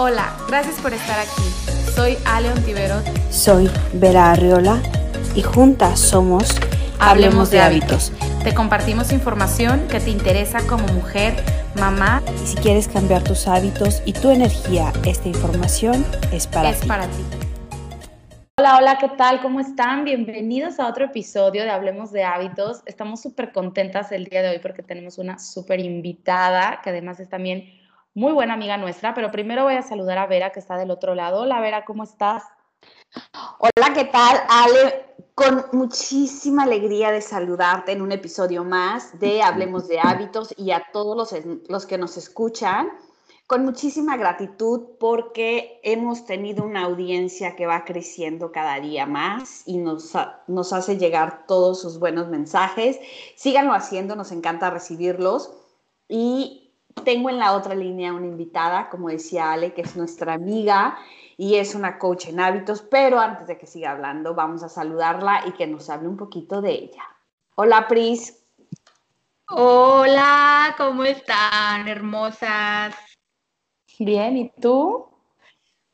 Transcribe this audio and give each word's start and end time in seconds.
Hola, 0.00 0.32
gracias 0.46 0.76
por 0.80 0.94
estar 0.94 1.18
aquí. 1.18 1.42
Soy 1.92 2.16
Ale 2.24 2.52
Ontiveros. 2.52 3.02
Soy 3.30 3.68
Vera 3.94 4.30
Arriola 4.30 4.80
y 5.34 5.42
juntas 5.42 5.98
somos 5.98 6.54
Hablemos, 7.00 7.50
de, 7.50 7.60
hábitos. 7.60 8.12
Te 8.44 8.54
compartimos 8.54 9.10
información 9.10 9.88
que 9.88 9.98
te 9.98 10.10
interesa 10.10 10.64
como 10.68 10.86
mujer, 10.92 11.34
mamá. 11.80 12.22
Y 12.44 12.46
si 12.46 12.56
quieres 12.58 12.86
cambiar 12.86 13.24
tus 13.24 13.48
hábitos 13.48 14.00
y 14.04 14.12
tu 14.12 14.30
energía, 14.30 14.92
esta 15.04 15.26
información 15.26 16.06
es 16.30 16.46
para 16.46 16.70
es 16.70 16.78
ti. 16.78 16.86
para 16.86 17.08
ti. 17.08 17.24
Hola, 18.58 18.76
hola, 18.76 18.98
¿qué 18.98 19.08
tal? 19.08 19.42
¿Cómo 19.42 19.58
están? 19.58 20.04
Bienvenidos 20.04 20.78
a 20.78 20.86
otro 20.86 21.06
episodio 21.06 21.64
de 21.64 21.70
Hablemos 21.70 22.12
de 22.12 22.22
Hábitos. 22.22 22.82
Estamos 22.86 23.20
súper 23.20 23.50
contentas 23.50 24.12
el 24.12 24.26
día 24.26 24.42
de 24.42 24.50
hoy 24.50 24.58
porque 24.60 24.84
tenemos 24.84 25.18
una 25.18 25.40
súper 25.40 25.80
invitada 25.80 26.82
que 26.84 26.90
además 26.90 27.18
es 27.18 27.28
también 27.28 27.77
muy 28.14 28.32
buena 28.32 28.54
amiga 28.54 28.76
nuestra, 28.76 29.14
pero 29.14 29.30
primero 29.30 29.64
voy 29.64 29.74
a 29.74 29.82
saludar 29.82 30.18
a 30.18 30.26
Vera 30.26 30.50
que 30.50 30.60
está 30.60 30.76
del 30.76 30.90
otro 30.90 31.14
lado. 31.14 31.42
Hola 31.42 31.60
Vera, 31.60 31.84
¿cómo 31.84 32.04
estás? 32.04 32.42
Hola, 33.58 33.92
¿qué 33.94 34.04
tal? 34.04 34.38
Ale, 34.48 35.14
con 35.34 35.66
muchísima 35.72 36.64
alegría 36.64 37.10
de 37.10 37.20
saludarte 37.20 37.92
en 37.92 38.02
un 38.02 38.12
episodio 38.12 38.64
más 38.64 39.18
de 39.18 39.42
Hablemos 39.42 39.88
de 39.88 40.00
Hábitos 40.00 40.54
y 40.56 40.72
a 40.72 40.86
todos 40.92 41.16
los, 41.16 41.44
los 41.68 41.86
que 41.86 41.98
nos 41.98 42.16
escuchan, 42.16 42.88
con 43.46 43.64
muchísima 43.64 44.16
gratitud 44.16 44.96
porque 45.00 45.80
hemos 45.82 46.26
tenido 46.26 46.64
una 46.64 46.84
audiencia 46.84 47.56
que 47.56 47.66
va 47.66 47.84
creciendo 47.84 48.52
cada 48.52 48.78
día 48.78 49.06
más 49.06 49.62
y 49.64 49.78
nos, 49.78 50.12
nos 50.46 50.72
hace 50.74 50.98
llegar 50.98 51.46
todos 51.46 51.80
sus 51.80 51.98
buenos 51.98 52.28
mensajes. 52.28 53.00
Síganlo 53.36 53.72
haciendo, 53.72 54.16
nos 54.16 54.32
encanta 54.32 54.68
recibirlos. 54.68 55.50
Y 56.08 56.67
tengo 57.04 57.30
en 57.30 57.38
la 57.38 57.52
otra 57.52 57.74
línea 57.74 58.12
una 58.12 58.26
invitada, 58.26 58.88
como 58.90 59.08
decía 59.08 59.52
Ale, 59.52 59.72
que 59.72 59.82
es 59.82 59.96
nuestra 59.96 60.34
amiga 60.34 60.98
y 61.36 61.54
es 61.54 61.74
una 61.74 61.98
coach 61.98 62.26
en 62.26 62.40
hábitos, 62.40 62.82
pero 62.82 63.18
antes 63.18 63.46
de 63.46 63.56
que 63.56 63.66
siga 63.66 63.92
hablando, 63.92 64.34
vamos 64.34 64.62
a 64.62 64.68
saludarla 64.68 65.44
y 65.46 65.52
que 65.52 65.66
nos 65.66 65.88
hable 65.88 66.08
un 66.08 66.16
poquito 66.16 66.60
de 66.60 66.72
ella. 66.72 67.04
Hola, 67.54 67.86
Pris. 67.88 68.44
Hola, 69.48 70.74
¿cómo 70.76 71.04
están, 71.04 71.88
hermosas? 71.88 72.94
Bien, 73.98 74.36
¿y 74.36 74.52
tú? 74.60 75.08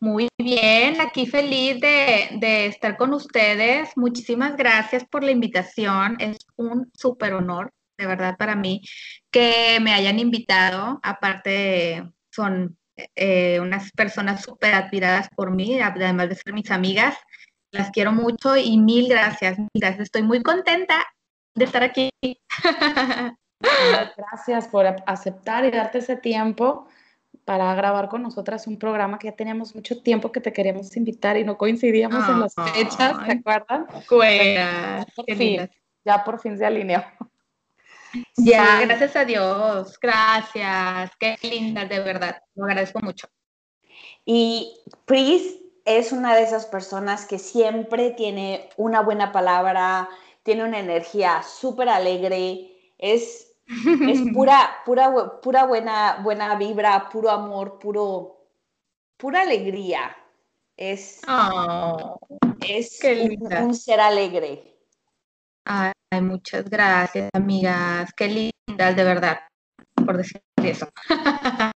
Muy 0.01 0.29
bien, 0.37 1.01
aquí 1.01 1.27
feliz 1.27 1.81
de, 1.81 2.31
de 2.39 2.67
estar 2.67 2.97
con 2.97 3.15
ustedes. 3.15 3.97
Muchísimas 3.97 4.57
gracias 4.57 5.05
por 5.05 5.23
la 5.23 5.31
invitación. 5.31 6.17
Es 6.19 6.39
un 6.57 6.91
súper 6.95 7.35
honor 7.35 7.73
de 7.97 8.07
verdad 8.07 8.37
para 8.37 8.57
mí 8.57 8.83
que 9.31 9.79
me 9.81 9.93
hayan 9.93 10.19
invitado. 10.19 11.01
Aparte, 11.03 12.05
son 12.31 12.77
eh, 13.17 13.59
unas 13.61 13.91
personas 13.93 14.43
súper 14.43 14.75
admiradas 14.75 15.29
por 15.35 15.51
mí, 15.51 15.81
además 15.81 16.29
de 16.29 16.37
ser 16.37 16.53
mis 16.53 16.71
amigas. 16.71 17.17
Las 17.71 17.91
quiero 17.91 18.13
mucho 18.13 18.57
y 18.57 18.77
mil 18.79 19.09
gracias, 19.09 19.59
mil 19.59 19.69
gracias. 19.75 20.05
Estoy 20.05 20.23
muy 20.23 20.43
contenta 20.43 21.05
de 21.55 21.65
estar 21.65 21.83
aquí. 21.83 22.11
Gracias 24.17 24.69
por 24.69 24.85
aceptar 25.07 25.65
y 25.65 25.71
darte 25.71 25.99
ese 25.99 26.17
tiempo 26.17 26.87
para 27.45 27.75
grabar 27.75 28.09
con 28.09 28.23
nosotras 28.23 28.67
un 28.67 28.79
programa 28.79 29.19
que 29.19 29.29
ya 29.29 29.37
teníamos 29.37 29.75
mucho 29.75 30.03
tiempo 30.03 30.33
que 30.33 30.41
te 30.41 30.53
queríamos 30.53 30.95
invitar 30.97 31.37
y 31.37 31.45
no 31.45 31.57
coincidíamos 31.57 32.29
en 32.29 32.41
las 32.41 32.55
fechas, 32.55 33.25
¿te 33.25 33.33
acuerdas? 33.33 33.87
Pues, 34.09 34.59
ya 36.05 36.25
por 36.25 36.41
fin 36.41 36.59
se 36.59 36.67
alineó. 36.67 37.03
Ya, 38.37 38.81
gracias 38.81 39.17
a 39.17 39.25
Dios, 39.25 39.99
gracias, 40.01 41.11
qué 41.19 41.37
linda, 41.43 41.85
de 41.85 42.01
verdad, 42.01 42.37
lo 42.55 42.65
agradezco 42.65 43.01
mucho. 43.01 43.29
Y 44.25 44.81
Pris 45.05 45.59
es 45.85 46.13
una 46.13 46.35
de 46.35 46.43
esas 46.43 46.67
personas 46.67 47.27
que 47.27 47.39
siempre 47.39 48.11
tiene 48.11 48.71
una 48.77 49.01
buena 49.01 49.33
palabra, 49.33 50.09
tiene 50.43 50.65
una 50.65 50.79
energía 50.79 51.43
súper 51.43 51.89
alegre, 51.89 52.71
es, 52.99 53.53
es 53.67 54.21
pura, 54.35 54.77
pura, 54.85 55.41
pura 55.41 55.65
buena, 55.67 56.21
buena 56.23 56.55
vibra, 56.57 57.09
puro 57.11 57.31
amor, 57.31 57.79
puro, 57.79 58.47
pura 59.17 59.43
alegría. 59.43 60.17
Es, 60.77 61.21
oh, 61.29 62.19
es 62.67 63.01
un, 63.05 63.53
un, 63.63 63.75
ser 63.75 64.01
alegre. 64.01 64.77
Ay, 65.65 65.93
muchas 66.21 66.69
gracias, 66.69 67.31
amigas. 67.33 68.13
Qué 68.17 68.53
lindas, 68.69 68.97
de 68.97 69.05
verdad, 69.05 69.39
por 69.95 70.17
decir 70.17 70.43
eso. 70.63 70.89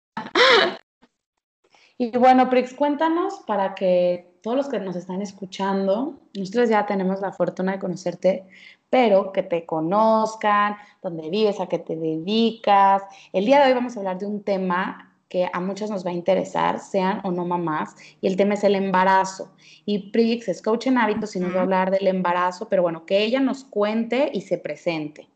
y 1.98 2.16
bueno, 2.16 2.48
Prix, 2.50 2.74
cuéntanos 2.74 3.42
para 3.46 3.74
que 3.74 4.38
todos 4.42 4.56
los 4.56 4.68
que 4.68 4.78
nos 4.78 4.96
están 4.96 5.22
escuchando, 5.22 6.20
nosotros 6.34 6.68
ya 6.68 6.86
tenemos 6.86 7.20
la 7.20 7.32
fortuna 7.32 7.72
de 7.72 7.78
conocerte, 7.78 8.46
pero 8.88 9.32
que 9.32 9.42
te 9.42 9.66
conozcan, 9.66 10.76
dónde 11.02 11.28
vives, 11.30 11.60
a 11.60 11.66
qué 11.66 11.78
te 11.78 11.96
dedicas. 11.96 13.02
El 13.32 13.44
día 13.44 13.60
de 13.60 13.68
hoy 13.68 13.74
vamos 13.74 13.96
a 13.96 14.00
hablar 14.00 14.18
de 14.18 14.26
un 14.26 14.42
tema 14.42 15.05
que 15.28 15.48
a 15.52 15.60
muchos 15.60 15.90
nos 15.90 16.06
va 16.06 16.10
a 16.10 16.14
interesar, 16.14 16.78
sean 16.78 17.20
o 17.24 17.32
no 17.32 17.44
mamás, 17.44 17.94
y 18.20 18.26
el 18.26 18.36
tema 18.36 18.54
es 18.54 18.64
el 18.64 18.74
embarazo. 18.74 19.54
Y 19.84 20.10
Prix 20.10 20.48
es 20.48 20.62
coach 20.62 20.86
en 20.86 20.98
hábitos 20.98 21.34
y 21.36 21.40
nos 21.40 21.54
va 21.54 21.60
a 21.60 21.62
hablar 21.62 21.90
del 21.90 22.06
embarazo, 22.06 22.68
pero 22.68 22.82
bueno, 22.82 23.06
que 23.06 23.22
ella 23.22 23.40
nos 23.40 23.64
cuente 23.64 24.30
y 24.32 24.42
se 24.42 24.58
presente. 24.58 25.28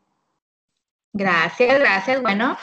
Gracias, 1.13 1.79
gracias. 1.79 2.21
Bueno, 2.21 2.57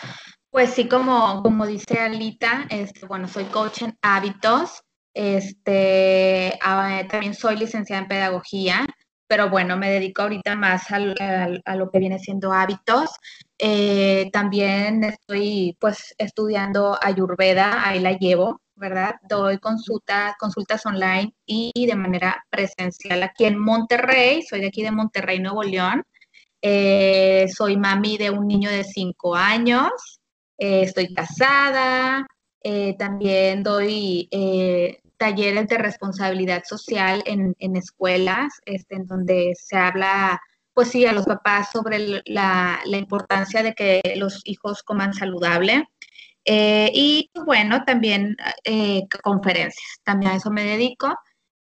pues 0.50 0.71
sí, 0.71 0.88
como, 0.88 1.43
como 1.43 1.67
dice 1.67 1.99
Alita, 1.99 2.67
este, 2.71 3.06
bueno, 3.06 3.28
soy 3.28 3.44
coach 3.44 3.83
en 3.83 3.99
hábitos, 4.00 4.83
este, 5.12 6.59
ah, 6.62 7.03
también 7.11 7.34
soy 7.34 7.56
licenciada 7.56 8.03
en 8.03 8.09
pedagogía, 8.09 8.87
pero 9.28 9.50
bueno, 9.50 9.77
me 9.77 9.91
dedico 9.91 10.22
ahorita 10.22 10.56
más 10.56 10.91
a, 10.91 10.99
lo 10.99 11.91
que 11.91 11.99
viene 11.99 12.19
siendo 12.19 12.53
hábitos. 12.53 13.11
Eh, 13.59 14.31
también 14.33 15.05
estoy 15.05 15.77
pues 15.78 16.15
estudiando 16.16 16.99
Ayurveda, 17.00 17.87
ahí 17.87 18.00
la 18.00 18.12
llevo, 18.12 18.62
¿verdad? 18.75 19.17
Doy 19.28 19.59
consultas, 19.59 20.34
consultas 20.38 20.87
online 20.87 21.34
y 21.44 21.87
de 21.87 21.94
manera 21.94 22.43
presencial 22.49 23.22
aquí 23.22 23.44
en 23.44 23.59
Monterrey, 23.59 24.43
soy 24.43 24.62
de 24.62 24.69
aquí 24.69 24.83
de 24.83 24.93
Monterrey, 24.93 25.38
Nuevo 25.41 25.62
León. 25.62 26.05
Eh, 26.62 27.47
soy 27.55 27.77
mami 27.77 28.17
de 28.17 28.31
un 28.31 28.49
niño 28.49 28.71
de 28.71 28.83
cinco 28.83 29.37
años, 29.37 30.21
eh, 30.56 30.83
estoy 30.83 31.12
casada, 31.15 32.27
también 32.99 33.62
doy 33.62 34.28
talleres 35.19 35.69
de 35.69 35.79
responsabilidad 35.79 36.65
social 36.65 37.23
en, 37.27 37.77
escuelas, 37.77 38.61
este, 38.65 38.97
en 38.97 39.06
donde 39.06 39.55
se 39.61 39.77
habla, 39.77 40.41
pues 40.73 40.89
sí, 40.89 41.05
a 41.06 41.12
los 41.12 41.27
papás 41.27 41.71
sobre 41.73 42.23
la, 42.25 42.81
importancia 42.87 43.62
de 43.62 43.75
que 43.75 44.01
los 44.17 44.41
hijos 44.45 44.83
coman 44.83 45.12
saludable. 45.12 45.89
Eh, 46.45 46.91
y 46.95 47.31
pues, 47.34 47.45
bueno, 47.45 47.84
también 47.84 48.37
eh, 48.65 49.03
conferencias, 49.23 50.01
también 50.05 50.33
a 50.33 50.37
eso 50.37 50.51
me 50.51 50.65
dedico. 50.65 51.15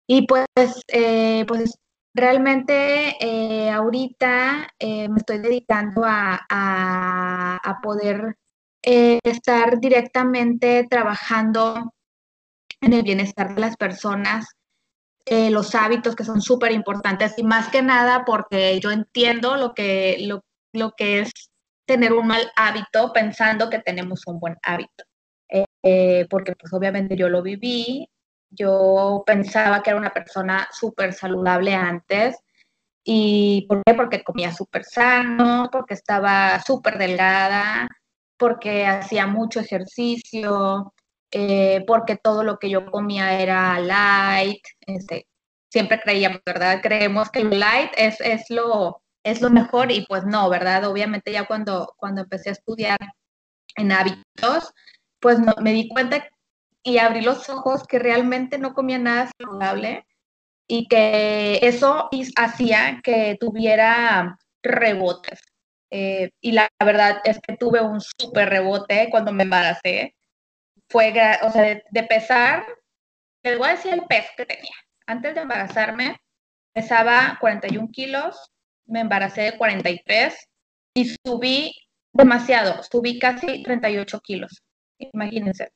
Y 0.08 0.28
pues, 0.28 0.46
eh, 0.90 1.46
pues 1.48 1.80
realmente 2.14 3.18
ahorita 3.72 4.70
me 4.80 5.18
estoy 5.18 5.40
dedicando 5.40 6.04
a, 6.06 6.46
a 6.50 7.82
poder 7.82 8.38
estar 8.82 9.80
directamente 9.80 10.88
trabajando 10.90 11.94
en 12.82 12.94
el 12.94 13.04
bienestar 13.04 13.56
de 13.56 13.62
las 13.62 13.76
personas, 13.78 14.48
eh, 15.26 15.50
los 15.50 15.76
hábitos 15.76 16.16
que 16.16 16.24
son 16.24 16.42
súper 16.42 16.72
importantes 16.72 17.38
y 17.38 17.44
más 17.44 17.70
que 17.70 17.82
nada 17.82 18.24
porque 18.26 18.80
yo 18.80 18.92
entiendo 18.92 19.58
lo 19.58 19.74
que, 19.74 20.18
lo, 20.22 20.44
lo, 20.74 20.92
que 20.92 21.20
es 21.20 21.32
tener 21.86 22.14
un 22.14 22.28
mal 22.28 22.52
hábito 22.56 23.12
pensando 23.14 23.70
que 23.70 23.80
tenemos 23.80 24.26
un 24.28 24.40
buen 24.40 24.58
hábito. 24.64 25.04
Eh, 25.84 26.28
porque 26.30 26.54
pues 26.56 26.74
obviamente 26.74 27.16
yo 27.16 27.30
lo 27.30 27.42
viví, 27.42 28.10
yo 28.50 29.24
pensaba 29.26 29.82
que 29.82 29.92
era 29.92 30.00
una 30.00 30.14
persona 30.14 30.68
súper 30.72 31.14
saludable 31.14 31.74
antes. 31.74 32.38
¿Y 33.04 33.66
por 33.70 33.84
qué? 33.86 33.94
Porque 33.94 34.24
comía 34.24 34.52
súper 34.52 34.84
sano, 34.84 35.70
porque 35.72 35.94
estaba 35.94 36.60
súper 36.62 36.98
delgada, 36.98 37.88
porque 38.38 38.86
hacía 38.86 39.28
mucho 39.28 39.62
ejercicio, 39.62 40.94
eh, 41.32 41.84
porque 41.88 42.18
todo 42.18 42.44
lo 42.44 42.58
que 42.58 42.70
yo 42.70 42.90
comía 42.90 43.40
era 43.40 43.80
light, 43.80 44.64
este, 44.82 45.28
siempre 45.70 46.00
creíamos, 46.02 46.42
¿verdad? 46.46 46.82
Creemos 46.82 47.30
que 47.30 47.44
light 47.44 47.92
es, 47.98 48.20
es, 48.22 48.50
lo, 48.50 49.02
es 49.24 49.42
lo 49.42 49.50
mejor 49.50 49.92
y 49.92 50.06
pues 50.06 50.26
no, 50.26 50.50
¿verdad? 50.50 50.86
Obviamente 50.86 51.32
ya 51.32 51.46
cuando, 51.46 51.94
cuando 51.98 52.22
empecé 52.22 52.50
a 52.50 52.54
estudiar 52.54 52.98
en 53.76 53.92
hábitos, 53.92 54.74
pues 55.20 55.40
me 55.62 55.74
di 55.74 55.88
cuenta 55.90 56.28
y 56.84 57.00
abrí 57.00 57.22
los 57.22 57.50
ojos 57.50 57.84
que 57.86 58.00
realmente 58.00 58.58
no 58.58 58.74
comía 58.74 58.98
nada 58.98 59.30
saludable 59.38 60.06
y 60.68 60.88
que 60.88 61.60
eso 61.62 62.10
hacía 62.38 63.02
que 63.04 63.38
tuviera 63.40 64.38
rebotes. 64.64 65.42
Eh, 65.90 66.32
y 66.42 66.52
la 66.52 66.70
verdad 66.84 67.22
es 67.24 67.40
que 67.40 67.56
tuve 67.56 67.82
un 67.82 68.02
súper 68.02 68.50
rebote 68.50 69.08
cuando 69.10 69.32
me 69.32 69.44
embaracé 69.44 70.16
fue, 70.90 71.14
o 71.44 71.52
sea, 71.52 71.82
de, 71.90 72.04
pesar, 72.04 72.66
les 73.44 73.58
voy 73.58 73.68
a 73.68 73.72
decir 73.72 73.94
el 73.94 74.06
peso 74.06 74.30
que 74.38 74.46
tenía. 74.46 74.76
Antes 75.06 75.36
de 75.36 75.42
embarazarme, 75.42 76.18
pesaba 76.74 77.38
41 77.40 77.90
kilos, 77.92 78.52
me 78.86 79.02
embaracé 79.02 79.42
de 79.42 79.58
43 79.58 80.50
y 80.94 81.16
subí 81.26 81.74
demasiado, 82.14 82.82
subí 82.84 83.20
casi 83.20 83.64
38 83.64 84.20
kilos. 84.22 84.64
Imagínense. 84.98 85.72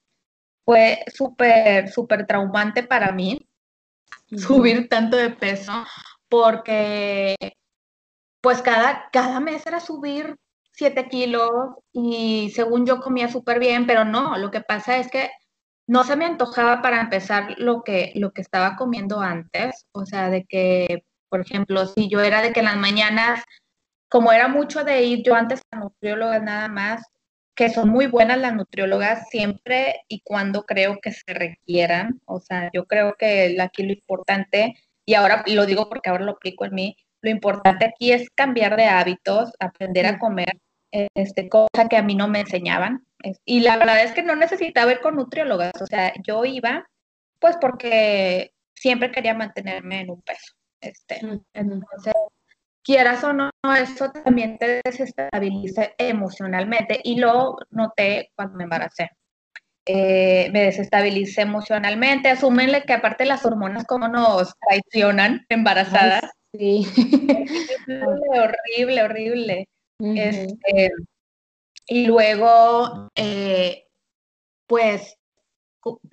Fue 0.66 1.04
súper, 1.14 1.90
súper 1.90 2.26
traumante 2.26 2.84
para 2.84 3.12
mí 3.12 3.40
subir 4.38 4.88
tanto 4.88 5.18
de 5.18 5.32
peso 5.32 5.86
porque 6.30 7.36
pues 8.42 8.62
cada, 8.62 9.10
cada 9.12 9.40
mes 9.40 9.66
era 9.68 9.80
subir 9.80 10.36
7 10.82 11.10
kilos 11.10 11.52
y 11.94 12.52
según 12.56 12.88
yo 12.88 13.02
comía 13.02 13.28
súper 13.28 13.60
bien, 13.60 13.86
pero 13.86 14.04
no, 14.04 14.36
lo 14.40 14.50
que 14.50 14.62
pasa 14.62 14.98
es 14.98 15.12
que 15.12 15.30
no 15.88 16.04
se 16.04 16.16
me 16.16 16.26
antojaba 16.26 16.82
para 16.82 17.02
empezar 17.02 17.54
lo 17.60 17.84
que, 17.84 18.14
lo 18.16 18.32
que 18.32 18.42
estaba 18.42 18.76
comiendo 18.76 19.20
antes, 19.22 19.86
o 19.92 20.08
sea, 20.08 20.32
de 20.32 20.44
que, 20.46 21.04
por 21.30 21.42
ejemplo, 21.42 21.86
si 21.86 22.10
yo 22.10 22.22
era 22.22 22.42
de 22.42 22.52
que 22.52 22.62
en 22.62 22.66
las 22.66 22.78
mañanas, 22.78 23.44
como 24.10 24.32
era 24.32 24.48
mucho 24.48 24.84
de 24.84 25.04
ir 25.04 25.22
yo 25.24 25.36
antes 25.36 25.62
a 25.70 25.78
nutriólogas 25.78 26.42
nada 26.42 26.68
más, 26.68 27.04
que 27.56 27.70
son 27.70 27.90
muy 27.90 28.08
buenas 28.08 28.40
las 28.40 28.56
nutriólogas 28.56 29.30
siempre 29.30 30.02
y 30.08 30.22
cuando 30.24 30.64
creo 30.64 30.98
que 31.00 31.12
se 31.12 31.32
requieran, 31.32 32.22
o 32.26 32.40
sea, 32.40 32.72
yo 32.74 32.86
creo 32.86 33.14
que 33.20 33.56
aquí 33.62 33.84
lo 33.84 33.94
importante, 33.94 34.74
y 35.06 35.14
ahora 35.14 35.44
lo 35.46 35.68
digo 35.68 35.90
porque 35.90 36.10
ahora 36.10 36.26
lo 36.26 36.32
aplico 36.32 36.66
en 36.66 36.74
mí, 36.74 36.98
lo 37.22 37.30
importante 37.30 37.86
aquí 37.86 38.12
es 38.12 38.32
cambiar 38.32 38.76
de 38.78 38.86
hábitos, 38.86 39.52
aprender 39.60 40.08
a 40.08 40.18
comer, 40.18 40.60
este, 40.92 41.50
cosa 41.50 41.88
que 41.90 41.98
a 41.98 42.04
mí 42.04 42.16
no 42.16 42.28
me 42.28 42.42
enseñaban. 42.42 43.06
Y 43.46 43.62
la 43.62 43.78
verdad 43.78 44.04
es 44.04 44.14
que 44.14 44.24
no 44.24 44.36
necesitaba 44.36 44.92
ir 44.92 45.00
con 45.00 45.16
nutriólogas, 45.16 45.80
o 45.82 45.86
sea, 45.86 46.14
yo 46.26 46.44
iba 46.46 46.88
pues 47.42 47.58
porque 47.60 48.54
siempre 48.76 49.12
quería 49.12 49.34
mantenerme 49.34 50.02
en 50.02 50.12
un 50.12 50.22
peso. 50.22 50.54
Este, 50.80 51.20
Entonces, 51.54 52.14
quieras 52.84 53.24
o 53.24 53.34
no, 53.34 53.50
eso 53.78 54.12
también 54.12 54.58
te 54.58 54.82
desestabiliza 54.86 55.90
emocionalmente 55.98 57.00
y 57.04 57.18
lo 57.18 57.58
noté 57.72 58.32
cuando 58.36 58.58
me 58.58 58.64
embaracé. 58.64 59.10
Eh, 59.86 60.50
me 60.54 60.62
desestabilicé 60.62 61.42
emocionalmente, 61.42 62.30
asúmenle 62.30 62.84
que 62.84 62.94
aparte 62.94 63.26
las 63.26 63.44
hormonas 63.46 63.86
como 63.86 64.08
nos 64.08 64.54
traicionan 64.60 65.46
embarazadas. 65.50 66.22
sí. 66.54 66.86
horrible, 68.78 69.04
horrible. 69.04 69.68
Este, 70.02 70.92
y 71.88 72.08
luego, 72.08 73.10
eh, 73.16 73.88
pues, 74.68 75.18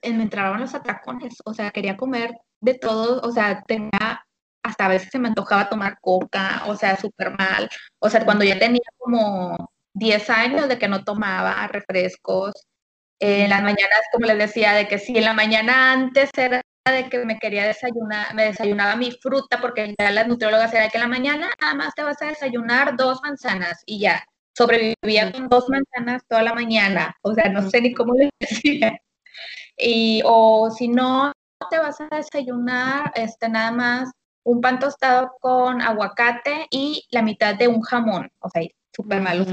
me 0.03 0.23
entraban 0.23 0.61
los 0.61 0.75
atracones, 0.75 1.37
o 1.45 1.55
sea, 1.55 1.71
quería 1.71 1.97
comer 1.97 2.39
de 2.61 2.75
todo, 2.75 3.21
o 3.23 3.31
sea, 3.33 3.63
tenía, 3.67 4.27
hasta 4.63 4.87
a 4.87 4.89
veces 4.89 5.09
se 5.11 5.19
me 5.19 5.29
antojaba 5.29 5.69
tomar 5.69 5.99
coca, 6.01 6.65
o 6.67 6.77
sea, 6.77 6.97
súper 6.97 7.37
mal. 7.39 7.69
O 8.01 8.11
sea, 8.11 8.25
cuando 8.25 8.45
ya 8.45 8.59
tenía 8.59 8.81
como 8.99 9.57
10 9.95 10.31
años 10.31 10.69
de 10.69 10.79
que 10.79 10.89
no 10.89 11.05
tomaba 11.05 11.67
refrescos, 11.69 12.53
en 13.21 13.51
las 13.51 13.63
mañanas, 13.63 14.01
como 14.13 14.27
les 14.27 14.39
decía, 14.39 14.73
de 14.75 14.89
que 14.89 14.99
si 14.99 15.17
en 15.17 15.25
la 15.25 15.33
mañana 15.35 15.93
antes 15.93 16.31
era 16.37 16.63
de 16.93 17.09
que 17.09 17.25
me 17.25 17.39
quería 17.39 17.67
desayunar, 17.67 18.35
me 18.35 18.45
desayunaba 18.45 18.97
mi 18.97 19.13
fruta, 19.13 19.61
porque 19.61 19.95
ya 19.99 20.11
las 20.11 20.29
nutriólogas 20.29 20.73
era 20.73 20.89
que 20.89 20.99
en 20.99 21.03
la 21.03 21.09
mañana 21.09 21.51
nada 21.61 21.75
más 21.75 21.95
te 21.95 22.03
vas 22.03 22.21
a 22.23 22.27
desayunar 22.27 22.97
dos 22.97 23.21
manzanas 23.23 23.83
y 23.87 24.01
ya. 24.01 24.25
Sobrevivía 24.57 25.31
con 25.31 25.49
dos 25.49 25.69
manzanas 25.69 26.23
toda 26.29 26.43
la 26.43 26.53
mañana, 26.53 27.17
o 27.23 27.33
sea, 27.33 27.49
no 27.49 27.71
sé 27.71 27.81
ni 27.81 27.95
cómo 27.95 28.15
le 28.15 28.31
decía. 28.41 28.99
Y, 29.77 30.21
o 30.25 30.71
si 30.71 30.89
no, 30.89 31.33
te 31.71 31.79
vas 31.79 32.01
a 32.01 32.09
desayunar 32.17 33.13
este, 33.15 33.49
nada 33.49 33.71
más 33.71 34.11
un 34.45 34.61
pan 34.61 34.79
tostado 34.79 35.33
con 35.41 35.83
aguacate 35.83 36.67
y 36.71 37.07
la 37.11 37.23
mitad 37.23 37.55
de 37.55 37.69
un 37.69 37.83
jamón, 37.83 38.31
o 38.41 38.49
sea, 38.49 38.63
súper 38.95 39.21
malo, 39.21 39.45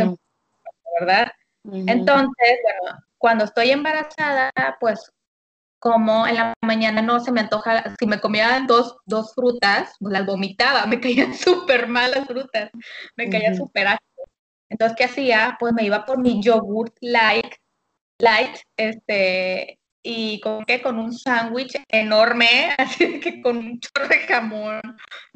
¿verdad? 0.99 1.31
Entonces, 1.65 2.59
bueno, 2.63 2.99
cuando 3.17 3.45
estoy 3.45 3.71
embarazada, 3.71 4.51
pues 4.79 5.11
como 5.79 6.25
en 6.27 6.35
la 6.35 6.53
mañana 6.61 7.01
no 7.01 7.19
se 7.19 7.31
me 7.31 7.41
antoja, 7.41 7.95
si 7.99 8.07
me 8.07 8.19
comía 8.19 8.63
dos, 8.67 8.97
dos 9.05 9.33
frutas, 9.33 9.95
pues 9.99 10.13
las 10.13 10.25
vomitaba, 10.25 10.85
me 10.85 10.99
caían 10.99 11.33
súper 11.35 11.87
mal 11.87 12.11
las 12.11 12.25
frutas, 12.27 12.69
me 13.15 13.29
caían 13.29 13.55
súper 13.55 13.87
ácidas. 13.87 14.29
Entonces, 14.69 14.97
¿qué 14.97 15.03
hacía? 15.05 15.57
Pues 15.59 15.73
me 15.73 15.83
iba 15.83 16.05
por 16.05 16.19
mi 16.19 16.41
yogurt 16.41 16.95
light, 17.01 17.55
light, 18.19 18.57
este, 18.77 19.79
y 20.03 20.39
con 20.39 20.65
que 20.65 20.81
con 20.81 20.99
un 20.99 21.13
sándwich 21.13 21.81
enorme, 21.89 22.73
así 22.77 23.19
que 23.19 23.41
con 23.41 23.57
un 23.57 23.79
chorro 23.79 24.07
de 24.07 24.19
jamón, 24.19 24.81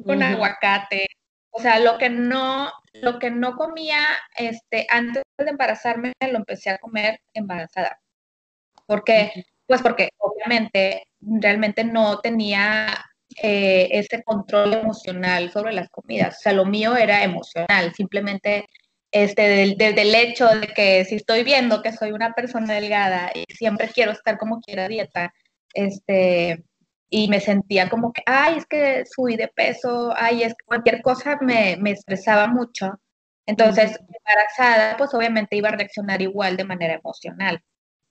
con 0.04 0.22
aguacate. 0.22 1.06
O 1.52 1.60
sea, 1.60 1.80
lo 1.80 1.98
que 1.98 2.08
no, 2.08 2.72
lo 2.94 3.18
que 3.18 3.30
no 3.30 3.56
comía 3.56 4.06
este, 4.36 4.86
antes 4.88 5.24
de 5.38 5.50
embarazarme, 5.50 6.12
lo 6.20 6.38
empecé 6.38 6.70
a 6.70 6.78
comer 6.78 7.20
embarazada. 7.34 8.00
Porque 8.86 9.44
pues 9.70 9.82
porque 9.82 10.10
obviamente 10.18 11.06
realmente 11.20 11.84
no 11.84 12.18
tenía 12.18 12.88
eh, 13.40 13.88
ese 13.92 14.20
control 14.24 14.74
emocional 14.74 15.52
sobre 15.52 15.72
las 15.72 15.88
comidas. 15.90 16.38
O 16.38 16.40
sea, 16.40 16.52
lo 16.52 16.64
mío 16.66 16.96
era 16.96 17.22
emocional, 17.22 17.94
simplemente 17.94 18.66
este, 19.12 19.76
desde 19.78 20.02
el 20.02 20.12
hecho 20.16 20.48
de 20.48 20.66
que 20.74 21.04
si 21.04 21.14
estoy 21.14 21.44
viendo 21.44 21.82
que 21.82 21.92
soy 21.92 22.10
una 22.10 22.32
persona 22.32 22.74
delgada 22.74 23.30
y 23.32 23.44
siempre 23.54 23.88
quiero 23.94 24.10
estar 24.10 24.38
como 24.38 24.60
quiera 24.60 24.88
dieta, 24.88 25.32
este, 25.72 26.64
y 27.08 27.28
me 27.28 27.38
sentía 27.38 27.88
como 27.88 28.12
que, 28.12 28.22
ay, 28.26 28.56
es 28.58 28.66
que 28.66 29.04
subí 29.06 29.36
de 29.36 29.46
peso, 29.54 30.12
ay, 30.16 30.42
es 30.42 30.54
que 30.54 30.64
cualquier 30.66 31.00
cosa 31.00 31.38
me, 31.40 31.76
me 31.80 31.92
estresaba 31.92 32.48
mucho. 32.48 33.00
Entonces, 33.46 33.96
embarazada, 34.00 34.96
pues 34.96 35.14
obviamente 35.14 35.54
iba 35.54 35.68
a 35.68 35.76
reaccionar 35.76 36.20
igual 36.22 36.56
de 36.56 36.64
manera 36.64 36.94
emocional. 36.94 37.62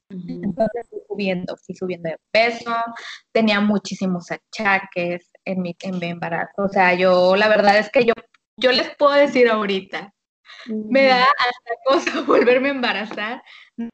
Entonces 0.10 0.88
fui 0.90 1.00
subiendo, 1.08 1.56
fui 1.58 1.76
subiendo 1.76 2.10
de 2.10 2.18
peso, 2.32 2.72
tenía 3.32 3.60
muchísimos 3.62 4.32
achaques 4.32 5.30
en 5.46 5.62
mi, 5.62 5.76
en 5.82 6.00
mi 6.00 6.08
embarazo. 6.08 6.64
O 6.64 6.68
sea, 6.68 6.96
yo 6.96 7.36
la 7.36 7.48
verdad 7.48 7.78
es 7.78 7.90
que 7.92 8.06
yo, 8.06 8.14
yo 8.58 8.72
les 8.72 8.96
puedo 8.96 9.14
decir 9.14 9.50
ahorita, 9.50 10.14
me 10.66 11.06
da 11.06 11.24
hasta 11.24 11.74
cosa 11.86 12.22
volverme 12.28 12.70
a 12.70 12.72
embarazar, 12.72 13.44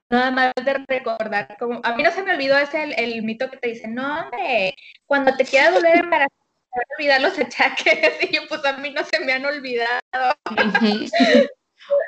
nada 0.09 0.31
más 0.31 0.53
de 0.55 0.73
recordar, 0.87 1.57
como, 1.59 1.81
a 1.83 1.95
mí 1.95 2.03
no 2.03 2.11
se 2.11 2.23
me 2.23 2.33
olvidó 2.33 2.57
ese 2.57 2.83
el, 2.83 2.93
el 2.97 3.23
mito 3.23 3.49
que 3.49 3.57
te 3.57 3.69
dice, 3.69 3.87
no 3.87 4.21
hombre, 4.21 4.73
cuando 5.05 5.35
te 5.35 5.43
quieras 5.43 5.73
volver 5.73 5.97
a 5.97 5.99
embarazar, 5.99 6.29
te 6.29 6.79
van 6.79 6.83
a 6.83 6.95
olvidar 6.97 7.21
los 7.21 7.39
achaques, 7.39 8.17
y 8.21 8.35
yo 8.35 8.41
pues 8.47 8.63
a 8.65 8.77
mí 8.77 8.91
no 8.91 9.03
se 9.03 9.19
me 9.19 9.33
han 9.33 9.45
olvidado. 9.45 10.33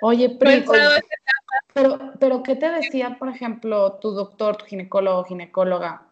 Oye, 0.01 0.37
pero, 0.39 0.63
pero, 2.19 2.43
¿qué 2.43 2.55
te 2.55 2.69
decía, 2.69 3.17
por 3.19 3.29
ejemplo, 3.29 3.93
tu 3.93 4.11
doctor, 4.11 4.57
tu 4.57 4.65
ginecólogo, 4.65 5.23
ginecóloga? 5.25 6.07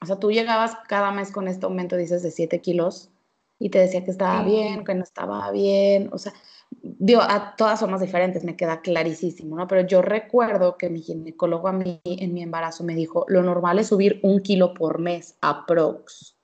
O 0.00 0.06
sea, 0.06 0.18
tú 0.18 0.30
llegabas 0.32 0.76
cada 0.88 1.10
mes 1.12 1.30
con 1.30 1.48
este 1.48 1.66
aumento, 1.66 1.96
dices, 1.96 2.22
de 2.22 2.30
7 2.30 2.60
kilos, 2.60 3.10
y 3.58 3.70
te 3.70 3.78
decía 3.78 4.04
que 4.04 4.10
estaba 4.10 4.42
bien, 4.42 4.84
que 4.84 4.94
no 4.94 5.04
estaba 5.04 5.50
bien, 5.50 6.10
o 6.12 6.18
sea, 6.18 6.32
digo, 6.80 7.20
a 7.22 7.54
todas 7.56 7.78
somos 7.78 8.00
diferentes, 8.00 8.42
me 8.44 8.56
queda 8.56 8.80
clarísimo, 8.80 9.56
¿no? 9.56 9.68
Pero 9.68 9.86
yo 9.86 10.02
recuerdo 10.02 10.76
que 10.76 10.90
mi 10.90 11.00
ginecólogo 11.00 11.68
a 11.68 11.72
mí 11.72 12.00
en 12.04 12.34
mi 12.34 12.42
embarazo 12.42 12.82
me 12.82 12.94
dijo, 12.94 13.24
lo 13.28 13.42
normal 13.42 13.78
es 13.78 13.88
subir 13.88 14.18
un 14.22 14.40
kilo 14.40 14.74
por 14.74 14.98
mes, 14.98 15.36
aprox. 15.40 16.36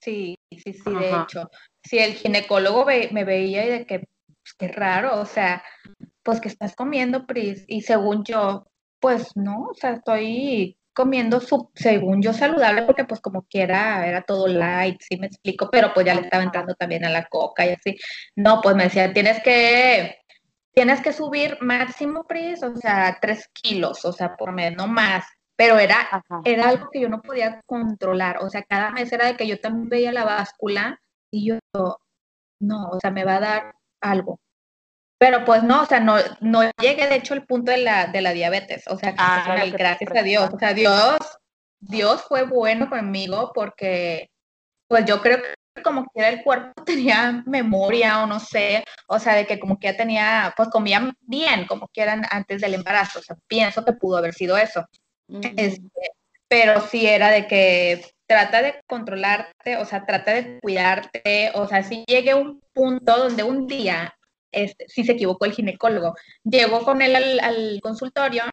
Sí, 0.00 0.36
sí, 0.52 0.72
sí, 0.72 0.94
de 0.94 1.10
hecho. 1.10 1.50
Si 1.82 1.98
el 1.98 2.12
ginecólogo 2.14 2.84
me 2.84 3.24
veía 3.24 3.66
y 3.66 3.70
de 3.70 3.86
que 3.86 4.08
pues, 4.46 4.54
qué 4.58 4.68
raro, 4.68 5.20
o 5.20 5.26
sea, 5.26 5.62
pues 6.22 6.40
que 6.40 6.48
estás 6.48 6.76
comiendo, 6.76 7.26
Pris, 7.26 7.64
y 7.66 7.82
según 7.82 8.24
yo, 8.24 8.66
pues 9.00 9.36
no, 9.36 9.68
o 9.70 9.74
sea, 9.74 9.94
estoy 9.94 10.78
comiendo 10.94 11.40
su, 11.40 11.70
según 11.74 12.22
yo 12.22 12.32
saludable 12.32 12.82
porque 12.82 13.04
pues 13.04 13.20
como 13.20 13.42
quiera 13.42 14.06
era 14.06 14.22
todo 14.22 14.46
light, 14.46 14.98
sí 15.00 15.18
me 15.18 15.26
explico, 15.26 15.68
pero 15.70 15.92
pues 15.92 16.06
ya 16.06 16.14
le 16.14 16.22
estaba 16.22 16.42
entrando 16.42 16.74
también 16.74 17.04
a 17.04 17.10
la 17.10 17.26
coca 17.26 17.66
y 17.66 17.70
así. 17.70 17.96
No, 18.34 18.60
pues 18.62 18.74
me 18.76 18.84
decía, 18.84 19.12
tienes 19.12 19.42
que, 19.42 20.18
tienes 20.72 21.02
que 21.02 21.12
subir 21.12 21.58
máximo, 21.60 22.24
Pris, 22.24 22.62
o 22.62 22.74
sea, 22.76 23.18
tres 23.20 23.48
kilos, 23.52 24.04
o 24.04 24.12
sea, 24.12 24.36
por 24.36 24.52
mes, 24.52 24.74
no 24.76 24.86
más. 24.86 25.26
Pero 25.56 25.78
era, 25.78 26.22
era 26.44 26.68
algo 26.68 26.88
que 26.92 27.00
yo 27.00 27.08
no 27.08 27.22
podía 27.22 27.62
controlar, 27.66 28.38
o 28.42 28.50
sea, 28.50 28.62
cada 28.62 28.90
mes 28.92 29.12
era 29.12 29.26
de 29.26 29.36
que 29.36 29.46
yo 29.46 29.60
también 29.60 29.88
veía 29.88 30.12
la 30.12 30.24
báscula 30.24 31.00
y 31.30 31.48
yo, 31.48 31.58
no, 32.60 32.88
o 32.90 33.00
sea, 33.00 33.10
me 33.10 33.24
va 33.24 33.36
a 33.36 33.40
dar 33.40 33.76
algo. 34.00 34.40
Pero 35.18 35.44
pues 35.44 35.62
no, 35.62 35.82
o 35.82 35.86
sea, 35.86 36.00
no, 36.00 36.16
no 36.40 36.70
llegué 36.80 37.06
de 37.06 37.16
hecho 37.16 37.34
al 37.34 37.46
punto 37.46 37.72
de 37.72 37.78
la, 37.78 38.06
de 38.06 38.20
la 38.20 38.32
diabetes, 38.32 38.84
o 38.86 38.98
sea, 38.98 39.14
ah, 39.16 39.64
gracias 39.72 40.14
a 40.14 40.22
Dios, 40.22 40.50
o 40.52 40.58
sea, 40.58 40.74
Dios, 40.74 41.18
Dios 41.80 42.22
fue 42.28 42.42
bueno 42.44 42.90
conmigo 42.90 43.50
porque 43.54 44.28
pues 44.88 45.06
yo 45.06 45.22
creo 45.22 45.38
que 45.40 45.82
como 45.82 46.04
quiera 46.06 46.28
el 46.28 46.42
cuerpo 46.42 46.72
tenía 46.84 47.42
memoria 47.46 48.22
o 48.22 48.26
no 48.26 48.40
sé, 48.40 48.84
o 49.08 49.18
sea, 49.18 49.34
de 49.34 49.46
que 49.46 49.58
como 49.58 49.78
que 49.78 49.88
ya 49.88 49.96
tenía, 49.96 50.54
pues 50.56 50.68
comía 50.68 51.10
bien, 51.22 51.66
como 51.66 51.88
quieran 51.88 52.22
antes 52.30 52.60
del 52.60 52.74
embarazo, 52.74 53.20
o 53.20 53.22
sea, 53.22 53.36
pienso 53.46 53.84
que 53.84 53.92
pudo 53.94 54.18
haber 54.18 54.34
sido 54.34 54.56
eso. 54.58 54.86
este, 55.56 56.12
pero 56.48 56.80
sí 56.82 57.06
era 57.06 57.30
de 57.30 57.46
que 57.46 58.04
trata 58.26 58.62
de 58.62 58.82
controlarte, 58.86 59.76
o 59.78 59.84
sea, 59.84 60.04
trata 60.04 60.34
de 60.34 60.60
cuidarte, 60.60 61.52
o 61.54 61.66
sea, 61.68 61.82
si 61.82 62.04
llegué 62.06 62.32
a 62.32 62.36
un 62.36 62.60
punto 62.72 63.16
donde 63.16 63.42
un 63.42 63.66
día, 63.66 64.14
este, 64.52 64.86
sí 64.88 65.04
se 65.04 65.12
equivocó 65.12 65.44
el 65.46 65.52
ginecólogo, 65.52 66.14
llegó 66.44 66.84
con 66.84 67.02
él 67.02 67.16
al, 67.40 67.80
consultorio 67.82 68.44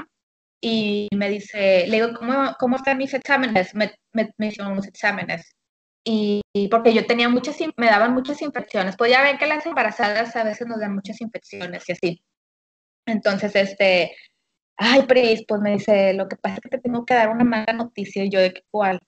y 0.62 1.10
me 1.15 1.30
dice, 1.30 1.88
le 1.88 2.01
digo, 2.01 2.13
¿cómo, 2.18 2.56
cómo 2.60 2.77
están 2.77 2.98
mis 2.98 3.13
exámenes? 3.13 3.75
Me, 3.75 3.94
me, 4.13 4.34
me 4.38 4.48
hicieron 4.48 4.74
unos 4.74 4.88
exámenes. 4.88 5.56
Y, 6.06 6.42
porque 6.70 6.94
yo 6.94 7.06
tenía 7.06 7.30
muchas, 7.30 7.58
me 7.77 7.86
daban 7.88 8.13
muchas 8.13 8.42
infecciones. 8.42 8.96
Podía 8.98 9.22
ver 9.22 9.38
que 9.38 9.48
las 9.48 9.65
embarazadas 9.65 10.36
a 10.36 10.44
veces 10.44 10.68
nos 10.68 10.80
dan 10.80 10.96
muchas 10.96 11.22
infecciones 11.22 11.88
y 11.88 11.92
así. 11.94 12.24
Entonces, 13.06 13.56
este, 13.56 14.15
ay, 14.77 15.03
Pris, 15.03 15.46
pues 15.48 15.62
me 15.62 15.74
dice, 15.74 16.13
lo 16.13 16.27
que 16.27 16.38
pasa 16.38 16.56
es 16.56 16.62
que 16.62 16.70
te 16.70 16.80
tengo 16.80 17.06
que 17.06 17.13
dar 17.13 17.30
una 17.30 17.44
mala 17.44 17.74
noticia. 17.74 18.24
Y 18.24 18.30
yo, 18.30 18.39
¿de 18.42 18.53
qué 18.53 18.63
cuál? 18.72 19.00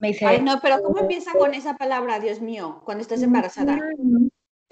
Me 0.00 0.08
dice, 0.08 0.26
ay, 0.26 0.40
no, 0.42 0.60
pero 0.60 0.80
¿cómo 0.82 1.00
empieza 1.00 1.32
con 1.32 1.54
esa 1.54 1.76
palabra, 1.76 2.20
Dios 2.20 2.40
mío, 2.40 2.82
cuando 2.84 3.02
estás 3.02 3.22
embarazada? 3.22 3.78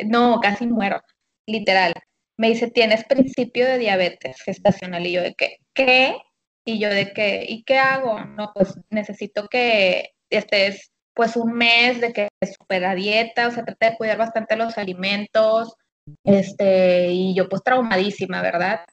No, 0.04 0.38
casi 0.40 0.66
muero, 0.66 1.00
literal. 1.47 1.92
Me 2.38 2.49
dice, 2.49 2.71
tienes 2.71 3.04
principio 3.04 3.66
de 3.66 3.78
diabetes 3.78 4.40
gestacional. 4.42 5.06
Y 5.06 5.12
yo, 5.12 5.23
¿de 5.23 5.35
qué? 5.35 5.56
¿Qué? 5.75 6.16
Y 6.64 6.78
yo, 6.78 6.90
¿de 6.90 7.12
qué? 7.12 7.45
¿Y 7.49 7.64
qué 7.64 7.78
hago? 7.78 8.21
No, 8.21 8.52
pues 8.54 8.78
necesito 8.90 9.49
que 9.49 10.12
estés, 10.30 10.92
pues, 11.14 11.37
un 11.37 11.52
mes 11.54 12.00
de 12.00 12.12
que 12.12 12.28
supera 12.56 12.95
dieta, 12.95 13.49
o 13.49 13.50
sea, 13.50 13.64
trata 13.64 13.90
de 13.90 13.97
cuidar 13.97 14.18
bastante 14.18 14.54
los 14.54 14.76
alimentos, 14.78 15.75
este, 16.25 17.09
y 17.11 17.35
yo, 17.35 17.49
pues, 17.49 17.62
traumadísima, 17.62 18.42
¿verdad? 18.42 18.85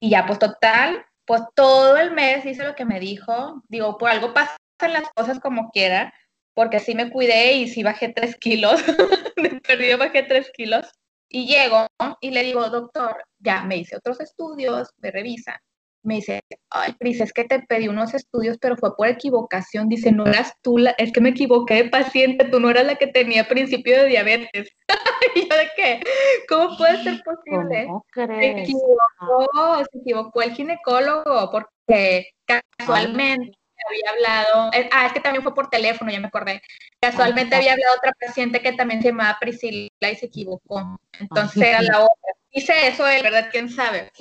Y 0.00 0.10
ya, 0.10 0.26
pues, 0.26 0.38
total, 0.38 1.06
pues, 1.26 1.42
todo 1.54 1.96
el 1.96 2.10
mes 2.10 2.44
hice 2.44 2.64
lo 2.64 2.74
que 2.74 2.84
me 2.84 3.00
dijo. 3.00 3.62
Digo, 3.68 3.96
por 3.96 4.10
algo 4.10 4.34
pasa 4.76 4.92
las 4.92 5.10
cosas 5.14 5.40
como 5.40 5.70
quiera, 5.70 6.12
porque 6.54 6.78
sí 6.78 6.94
me 6.94 7.10
cuidé 7.10 7.54
y 7.54 7.68
sí 7.68 7.82
bajé 7.82 8.08
tres 8.08 8.36
kilos, 8.36 8.80
me 9.36 9.60
perdí, 9.60 9.94
bajé 9.94 10.22
tres 10.22 10.50
kilos. 10.52 10.86
Y 11.28 11.46
llego 11.46 11.86
y 12.20 12.30
le 12.30 12.44
digo, 12.44 12.68
doctor, 12.70 13.24
ya 13.38 13.64
me 13.64 13.78
hice 13.78 13.96
otros 13.96 14.20
estudios, 14.20 14.90
me 14.98 15.10
revisa. 15.10 15.60
Me 16.04 16.16
dice, 16.16 16.42
ay, 16.70 16.92
Pris, 16.98 17.20
es 17.22 17.32
que 17.32 17.44
te 17.44 17.60
pedí 17.60 17.88
unos 17.88 18.12
estudios, 18.12 18.58
pero 18.60 18.76
fue 18.76 18.94
por 18.94 19.08
equivocación. 19.08 19.88
Dice, 19.88 20.12
no 20.12 20.26
eras 20.26 20.52
tú, 20.62 20.76
la, 20.76 20.90
es 20.90 21.12
que 21.12 21.22
me 21.22 21.30
equivoqué 21.30 21.74
de 21.74 21.88
paciente, 21.88 22.44
tú 22.44 22.60
no 22.60 22.70
eras 22.70 22.84
la 22.84 22.96
que 22.96 23.06
tenía 23.06 23.48
principio 23.48 24.02
de 24.02 24.08
diabetes. 24.08 24.68
y 25.34 25.48
yo 25.48 25.56
de 25.56 25.70
qué, 25.74 26.00
¿cómo 26.48 26.76
puede 26.76 27.02
ser 27.02 27.22
posible? 27.24 27.86
¿Cómo 27.86 28.04
Se 28.14 28.50
equivocó, 28.50 29.84
se 29.90 29.98
equivocó 29.98 30.42
el 30.42 30.52
ginecólogo, 30.52 31.50
porque 31.50 32.26
casualmente 32.46 33.56
había 33.88 34.10
hablado, 34.10 34.70
eh, 34.72 34.88
ah, 34.92 35.06
es 35.06 35.12
que 35.12 35.20
también 35.20 35.42
fue 35.42 35.54
por 35.54 35.68
teléfono, 35.68 36.10
ya 36.10 36.20
me 36.20 36.28
acordé. 36.28 36.62
Casualmente 37.00 37.56
había 37.56 37.72
hablado 37.72 37.96
otra 37.96 38.12
paciente 38.20 38.60
que 38.60 38.72
también 38.72 39.02
se 39.02 39.08
llamaba 39.08 39.38
Priscila 39.40 39.88
y 40.00 40.16
se 40.16 40.26
equivocó. 40.26 40.98
Entonces 41.18 41.62
era 41.62 41.82
la 41.82 42.00
otra. 42.00 42.32
Dice 42.52 42.86
eso 42.86 43.06
él, 43.06 43.22
¿verdad? 43.22 43.48
¿Quién 43.50 43.68
sabe? 43.68 44.12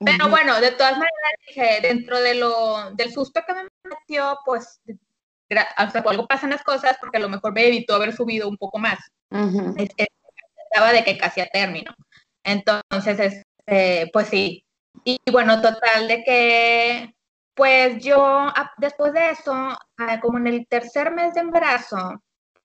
Pero 0.00 0.28
bueno, 0.28 0.60
de 0.60 0.70
todas 0.72 0.92
maneras 0.92 1.32
dije, 1.46 1.80
dentro 1.82 2.20
de 2.20 2.34
lo, 2.34 2.92
del 2.92 3.12
susto 3.12 3.42
que 3.46 3.54
me 3.54 3.62
metió, 3.82 4.38
pues, 4.44 4.80
o 4.88 5.90
sea, 5.90 6.02
algo 6.06 6.26
pasan 6.26 6.50
las 6.50 6.62
cosas 6.62 6.96
porque 7.00 7.16
a 7.16 7.20
lo 7.20 7.28
mejor 7.28 7.52
me 7.52 7.66
evitó 7.66 7.94
haber 7.94 8.14
subido 8.14 8.48
un 8.48 8.56
poco 8.56 8.78
más. 8.78 8.98
Estaba 9.76 10.92
de 10.92 11.02
que 11.02 11.18
casi 11.18 11.40
a 11.40 11.46
término. 11.46 11.94
Entonces, 12.44 13.18
este, 13.18 14.08
pues 14.12 14.28
sí. 14.28 14.64
Y 15.04 15.18
bueno, 15.32 15.60
total 15.60 16.06
de 16.06 16.22
que 16.22 17.14
pues 17.58 17.98
yo, 18.04 18.22
ah, 18.22 18.70
después 18.78 19.12
de 19.12 19.30
eso, 19.30 19.52
ah, 19.98 20.20
como 20.20 20.38
en 20.38 20.46
el 20.46 20.68
tercer 20.68 21.10
mes 21.10 21.34
de 21.34 21.40
embarazo, 21.40 22.22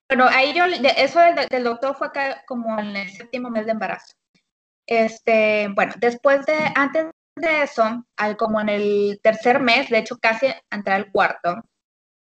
bueno, 0.07 0.27
ahí 0.29 0.53
yo, 0.53 0.65
eso 0.65 1.19
del, 1.50 1.63
doctor 1.63 1.95
fue 1.95 2.09
como 2.45 2.79
en 2.79 2.95
el 2.95 3.09
séptimo 3.09 3.50
mes 3.50 3.65
de 3.65 3.71
embarazo. 3.71 4.13
Este, 4.88 5.67
bueno, 5.73 5.93
después 5.97 6.45
de, 6.45 6.55
antes 6.75 7.07
de 7.35 7.63
eso, 7.63 8.05
al, 8.17 8.38
como 8.38 8.62
en 8.62 8.69
el 8.69 9.19
tercer 9.23 9.59
mes, 9.59 9.89
de 9.89 9.97
hecho 9.97 10.19
casi 10.19 10.45
entrar 10.69 10.97
al 10.97 11.12
cuarto, 11.12 11.63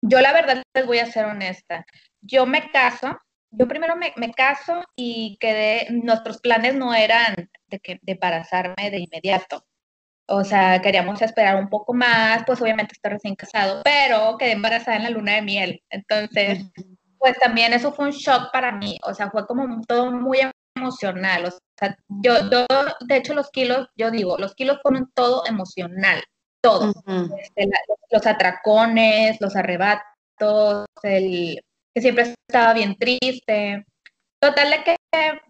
yo 0.00 0.22
la 0.22 0.32
verdad 0.32 0.62
les 0.74 0.86
voy 0.86 1.00
a 1.00 1.12
ser 1.12 1.26
honesta, 1.26 1.84
yo 2.22 2.46
me 2.46 2.70
caso, 2.70 3.18
yo 3.50 3.68
primero 3.68 3.96
me, 3.96 4.14
me 4.16 4.32
caso 4.32 4.82
y 4.96 5.36
quedé, 5.40 5.88
nuestros 5.90 6.40
planes 6.40 6.74
no 6.74 6.94
eran 6.94 7.50
de, 7.66 7.80
que, 7.80 8.00
de 8.00 8.12
embarazarme 8.12 8.90
de 8.90 9.00
inmediato. 9.00 9.62
O 10.34 10.44
sea, 10.44 10.80
queríamos 10.80 11.20
esperar 11.20 11.56
un 11.56 11.68
poco 11.68 11.92
más, 11.92 12.42
pues 12.46 12.58
obviamente 12.62 12.94
estoy 12.94 13.12
recién 13.12 13.36
casado, 13.36 13.82
pero 13.84 14.38
quedé 14.38 14.52
embarazada 14.52 14.96
en 14.96 15.02
la 15.02 15.10
luna 15.10 15.34
de 15.34 15.42
miel. 15.42 15.82
Entonces, 15.90 16.64
pues 17.18 17.38
también 17.38 17.74
eso 17.74 17.92
fue 17.92 18.06
un 18.06 18.12
shock 18.12 18.50
para 18.50 18.72
mí. 18.72 18.98
O 19.04 19.12
sea, 19.12 19.30
fue 19.30 19.46
como 19.46 19.82
todo 19.82 20.10
muy 20.10 20.38
emocional. 20.74 21.44
O 21.44 21.50
sea, 21.78 21.94
yo, 22.08 22.50
yo 22.50 22.66
de 23.00 23.16
hecho, 23.16 23.34
los 23.34 23.50
kilos, 23.50 23.88
yo 23.94 24.10
digo, 24.10 24.38
los 24.38 24.54
kilos 24.54 24.78
fueron 24.80 25.10
todo 25.12 25.44
emocional, 25.46 26.22
todo. 26.62 26.94
Este, 27.38 27.68
los 28.10 28.26
atracones, 28.26 29.38
los 29.38 29.54
arrebatos, 29.54 30.86
el 31.02 31.60
que 31.94 32.00
siempre 32.00 32.34
estaba 32.48 32.72
bien 32.72 32.96
triste. 32.96 33.84
Total 34.40 34.70
de 34.70 34.82
que 34.82 34.96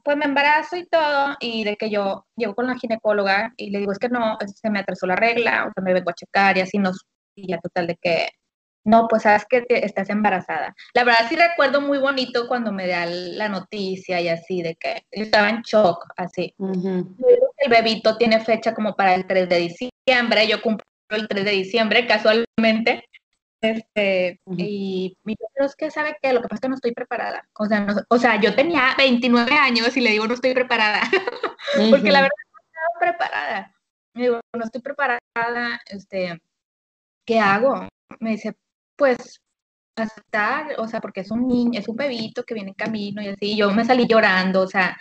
pues 0.02 0.16
me 0.16 0.24
embarazo 0.24 0.76
y 0.76 0.86
todo, 0.86 1.36
y 1.40 1.64
de 1.64 1.76
que 1.76 1.88
yo 1.90 2.26
llego 2.36 2.54
con 2.54 2.66
la 2.66 2.76
ginecóloga 2.76 3.52
y 3.56 3.70
le 3.70 3.78
digo, 3.78 3.92
es 3.92 3.98
que 3.98 4.08
no, 4.08 4.36
se 4.40 4.70
me 4.70 4.80
atrasó 4.80 5.06
la 5.06 5.16
regla, 5.16 5.66
o 5.66 5.72
sea, 5.72 5.84
me 5.84 5.94
vengo 5.94 6.10
a 6.10 6.14
checar 6.14 6.58
y 6.58 6.62
así 6.62 6.78
nos, 6.78 7.04
y 7.36 7.48
ya 7.48 7.58
total 7.58 7.86
de 7.86 7.96
que, 7.96 8.28
no, 8.84 9.06
pues 9.06 9.22
sabes 9.22 9.46
que 9.48 9.64
estás 9.68 10.10
embarazada. 10.10 10.74
La 10.94 11.04
verdad 11.04 11.28
sí 11.28 11.36
recuerdo 11.36 11.80
muy 11.80 11.98
bonito 11.98 12.48
cuando 12.48 12.72
me 12.72 12.88
da 12.88 13.06
la 13.06 13.48
noticia 13.48 14.20
y 14.20 14.28
así, 14.28 14.62
de 14.62 14.74
que 14.74 15.04
estaba 15.12 15.50
en 15.50 15.62
shock, 15.62 16.06
así. 16.16 16.52
El 16.58 17.70
bebito 17.70 18.16
tiene 18.16 18.40
fecha 18.40 18.74
como 18.74 18.96
para 18.96 19.14
el 19.14 19.26
3 19.26 19.48
de 19.48 19.58
diciembre, 19.58 20.48
yo 20.48 20.60
cumplo 20.60 20.84
el 21.10 21.28
3 21.28 21.44
de 21.44 21.50
diciembre 21.52 22.06
casualmente, 22.08 23.04
este, 23.62 24.40
y 24.56 25.16
mi 25.22 25.36
pero 25.54 25.66
es 25.66 25.76
que 25.76 25.90
sabe 25.90 26.16
que 26.20 26.32
lo 26.32 26.42
que 26.42 26.48
pasa 26.48 26.56
es 26.56 26.60
que 26.62 26.68
no 26.68 26.74
estoy 26.74 26.92
preparada. 26.92 27.48
O 27.54 27.66
sea, 27.66 27.86
o 28.08 28.18
sea, 28.18 28.40
yo 28.40 28.54
tenía 28.56 28.94
29 28.98 29.52
años 29.52 29.96
y 29.96 30.00
le 30.00 30.10
digo 30.10 30.26
no 30.26 30.34
estoy 30.34 30.52
preparada. 30.52 31.00
Porque 31.90 32.10
la 32.10 32.22
verdad 32.22 32.36
no 32.52 32.60
estaba 32.66 33.00
preparada. 33.00 33.76
Me 34.14 34.22
digo, 34.22 34.40
no 34.54 34.64
estoy 34.64 34.82
preparada, 34.82 35.80
este, 35.86 36.42
¿qué 37.24 37.38
hago? 37.38 37.88
Me 38.20 38.30
dice, 38.32 38.54
pues 38.96 39.40
aceptar, 39.96 40.74
o 40.78 40.86
sea, 40.88 41.00
porque 41.00 41.20
es 41.20 41.30
un 41.30 41.46
niño, 41.46 41.78
es 41.78 41.88
un 41.88 41.96
bebito 41.96 42.44
que 42.44 42.54
viene 42.54 42.70
en 42.70 42.74
camino 42.74 43.22
y 43.22 43.28
así. 43.28 43.56
yo 43.56 43.70
me 43.72 43.84
salí 43.84 44.06
llorando, 44.06 44.62
o 44.62 44.66
sea, 44.66 44.98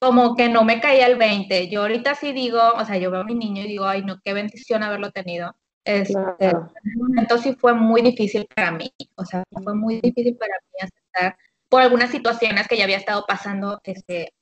como 0.00 0.36
que 0.36 0.48
no 0.48 0.64
me 0.64 0.80
caía 0.80 1.06
el 1.06 1.16
20. 1.16 1.68
Yo 1.70 1.82
ahorita 1.82 2.14
sí 2.14 2.32
digo, 2.32 2.60
o 2.76 2.84
sea, 2.84 2.98
yo 2.98 3.10
veo 3.10 3.22
a 3.22 3.24
mi 3.24 3.34
niño 3.34 3.62
y 3.62 3.68
digo, 3.68 3.86
ay, 3.86 4.02
no, 4.04 4.20
qué 4.22 4.34
bendición 4.34 4.82
haberlo 4.82 5.10
tenido. 5.10 5.56
Este, 5.84 6.18
En 6.40 6.56
un 6.96 7.08
momento 7.08 7.36
sí 7.38 7.54
fue 7.54 7.74
muy 7.74 8.00
difícil 8.00 8.46
para 8.54 8.72
mí, 8.72 8.90
o 9.16 9.24
sea, 9.24 9.44
fue 9.50 9.74
muy 9.74 10.00
difícil 10.00 10.36
para 10.36 10.54
mí 10.54 10.78
aceptar 10.80 11.36
por 11.68 11.82
algunas 11.82 12.10
situaciones 12.10 12.66
que 12.66 12.76
ya 12.76 12.84
había 12.84 12.96
estado 12.96 13.24
pasando 13.26 13.80
este, 13.84 14.32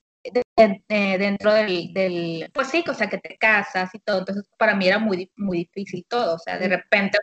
dentro 0.88 1.52
del, 1.52 2.50
pues 2.52 2.68
sí, 2.68 2.84
o 2.88 2.94
sea, 2.94 3.08
que 3.08 3.18
te 3.18 3.36
casas 3.38 3.90
y 3.92 3.98
todo, 3.98 4.20
entonces 4.20 4.44
para 4.56 4.76
mí 4.76 4.86
era 4.86 4.98
muy, 4.98 5.30
muy 5.36 5.58
difícil 5.58 6.04
todo, 6.08 6.36
o 6.36 6.38
sea, 6.38 6.58
de 6.58 6.68
repente 6.68 7.18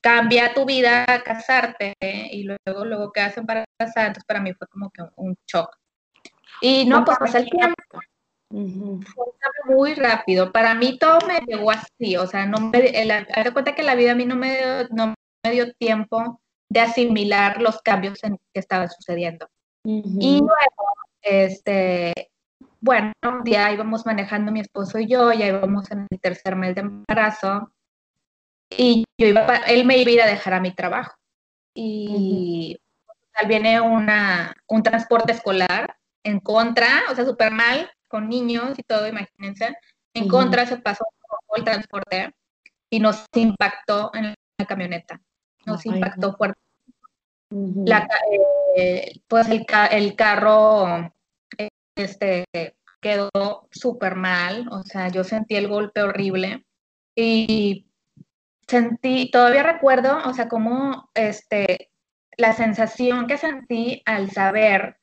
cambia 0.00 0.54
tu 0.54 0.64
vida 0.64 1.04
casarte 1.24 1.94
y 2.00 2.44
luego, 2.44 2.84
luego 2.84 3.12
quedas 3.12 3.36
embarazada, 3.38 4.06
entonces 4.06 4.24
para 4.24 4.40
mí 4.40 4.52
fue 4.54 4.68
como 4.68 4.90
que 4.90 5.02
un 5.16 5.34
shock. 5.46 5.76
Y 6.60 6.84
no, 6.86 7.04
pues 7.04 7.18
pasó 7.18 7.38
el 7.38 7.50
tiempo, 7.50 7.74
muy 8.50 9.94
rápido. 9.94 10.52
Para 10.52 10.74
mí 10.74 10.98
todo 10.98 11.18
me 11.26 11.40
llegó 11.46 11.70
así, 11.70 12.16
o 12.16 12.26
sea, 12.26 12.46
no 12.46 12.58
me, 12.60 12.78
el, 12.78 13.26
cuenta 13.52 13.74
que 13.74 13.82
la 13.82 13.94
vida 13.94 14.12
a 14.12 14.14
mí 14.14 14.24
no 14.24 14.36
me, 14.36 14.56
dio, 14.56 14.88
no 14.90 15.14
me 15.44 15.50
dio 15.52 15.72
tiempo 15.74 16.40
de 16.70 16.80
asimilar 16.80 17.60
los 17.60 17.80
cambios 17.82 18.22
en, 18.24 18.36
que 18.52 18.60
estaban 18.60 18.88
sucediendo. 18.90 19.48
Y 19.84 20.38
luego, 20.40 20.84
este, 21.22 22.12
bueno, 22.80 23.12
un 23.22 23.42
día 23.42 23.72
íbamos 23.72 24.04
manejando 24.04 24.52
mi 24.52 24.60
esposo 24.60 24.98
y 24.98 25.06
yo, 25.06 25.32
ya 25.32 25.46
íbamos 25.46 25.90
en 25.90 26.06
el 26.10 26.20
tercer 26.20 26.56
mes 26.56 26.74
de 26.74 26.82
embarazo, 26.82 27.72
y 28.70 29.04
yo 29.18 29.26
iba, 29.28 29.56
él 29.66 29.86
me 29.86 29.96
iba 29.96 30.10
a 30.10 30.14
ir 30.14 30.22
a 30.22 30.26
dejar 30.26 30.54
a 30.54 30.60
mi 30.60 30.74
trabajo. 30.74 31.14
Y 31.74 32.76
uh 32.76 32.88
viene 33.46 33.80
una, 33.80 34.52
un 34.66 34.82
transporte 34.82 35.30
escolar 35.30 35.96
en 36.24 36.40
contra, 36.40 37.04
o 37.08 37.14
sea, 37.14 37.24
súper 37.24 37.52
mal, 37.52 37.88
con 38.08 38.28
niños 38.28 38.78
y 38.78 38.82
todo, 38.82 39.06
imagínense. 39.06 39.76
En 40.14 40.28
contra 40.28 40.66
se 40.66 40.78
pasó 40.78 41.04
el 41.56 41.64
transporte 41.64 42.34
y 42.90 43.00
nos 43.00 43.24
impactó 43.34 44.10
en 44.14 44.34
la 44.58 44.66
camioneta. 44.66 45.20
Nos 45.66 45.84
impactó 45.86 46.36
fuerte. 46.36 46.60
Eh, 48.76 49.20
pues 49.26 49.48
el, 49.48 49.64
carro 50.16 51.12
este, 51.96 52.44
quedó 53.00 53.68
súper 53.70 54.16
mal, 54.16 54.68
o 54.70 54.82
sea, 54.82 55.08
yo 55.08 55.24
sentí 55.24 55.56
el 55.56 55.68
golpe 55.68 56.02
horrible 56.02 56.64
y 57.16 57.86
sentí, 58.66 59.30
todavía 59.30 59.62
recuerdo, 59.62 60.18
o 60.26 60.34
sea, 60.34 60.48
como 60.48 61.10
este, 61.14 61.90
la 62.36 62.52
sensación 62.52 63.26
que 63.26 63.38
sentí 63.38 64.02
al 64.04 64.30
saber 64.30 64.98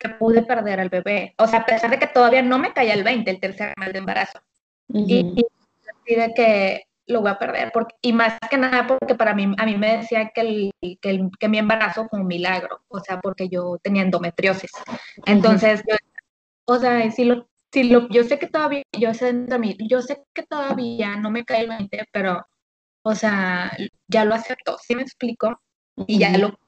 que 0.00 0.08
pude 0.08 0.42
perder 0.42 0.80
al 0.80 0.88
bebé. 0.88 1.34
O 1.38 1.46
sea, 1.46 1.60
a 1.60 1.66
pesar 1.66 1.90
de 1.90 1.98
que 1.98 2.06
todavía 2.06 2.42
no 2.42 2.58
me 2.58 2.72
caía 2.72 2.94
el 2.94 3.04
20, 3.04 3.30
el 3.30 3.40
tercer 3.40 3.74
mes 3.76 3.92
de 3.92 3.98
embarazo. 3.98 4.40
y, 4.88 5.36
y 6.06 6.14
de 6.14 6.32
que 6.34 6.84
lo 7.06 7.20
voy 7.20 7.30
a 7.30 7.38
perder. 7.38 7.70
Porque, 7.72 7.94
y 8.02 8.12
más 8.12 8.38
que 8.50 8.56
nada 8.56 8.86
porque 8.86 9.14
para 9.14 9.34
mí, 9.34 9.52
a 9.56 9.66
mí 9.66 9.76
me 9.76 9.98
decía 9.98 10.30
que, 10.34 10.40
el, 10.40 10.72
que, 11.00 11.10
el, 11.10 11.30
que 11.38 11.48
mi 11.48 11.58
embarazo 11.58 12.06
fue 12.08 12.20
un 12.20 12.26
milagro. 12.26 12.82
O 12.88 13.00
sea, 13.00 13.20
porque 13.20 13.48
yo 13.48 13.78
tenía 13.82 14.02
endometriosis. 14.02 14.70
Entonces, 15.26 15.82
o 16.64 16.78
sea, 16.78 17.10
si 17.10 17.24
lo, 17.24 17.48
si 17.72 17.84
lo, 17.84 18.08
yo 18.08 18.24
sé 18.24 18.38
que 18.38 18.46
todavía, 18.46 18.82
yo 18.98 19.12
sé, 19.14 19.34
yo 19.88 20.02
sé 20.02 20.22
que 20.32 20.44
todavía 20.44 21.16
no 21.16 21.30
me 21.30 21.44
cae 21.44 21.62
el 21.62 21.68
20, 21.68 22.06
pero, 22.12 22.46
o 23.02 23.14
sea, 23.14 23.76
ya 24.08 24.24
lo 24.24 24.34
acepto, 24.34 24.78
¿sí 24.78 24.94
me 24.94 25.02
explico? 25.02 25.60
Y 26.06 26.18
ya 26.18 26.36
lo 26.38 26.58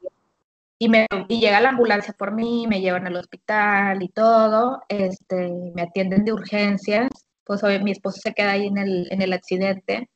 y, 0.82 0.88
me, 0.88 1.06
y 1.28 1.38
llega 1.40 1.60
la 1.60 1.68
ambulancia 1.68 2.12
por 2.18 2.32
mí, 2.32 2.66
me 2.66 2.80
llevan 2.80 3.06
al 3.06 3.14
hospital 3.14 4.02
y 4.02 4.08
todo, 4.08 4.82
este, 4.88 5.48
me 5.76 5.82
atienden 5.82 6.24
de 6.24 6.32
urgencias, 6.32 7.08
pues 7.44 7.62
hoy 7.62 7.80
mi 7.84 7.92
esposo 7.92 8.18
se 8.20 8.34
queda 8.34 8.52
ahí 8.52 8.66
en 8.66 8.78
el, 8.78 9.06
en 9.12 9.22
el 9.22 9.32
accidente 9.32 10.10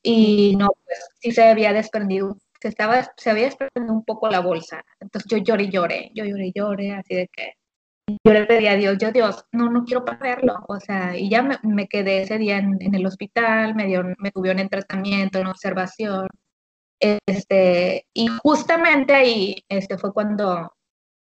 y 0.00 0.54
no, 0.56 0.68
pues 0.84 0.98
sí 1.18 1.32
se 1.32 1.42
había 1.42 1.72
desprendido, 1.72 2.38
se, 2.60 2.68
estaba, 2.68 3.08
se 3.16 3.30
había 3.30 3.46
desprendido 3.46 3.92
un 3.92 4.04
poco 4.04 4.28
la 4.28 4.38
bolsa, 4.38 4.84
entonces 5.00 5.28
yo 5.28 5.38
lloré 5.38 5.68
lloré, 5.68 6.12
yo 6.14 6.24
lloré 6.24 6.52
lloré, 6.54 6.92
así 6.92 7.16
de 7.16 7.28
que 7.32 7.54
yo 8.06 8.32
le 8.32 8.46
pedí 8.46 8.68
a 8.68 8.76
Dios, 8.76 8.98
yo 8.98 9.10
Dios, 9.10 9.46
no, 9.50 9.68
no 9.68 9.84
quiero 9.84 10.04
perderlo, 10.04 10.64
o 10.68 10.78
sea, 10.78 11.16
y 11.16 11.28
ya 11.28 11.42
me, 11.42 11.58
me 11.64 11.88
quedé 11.88 12.22
ese 12.22 12.38
día 12.38 12.58
en, 12.58 12.76
en, 12.80 12.94
el 12.94 13.04
hospital, 13.04 13.74
me, 13.74 13.86
dio, 13.86 14.04
me 14.18 14.30
tuvieron 14.30 14.60
en 14.60 14.68
tratamiento, 14.68 15.40
en 15.40 15.48
observación, 15.48 16.28
este, 17.00 18.06
y 18.14 18.26
justamente 18.42 19.14
ahí 19.14 19.56
este, 19.68 19.98
fue 19.98 20.12
cuando, 20.12 20.72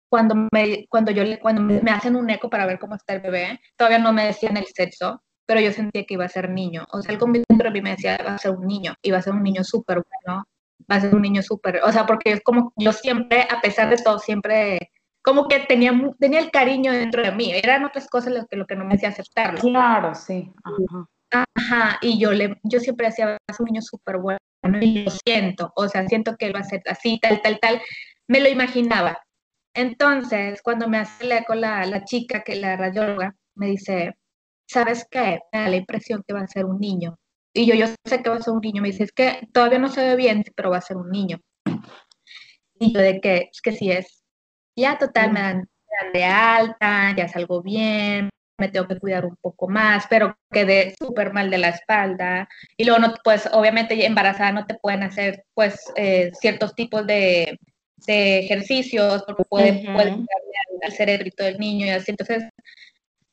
cuando, 0.09 0.35
me, 0.51 0.85
cuando, 0.89 1.11
yo, 1.11 1.23
cuando 1.41 1.61
me 1.61 1.91
hacen 1.91 2.15
un 2.15 2.29
eco 2.29 2.49
para 2.49 2.65
ver 2.65 2.79
cómo 2.79 2.95
está 2.95 3.13
el 3.13 3.21
bebé, 3.21 3.59
todavía 3.77 3.99
no 3.99 4.13
me 4.13 4.25
decían 4.25 4.57
el 4.57 4.65
sexo, 4.65 5.21
pero 5.45 5.59
yo 5.59 5.71
sentía 5.71 6.05
que 6.05 6.15
iba 6.15 6.25
a 6.25 6.29
ser 6.29 6.49
niño. 6.49 6.85
O 6.91 7.01
sea, 7.01 7.13
el 7.13 7.19
dentro 7.19 7.69
de 7.69 7.71
mí 7.71 7.81
me 7.81 7.91
decía, 7.91 8.17
va 8.25 8.35
a 8.35 8.37
ser 8.37 8.51
un 8.51 8.65
niño, 8.65 8.93
y 9.01 9.11
va 9.11 9.19
a 9.19 9.21
ser 9.21 9.33
un 9.33 9.43
niño 9.43 9.63
súper 9.63 10.01
bueno, 10.03 10.45
va 10.89 10.95
a 10.95 11.01
ser 11.01 11.15
un 11.15 11.21
niño 11.21 11.41
súper, 11.41 11.81
o 11.83 11.91
sea, 11.91 12.05
porque 12.05 12.31
es 12.31 12.41
como 12.43 12.73
yo 12.77 12.91
siempre, 12.93 13.47
a 13.49 13.61
pesar 13.61 13.89
de 13.89 13.97
todo, 13.97 14.19
siempre 14.19 14.91
como 15.23 15.47
que 15.47 15.59
tenía, 15.61 15.91
tenía 16.19 16.39
el 16.39 16.51
cariño 16.51 16.91
dentro 16.91 17.23
de 17.23 17.31
mí, 17.31 17.51
eran 17.51 17.83
otras 17.83 18.07
cosas 18.07 18.31
lo 18.31 18.45
que, 18.45 18.55
lo 18.55 18.67
que 18.67 18.75
no 18.75 18.85
me 18.85 18.93
hacía 18.93 19.09
aceptarlo. 19.09 19.59
Claro, 19.59 20.13
sí. 20.13 20.51
Ajá. 20.63 21.07
Ajá, 21.55 21.97
y 22.01 22.19
yo, 22.19 22.31
le, 22.31 22.59
yo 22.63 22.79
siempre 22.79 23.07
decía, 23.07 23.25
va 23.25 23.37
a 23.47 23.53
ser 23.53 23.63
un 23.63 23.71
niño 23.71 23.81
súper 23.81 24.17
bueno, 24.17 24.39
y 24.81 25.03
lo 25.03 25.11
siento, 25.11 25.71
o 25.75 25.87
sea, 25.87 26.07
siento 26.07 26.35
que 26.37 26.47
él 26.47 26.55
va 26.55 26.59
a 26.59 26.63
ser 26.63 26.81
así, 26.87 27.19
tal, 27.19 27.41
tal, 27.41 27.59
tal, 27.59 27.81
me 28.27 28.39
lo 28.39 28.49
imaginaba. 28.49 29.19
Entonces, 29.73 30.61
cuando 30.61 30.87
me 30.87 30.97
hace 30.97 31.43
con 31.45 31.61
la, 31.61 31.85
la 31.85 32.05
chica, 32.05 32.43
que 32.43 32.55
la 32.55 32.77
radióloga, 32.77 33.35
me 33.55 33.67
dice, 33.67 34.15
¿sabes 34.67 35.05
qué? 35.09 35.39
Me 35.51 35.59
da 35.59 35.69
la 35.69 35.75
impresión 35.75 36.23
que 36.27 36.33
va 36.33 36.41
a 36.41 36.47
ser 36.47 36.65
un 36.65 36.79
niño. 36.79 37.17
Y 37.53 37.65
yo, 37.65 37.75
yo 37.75 37.87
sé 38.05 38.21
que 38.21 38.29
va 38.29 38.37
a 38.37 38.41
ser 38.41 38.53
un 38.53 38.61
niño. 38.61 38.81
Me 38.81 38.89
dice, 38.89 39.03
es 39.03 39.11
que 39.11 39.47
todavía 39.53 39.79
no 39.79 39.89
se 39.89 40.03
ve 40.05 40.15
bien, 40.15 40.43
pero 40.55 40.71
va 40.71 40.77
a 40.77 40.81
ser 40.81 40.97
un 40.97 41.09
niño. 41.09 41.39
Y 42.79 42.93
yo 42.93 42.99
de 42.99 43.21
que, 43.21 43.49
es 43.51 43.61
que 43.61 43.71
sí 43.71 43.91
es. 43.91 44.23
Ya 44.75 44.97
total, 44.97 45.31
me 45.31 45.41
dan, 45.41 45.69
de 46.13 46.23
alta, 46.25 47.15
ya 47.15 47.27
salgo 47.29 47.61
bien, 47.61 48.29
me 48.57 48.69
tengo 48.69 48.87
que 48.87 48.99
cuidar 48.99 49.25
un 49.25 49.35
poco 49.37 49.67
más, 49.67 50.05
pero 50.09 50.37
quedé 50.51 50.95
súper 50.97 51.33
mal 51.33 51.49
de 51.49 51.57
la 51.57 51.69
espalda. 51.69 52.47
Y 52.77 52.85
luego, 52.85 52.99
no, 52.99 53.13
pues, 53.23 53.49
obviamente 53.51 54.05
embarazada 54.05 54.51
no 54.51 54.65
te 54.65 54.75
pueden 54.75 55.03
hacer, 55.03 55.43
pues, 55.53 55.79
eh, 55.95 56.31
ciertos 56.39 56.75
tipos 56.75 57.05
de, 57.05 57.59
de, 58.07 58.39
ejercicios, 58.39 59.23
porque 59.25 59.43
puede, 59.49 59.71
uh 59.71 59.75
-huh. 59.75 59.93
puede 59.93 60.09
al, 60.11 60.25
al 60.83 60.91
cerebrito 60.93 61.43
del 61.43 61.59
niño 61.59 61.85
y 61.87 61.89
así. 61.89 62.11
Entonces, 62.11 62.43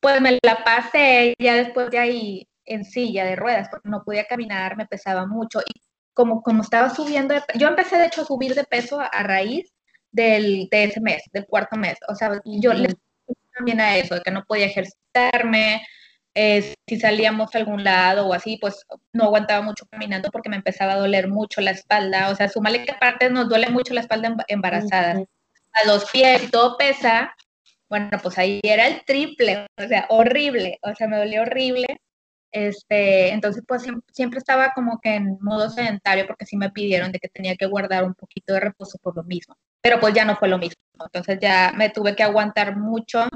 pues 0.00 0.20
me 0.20 0.38
la 0.42 0.64
pasé 0.64 1.34
ya 1.38 1.54
después 1.54 1.90
de 1.90 1.98
ahí 1.98 2.48
en 2.64 2.84
silla 2.84 3.24
de 3.24 3.36
ruedas, 3.36 3.68
porque 3.70 3.88
no 3.88 4.02
podía 4.04 4.26
caminar, 4.26 4.76
me 4.76 4.86
pesaba 4.86 5.26
mucho 5.26 5.60
y 5.60 5.80
como, 6.14 6.42
como 6.42 6.62
estaba 6.62 6.90
subiendo, 6.90 7.34
de, 7.34 7.42
yo 7.56 7.68
empecé 7.68 7.96
de 7.96 8.06
hecho 8.06 8.22
a 8.22 8.26
subir 8.26 8.54
de 8.54 8.64
peso 8.64 9.00
a, 9.00 9.06
a 9.06 9.22
raíz 9.22 9.72
del, 10.10 10.68
de 10.70 10.84
ese 10.84 11.00
mes, 11.00 11.22
del 11.32 11.46
cuarto 11.46 11.76
mes, 11.76 11.98
o 12.08 12.14
sea, 12.14 12.40
yo 12.44 12.72
le 12.74 12.94
también 13.62 13.80
a 13.80 13.96
eso, 13.96 14.16
de 14.16 14.22
que 14.22 14.32
no 14.32 14.44
podía 14.44 14.66
ejercitarme, 14.66 15.86
eh, 16.34 16.74
si 16.88 16.98
salíamos 16.98 17.54
a 17.54 17.58
algún 17.58 17.84
lado 17.84 18.26
o 18.26 18.34
así, 18.34 18.58
pues 18.60 18.84
no 19.12 19.24
aguantaba 19.24 19.62
mucho 19.62 19.86
caminando 19.90 20.30
porque 20.30 20.48
me 20.48 20.56
empezaba 20.56 20.94
a 20.94 20.98
doler 20.98 21.28
mucho 21.28 21.60
la 21.60 21.70
espalda, 21.70 22.30
o 22.30 22.34
sea, 22.34 22.48
sumale 22.48 22.84
que 22.84 22.92
aparte 22.92 23.30
nos 23.30 23.48
duele 23.48 23.68
mucho 23.68 23.94
la 23.94 24.00
espalda 24.00 24.34
embarazada, 24.48 25.18
uh 25.18 25.22
-huh. 25.22 25.28
a 25.74 25.86
los 25.86 26.10
pies 26.10 26.44
y 26.44 26.50
todo 26.50 26.76
pesa, 26.76 27.34
bueno, 27.88 28.10
pues 28.22 28.38
ahí 28.38 28.60
era 28.64 28.86
el 28.88 29.04
triple, 29.04 29.66
o 29.78 29.86
sea, 29.86 30.06
horrible, 30.08 30.78
o 30.82 30.94
sea, 30.94 31.06
me 31.08 31.18
dolía 31.18 31.42
horrible. 31.42 31.86
Este, 32.52 33.30
entonces, 33.30 33.62
pues 33.66 33.82
siempre, 34.12 34.38
estaba 34.38 34.72
como 34.74 35.00
que 35.00 35.14
en 35.14 35.38
modo 35.40 35.70
sedentario 35.70 36.26
porque 36.26 36.44
sí 36.46 36.56
me 36.56 36.70
pidieron 36.70 37.10
de 37.12 37.18
que 37.18 37.28
tenía 37.28 37.56
que 37.56 37.66
guardar 37.66 38.04
un 38.04 38.14
poquito 38.14 38.52
de 38.54 38.60
reposo 38.60 38.98
por 39.02 39.16
lo 39.16 39.24
mismo. 39.24 39.56
Pero 39.82 40.00
pues 40.00 40.14
ya 40.14 40.24
no 40.24 40.36
fue 40.36 40.48
lo 40.48 40.58
mismo. 40.58 40.76
Entonces 41.00 41.38
ya 41.40 41.72
me 41.76 41.90
tuve 41.90 42.14
que 42.14 42.22
aguantar 42.22 42.76
mucho 42.76 43.26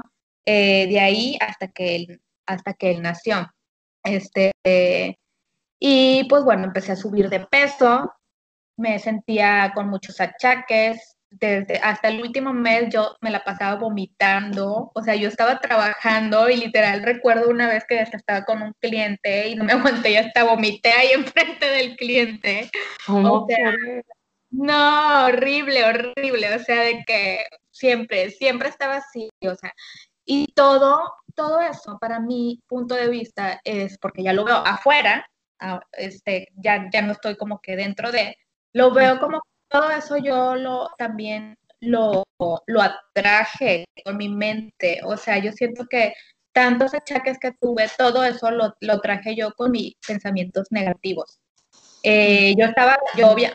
eh, 0.47 0.87
de 0.87 0.99
ahí 1.01 1.37
hasta 1.41 1.67
que 1.67 1.95
él, 1.95 2.21
hasta 2.45 2.73
que 2.73 2.91
él 2.91 3.01
nació. 3.01 3.51
Este, 4.01 4.51
eh, 4.63 5.17
y 5.77 6.23
pues 6.29 6.45
bueno, 6.45 6.63
empecé 6.63 6.93
a 6.93 6.95
subir 6.95 7.29
de 7.29 7.41
peso, 7.41 8.13
me 8.77 8.97
sentía 8.99 9.73
con 9.75 9.89
muchos 9.89 10.21
achaques, 10.21 11.17
desde 11.29 11.79
hasta 11.79 12.07
el 12.07 12.21
último 12.21 12.53
mes 12.53 12.85
yo 12.89 13.17
me 13.19 13.29
la 13.29 13.43
pasaba 13.43 13.75
vomitando, 13.75 14.91
o 14.95 15.01
sea, 15.03 15.15
yo 15.15 15.27
estaba 15.27 15.59
trabajando 15.59 16.49
y 16.49 16.55
literal 16.55 17.03
recuerdo 17.03 17.49
una 17.49 17.67
vez 17.67 17.83
que 17.85 17.99
estaba 17.99 18.45
con 18.45 18.61
un 18.61 18.73
cliente 18.79 19.49
y 19.49 19.55
no 19.55 19.65
me 19.65 19.73
aguanté, 20.05 20.13
ya 20.13 20.21
hasta 20.21 20.45
vomité 20.45 20.91
ahí 20.93 21.09
enfrente 21.13 21.65
del 21.65 21.97
cliente. 21.97 22.71
¿Cómo 23.05 23.43
o 23.43 23.47
sea, 23.47 23.73
no, 24.49 25.25
horrible, 25.25 25.83
horrible, 25.83 26.55
o 26.55 26.59
sea, 26.59 26.81
de 26.83 27.03
que 27.05 27.45
siempre, 27.69 28.29
siempre 28.31 28.69
estaba 28.69 28.95
así, 28.95 29.29
o 29.41 29.55
sea, 29.55 29.73
y 30.27 30.47
todo, 30.53 31.13
todo 31.33 31.61
eso 31.61 31.97
para 31.99 32.19
mi 32.19 32.61
punto 32.67 32.93
de 32.95 33.07
vista 33.07 33.61
es 33.63 33.97
porque 33.97 34.23
ya 34.23 34.33
lo 34.33 34.43
veo 34.43 34.57
afuera, 34.57 35.25
este, 35.93 36.49
ya, 36.55 36.89
ya 36.91 37.01
no 37.01 37.13
estoy 37.13 37.37
como 37.37 37.61
que 37.61 37.75
dentro 37.75 38.11
de, 38.11 38.37
lo 38.73 38.91
veo 38.91 39.19
como 39.19 39.41
todo 39.69 39.89
eso 39.89 40.17
yo 40.17 40.55
lo 40.55 40.89
también 40.97 41.57
lo, 41.79 42.23
lo 42.65 42.81
atraje 42.81 43.85
con 44.03 44.17
mi 44.17 44.29
mente. 44.29 44.99
O 45.05 45.17
sea, 45.17 45.37
yo 45.37 45.51
siento 45.51 45.85
que 45.89 46.13
tantos 46.51 46.93
achaques 46.93 47.37
que 47.39 47.53
tuve, 47.53 47.87
todo 47.97 48.23
eso 48.23 48.51
lo, 48.51 48.75
lo 48.81 48.99
traje 48.99 49.35
yo 49.35 49.51
con 49.53 49.71
mis 49.71 49.95
pensamientos 50.05 50.67
negativos. 50.71 51.39
Eh, 52.03 52.55
yo 52.57 52.65
estaba, 52.65 52.97
yo, 53.15 53.35
yo, 53.37 53.49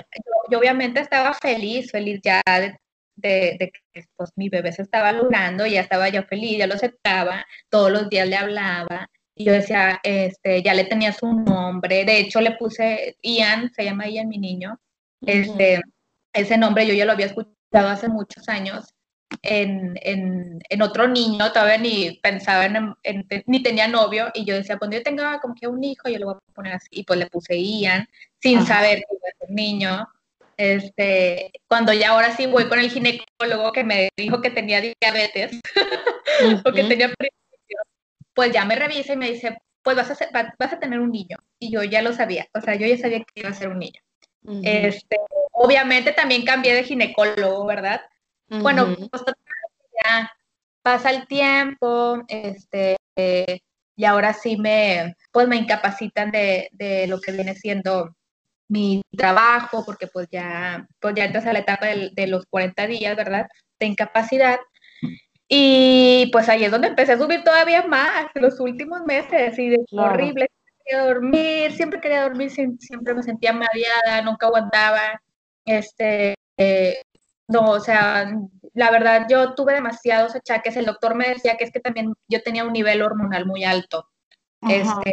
yo, 0.50 0.58
obviamente 0.58 1.00
estaba 1.00 1.34
feliz, 1.34 1.90
feliz 1.90 2.20
ya 2.22 2.42
de, 2.46 2.76
de, 3.22 3.56
de, 3.58 3.72
que 3.92 4.04
pues, 4.16 4.30
mi 4.36 4.48
bebé 4.48 4.72
se 4.72 4.82
estaba 4.82 5.12
logrando, 5.12 5.66
ya 5.66 5.80
estaba 5.80 6.08
yo 6.08 6.22
feliz, 6.24 6.58
ya 6.58 6.66
lo 6.66 6.74
aceptaba, 6.74 7.46
todos 7.70 7.90
los 7.90 8.08
días 8.10 8.28
le 8.28 8.36
hablaba. 8.36 9.08
Y 9.34 9.44
yo 9.44 9.52
decía, 9.52 10.00
este, 10.02 10.62
ya 10.62 10.74
le 10.74 10.84
tenía 10.84 11.12
su 11.12 11.32
nombre, 11.32 12.04
de 12.04 12.18
hecho 12.18 12.40
le 12.40 12.52
puse 12.52 13.16
Ian, 13.22 13.72
se 13.74 13.84
llama 13.84 14.08
Ian 14.08 14.28
mi 14.28 14.38
niño, 14.38 14.78
este, 15.24 15.78
uh 15.78 15.80
-huh 15.80 15.92
ese 16.32 16.56
nombre 16.56 16.86
yo 16.86 16.94
ya 16.94 17.04
lo 17.04 17.12
había 17.12 17.26
escuchado 17.26 17.88
hace 17.88 18.08
muchos 18.08 18.48
años 18.48 18.94
en, 19.42 19.94
en, 20.02 20.60
en 20.68 20.82
otro 20.82 21.08
niño, 21.08 21.52
todavía 21.52 21.78
ni 21.78 22.18
pensaba 22.22 22.66
en, 22.66 22.94
en, 23.02 23.26
ni 23.46 23.62
tenía 23.62 23.88
novio, 23.88 24.30
y 24.34 24.44
yo 24.44 24.54
decía, 24.54 24.78
cuando 24.78 24.96
yo 24.96 25.02
tenga 25.02 25.40
como 25.40 25.54
que 25.54 25.66
un 25.66 25.82
hijo, 25.82 26.08
yo 26.08 26.18
lo 26.18 26.26
voy 26.26 26.34
a 26.34 26.52
poner 26.52 26.74
así, 26.74 26.88
y 26.90 27.04
pues 27.04 27.18
le 27.18 27.26
puse 27.26 27.58
Ian, 27.58 28.06
sin 28.40 28.58
Ajá. 28.58 28.66
saber 28.66 28.98
que 28.98 29.16
iba 29.16 29.28
a 29.28 29.38
ser 29.38 29.50
niño. 29.50 30.08
Este, 30.56 31.52
cuando 31.68 31.92
ya 31.92 32.10
ahora 32.10 32.36
sí 32.36 32.46
voy 32.46 32.68
con 32.68 32.78
el 32.78 32.90
ginecólogo 32.90 33.72
que 33.72 33.84
me 33.84 34.10
dijo 34.16 34.40
que 34.40 34.50
tenía 34.50 34.80
diabetes, 34.80 35.52
uh 35.52 35.58
-huh. 36.44 36.62
o 36.64 36.72
que 36.72 36.84
tenía 36.84 37.12
pues 38.34 38.52
ya 38.52 38.64
me 38.64 38.76
revisa 38.76 39.12
y 39.12 39.16
me 39.16 39.30
dice, 39.30 39.58
pues 39.82 39.96
vas 39.96 40.10
a, 40.10 40.14
ser, 40.14 40.30
vas 40.32 40.72
a 40.72 40.78
tener 40.80 41.00
un 41.00 41.10
niño, 41.10 41.36
y 41.58 41.70
yo 41.70 41.82
ya 41.82 42.02
lo 42.02 42.12
sabía, 42.12 42.46
o 42.54 42.60
sea, 42.60 42.74
yo 42.76 42.86
ya 42.86 42.96
sabía 42.96 43.18
que 43.18 43.40
iba 43.40 43.50
a 43.50 43.54
ser 43.54 43.68
un 43.68 43.78
niño. 43.78 44.00
Uh 44.44 44.54
-huh. 44.54 44.60
Este, 44.64 45.16
obviamente 45.52 46.12
también 46.12 46.44
cambié 46.44 46.74
de 46.74 46.84
ginecólogo, 46.84 47.66
¿verdad? 47.66 48.00
Uh 48.48 48.56
-huh. 48.56 48.62
Bueno, 48.62 48.96
pues 49.10 49.22
ya 50.04 50.32
pasa 50.82 51.10
el 51.10 51.26
tiempo, 51.26 52.22
este, 52.28 52.96
eh, 53.16 53.60
y 53.96 54.04
ahora 54.04 54.32
sí 54.32 54.56
me, 54.56 55.14
pues 55.30 55.46
me 55.48 55.56
incapacitan 55.56 56.30
de, 56.30 56.68
de, 56.72 57.06
lo 57.06 57.20
que 57.20 57.32
viene 57.32 57.54
siendo 57.54 58.16
mi 58.72 59.02
trabajo, 59.16 59.84
porque 59.84 60.06
pues 60.06 60.28
ya, 60.30 60.86
pues 60.98 61.14
ya 61.14 61.26
entras 61.26 61.44
a 61.46 61.52
la 61.52 61.58
etapa 61.58 61.86
de, 61.86 62.10
de 62.14 62.26
los 62.26 62.46
40 62.46 62.86
días, 62.86 63.14
¿verdad? 63.16 63.46
De 63.78 63.86
incapacidad. 63.86 64.58
Y 65.46 66.30
pues 66.32 66.48
ahí 66.48 66.64
es 66.64 66.70
donde 66.70 66.88
empecé 66.88 67.12
a 67.12 67.18
subir 67.18 67.44
todavía 67.44 67.82
más, 67.82 68.26
los 68.34 68.58
últimos 68.58 69.02
meses, 69.04 69.58
y 69.58 69.68
de 69.68 69.84
claro. 69.90 70.14
horrible 70.14 70.48
quería 70.84 71.04
dormir, 71.04 71.72
siempre 71.72 72.00
quería 72.00 72.22
dormir, 72.22 72.50
siempre 72.50 73.14
me 73.14 73.22
sentía 73.22 73.52
mareada, 73.52 74.22
nunca 74.22 74.46
aguantaba. 74.46 75.20
Este, 75.66 76.34
eh, 76.56 77.02
no, 77.48 77.70
o 77.72 77.80
sea, 77.80 78.32
la 78.72 78.90
verdad 78.90 79.26
yo 79.28 79.54
tuve 79.54 79.74
demasiados 79.74 80.34
achaques. 80.34 80.76
El 80.76 80.86
doctor 80.86 81.14
me 81.14 81.28
decía 81.28 81.58
que 81.58 81.64
es 81.64 81.70
que 81.70 81.80
también 81.80 82.14
yo 82.28 82.42
tenía 82.42 82.64
un 82.64 82.72
nivel 82.72 83.02
hormonal 83.02 83.44
muy 83.44 83.64
alto. 83.64 84.08
Este, 84.66 85.12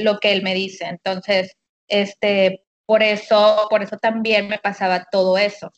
lo 0.00 0.18
que 0.18 0.32
él 0.32 0.42
me 0.42 0.54
dice. 0.54 0.86
Entonces, 0.86 1.54
este, 1.88 2.64
por 2.88 3.02
eso, 3.02 3.66
por 3.68 3.82
eso 3.82 3.98
también 3.98 4.48
me 4.48 4.58
pasaba 4.58 5.04
todo 5.12 5.36
eso. 5.36 5.70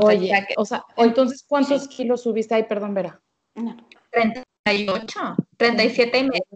Oye, 0.00 0.32
o 0.56 0.64
sea, 0.64 0.82
entonces, 0.96 1.44
¿cuántos 1.46 1.88
kilos 1.88 2.22
subiste 2.22 2.54
ahí? 2.54 2.62
Perdón, 2.62 2.94
Vera. 2.94 3.20
38, 4.12 5.36
37 5.58 6.18
y 6.18 6.22
medio. 6.22 6.46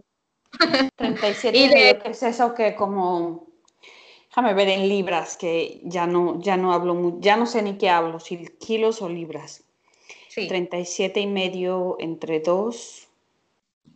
37 0.95 1.55
y, 1.55 1.69
medio, 1.69 2.03
es 2.05 2.23
eso 2.23 2.55
que 2.55 2.73
como, 2.73 3.49
déjame 4.29 4.55
ver 4.55 4.69
en 4.69 4.89
libras, 4.89 5.37
que 5.37 5.79
ya 5.83 6.07
no, 6.07 6.41
ya 6.41 6.57
no 6.57 6.73
hablo, 6.73 7.19
ya 7.19 7.37
no 7.37 7.45
sé 7.45 7.61
ni 7.61 7.77
qué 7.77 7.91
hablo, 7.91 8.19
si 8.19 8.47
kilos 8.57 9.03
o 9.03 9.09
libras. 9.09 9.63
Sí. 10.29 10.47
37 10.47 11.19
y 11.19 11.27
medio 11.27 11.97
entre 11.99 12.39
dos, 12.39 13.09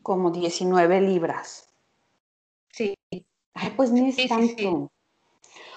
como 0.04 0.30
19 0.30 1.02
libras. 1.02 1.70
Sí. 2.72 2.94
Ay, 3.56 3.74
pues 3.76 3.90
ni 3.90 4.10
es 4.10 4.28
tanto. 4.28 4.92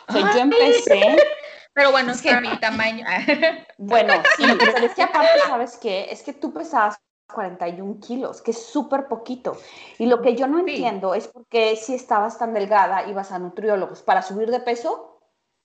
O 0.09 0.13
sea, 0.13 0.33
yo 0.33 0.41
empecé... 0.41 1.17
Pero 1.79 1.93
bueno, 1.93 2.11
es 2.11 2.21
que 2.21 2.31
a 2.31 2.41
mi 2.41 2.57
tamaño. 2.59 3.07
bueno, 3.79 4.15
sí, 4.37 4.43
pero 4.59 4.79
es 4.79 4.95
que 4.97 5.03
aparte, 5.05 5.39
¿sabes 5.47 5.77
qué? 5.81 6.09
Es 6.11 6.25
que 6.25 6.33
tú 6.33 6.53
pesabas 6.53 6.99
41 7.33 8.01
kilos, 8.01 8.43
que 8.43 8.51
es 8.51 8.67
súper 8.67 9.07
poquito. 9.07 9.57
Y 9.99 10.07
lo 10.07 10.21
que 10.21 10.35
yo 10.35 10.49
no 10.49 10.59
entiendo 10.59 11.15
es 11.15 11.29
por 11.29 11.47
qué 11.47 11.77
si 11.77 11.95
estabas 11.95 12.37
tan 12.37 12.53
delgada 12.53 13.07
ibas 13.07 13.31
a 13.31 13.39
nutriólogos 13.39 14.03
para 14.03 14.23
subir 14.23 14.51
de 14.51 14.59
peso. 14.59 15.21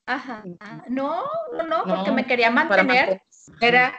Ajá. 0.06 0.43
No, 0.88 1.23
no, 1.53 1.63
no, 1.63 1.84
porque 1.84 2.12
me 2.12 2.27
quería 2.27 2.51
mantener. 2.51 3.23
Era, 3.60 3.97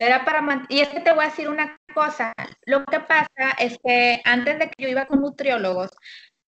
era 0.00 0.24
para 0.24 0.40
mantener. 0.40 0.72
Y 0.72 0.80
es 0.80 0.88
que 0.88 1.00
te 1.00 1.12
voy 1.12 1.24
a 1.24 1.28
decir 1.28 1.48
una 1.48 1.78
cosa. 1.94 2.32
Lo 2.64 2.84
que 2.86 2.98
pasa 2.98 3.52
es 3.58 3.78
que 3.84 4.20
antes 4.24 4.58
de 4.58 4.70
que 4.70 4.82
yo 4.82 4.88
iba 4.88 5.06
con 5.06 5.20
nutriólogos, 5.20 5.90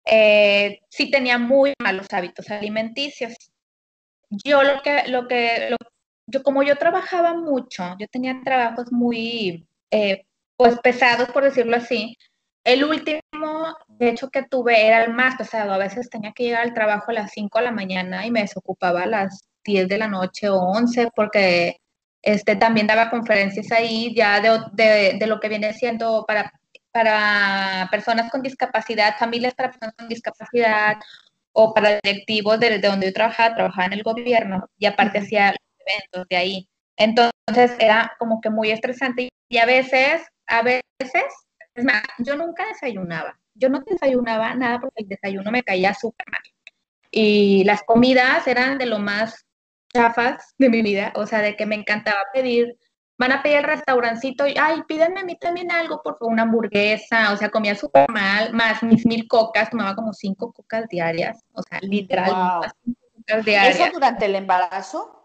eh, 0.04 0.80
sí 0.88 1.10
tenía 1.10 1.38
muy 1.38 1.74
malos 1.78 2.06
hábitos 2.12 2.50
alimenticios 2.50 3.34
yo 4.42 4.62
lo 4.62 4.82
que, 4.82 5.08
lo 5.08 5.28
que, 5.28 5.76
yo 6.26 6.42
como 6.42 6.62
yo 6.62 6.76
trabajaba 6.76 7.34
mucho, 7.34 7.96
yo 7.98 8.06
tenía 8.08 8.40
trabajos 8.44 8.90
muy, 8.92 9.66
eh, 9.90 10.24
pues 10.56 10.78
pesados, 10.80 11.28
por 11.30 11.44
decirlo 11.44 11.76
así. 11.76 12.16
El 12.64 12.84
último, 12.84 13.20
de 13.88 14.08
hecho, 14.10 14.30
que 14.30 14.42
tuve 14.42 14.86
era 14.86 15.04
el 15.04 15.12
más 15.12 15.36
pesado. 15.36 15.72
A 15.72 15.78
veces 15.78 16.08
tenía 16.10 16.32
que 16.32 16.44
llegar 16.44 16.62
al 16.62 16.74
trabajo 16.74 17.10
a 17.10 17.14
las 17.14 17.32
5 17.32 17.58
de 17.58 17.64
la 17.66 17.72
mañana 17.72 18.26
y 18.26 18.30
me 18.30 18.40
desocupaba 18.40 19.02
a 19.02 19.06
las 19.06 19.42
10 19.64 19.88
de 19.88 19.98
la 19.98 20.08
noche 20.08 20.48
o 20.48 20.56
11 20.58 21.10
porque 21.14 21.76
este, 22.22 22.56
también 22.56 22.86
daba 22.86 23.10
conferencias 23.10 23.70
ahí 23.72 24.14
ya 24.14 24.40
de, 24.40 24.60
de, 24.72 25.18
de 25.18 25.26
lo 25.26 25.40
que 25.40 25.48
viene 25.48 25.74
siendo 25.74 26.24
para, 26.26 26.52
para 26.94 27.88
personas 27.90 28.30
con 28.30 28.40
discapacidad, 28.40 29.18
familias 29.18 29.52
para 29.52 29.70
personas 29.70 29.96
con 29.96 30.08
discapacidad 30.08 30.96
o 31.50 31.74
para 31.74 31.98
directivos 32.04 32.60
de, 32.60 32.78
de, 32.78 32.88
donde 32.88 33.06
yo 33.08 33.12
trabajaba, 33.12 33.56
trabajaba 33.56 33.86
en 33.86 33.94
el 33.94 34.04
gobierno 34.04 34.70
y 34.78 34.86
aparte 34.86 35.18
hacía 35.18 35.56
eventos 35.84 36.28
de 36.30 36.36
ahí. 36.36 36.68
Entonces 36.96 37.72
era 37.80 38.12
como 38.20 38.40
que 38.40 38.48
muy 38.48 38.70
estresante 38.70 39.28
y 39.48 39.58
a 39.58 39.66
veces, 39.66 40.22
a 40.46 40.62
veces, 40.62 40.84
es 41.74 41.84
más, 41.84 42.02
yo 42.18 42.36
nunca 42.36 42.64
desayunaba. 42.68 43.40
Yo 43.54 43.68
no 43.68 43.80
desayunaba 43.80 44.54
nada 44.54 44.78
porque 44.80 45.02
el 45.02 45.08
desayuno 45.08 45.50
me 45.50 45.64
caía 45.64 45.94
súper 45.94 46.26
mal. 46.30 46.42
Y 47.10 47.64
las 47.64 47.82
comidas 47.82 48.46
eran 48.46 48.78
de 48.78 48.86
lo 48.86 49.00
más 49.00 49.44
chafas 49.92 50.54
de 50.58 50.70
mi 50.70 50.82
vida, 50.82 51.12
o 51.16 51.26
sea, 51.26 51.40
de 51.40 51.56
que 51.56 51.66
me 51.66 51.74
encantaba 51.74 52.20
pedir 52.32 52.76
van 53.16 53.32
a 53.32 53.42
pedir 53.42 53.58
el 53.58 53.64
restaurancito 53.64 54.46
y, 54.46 54.54
ay, 54.60 54.82
pídenme 54.88 55.20
a 55.20 55.24
mí 55.24 55.36
también 55.36 55.70
algo, 55.70 56.02
por 56.02 56.18
favor, 56.18 56.32
una 56.32 56.42
hamburguesa, 56.42 57.32
o 57.32 57.36
sea, 57.36 57.50
comía 57.50 57.74
súper 57.74 58.08
mal, 58.10 58.52
más 58.52 58.82
mis 58.82 59.06
mil 59.06 59.28
cocas, 59.28 59.70
tomaba 59.70 59.94
como 59.94 60.12
cinco 60.12 60.52
cocas 60.52 60.88
diarias, 60.88 61.44
o 61.52 61.62
sea, 61.62 61.78
literal, 61.80 62.30
cocas 62.30 63.44
diarias. 63.44 63.80
¿Eso 63.80 63.92
durante 63.92 64.26
el 64.26 64.34
embarazo? 64.34 65.20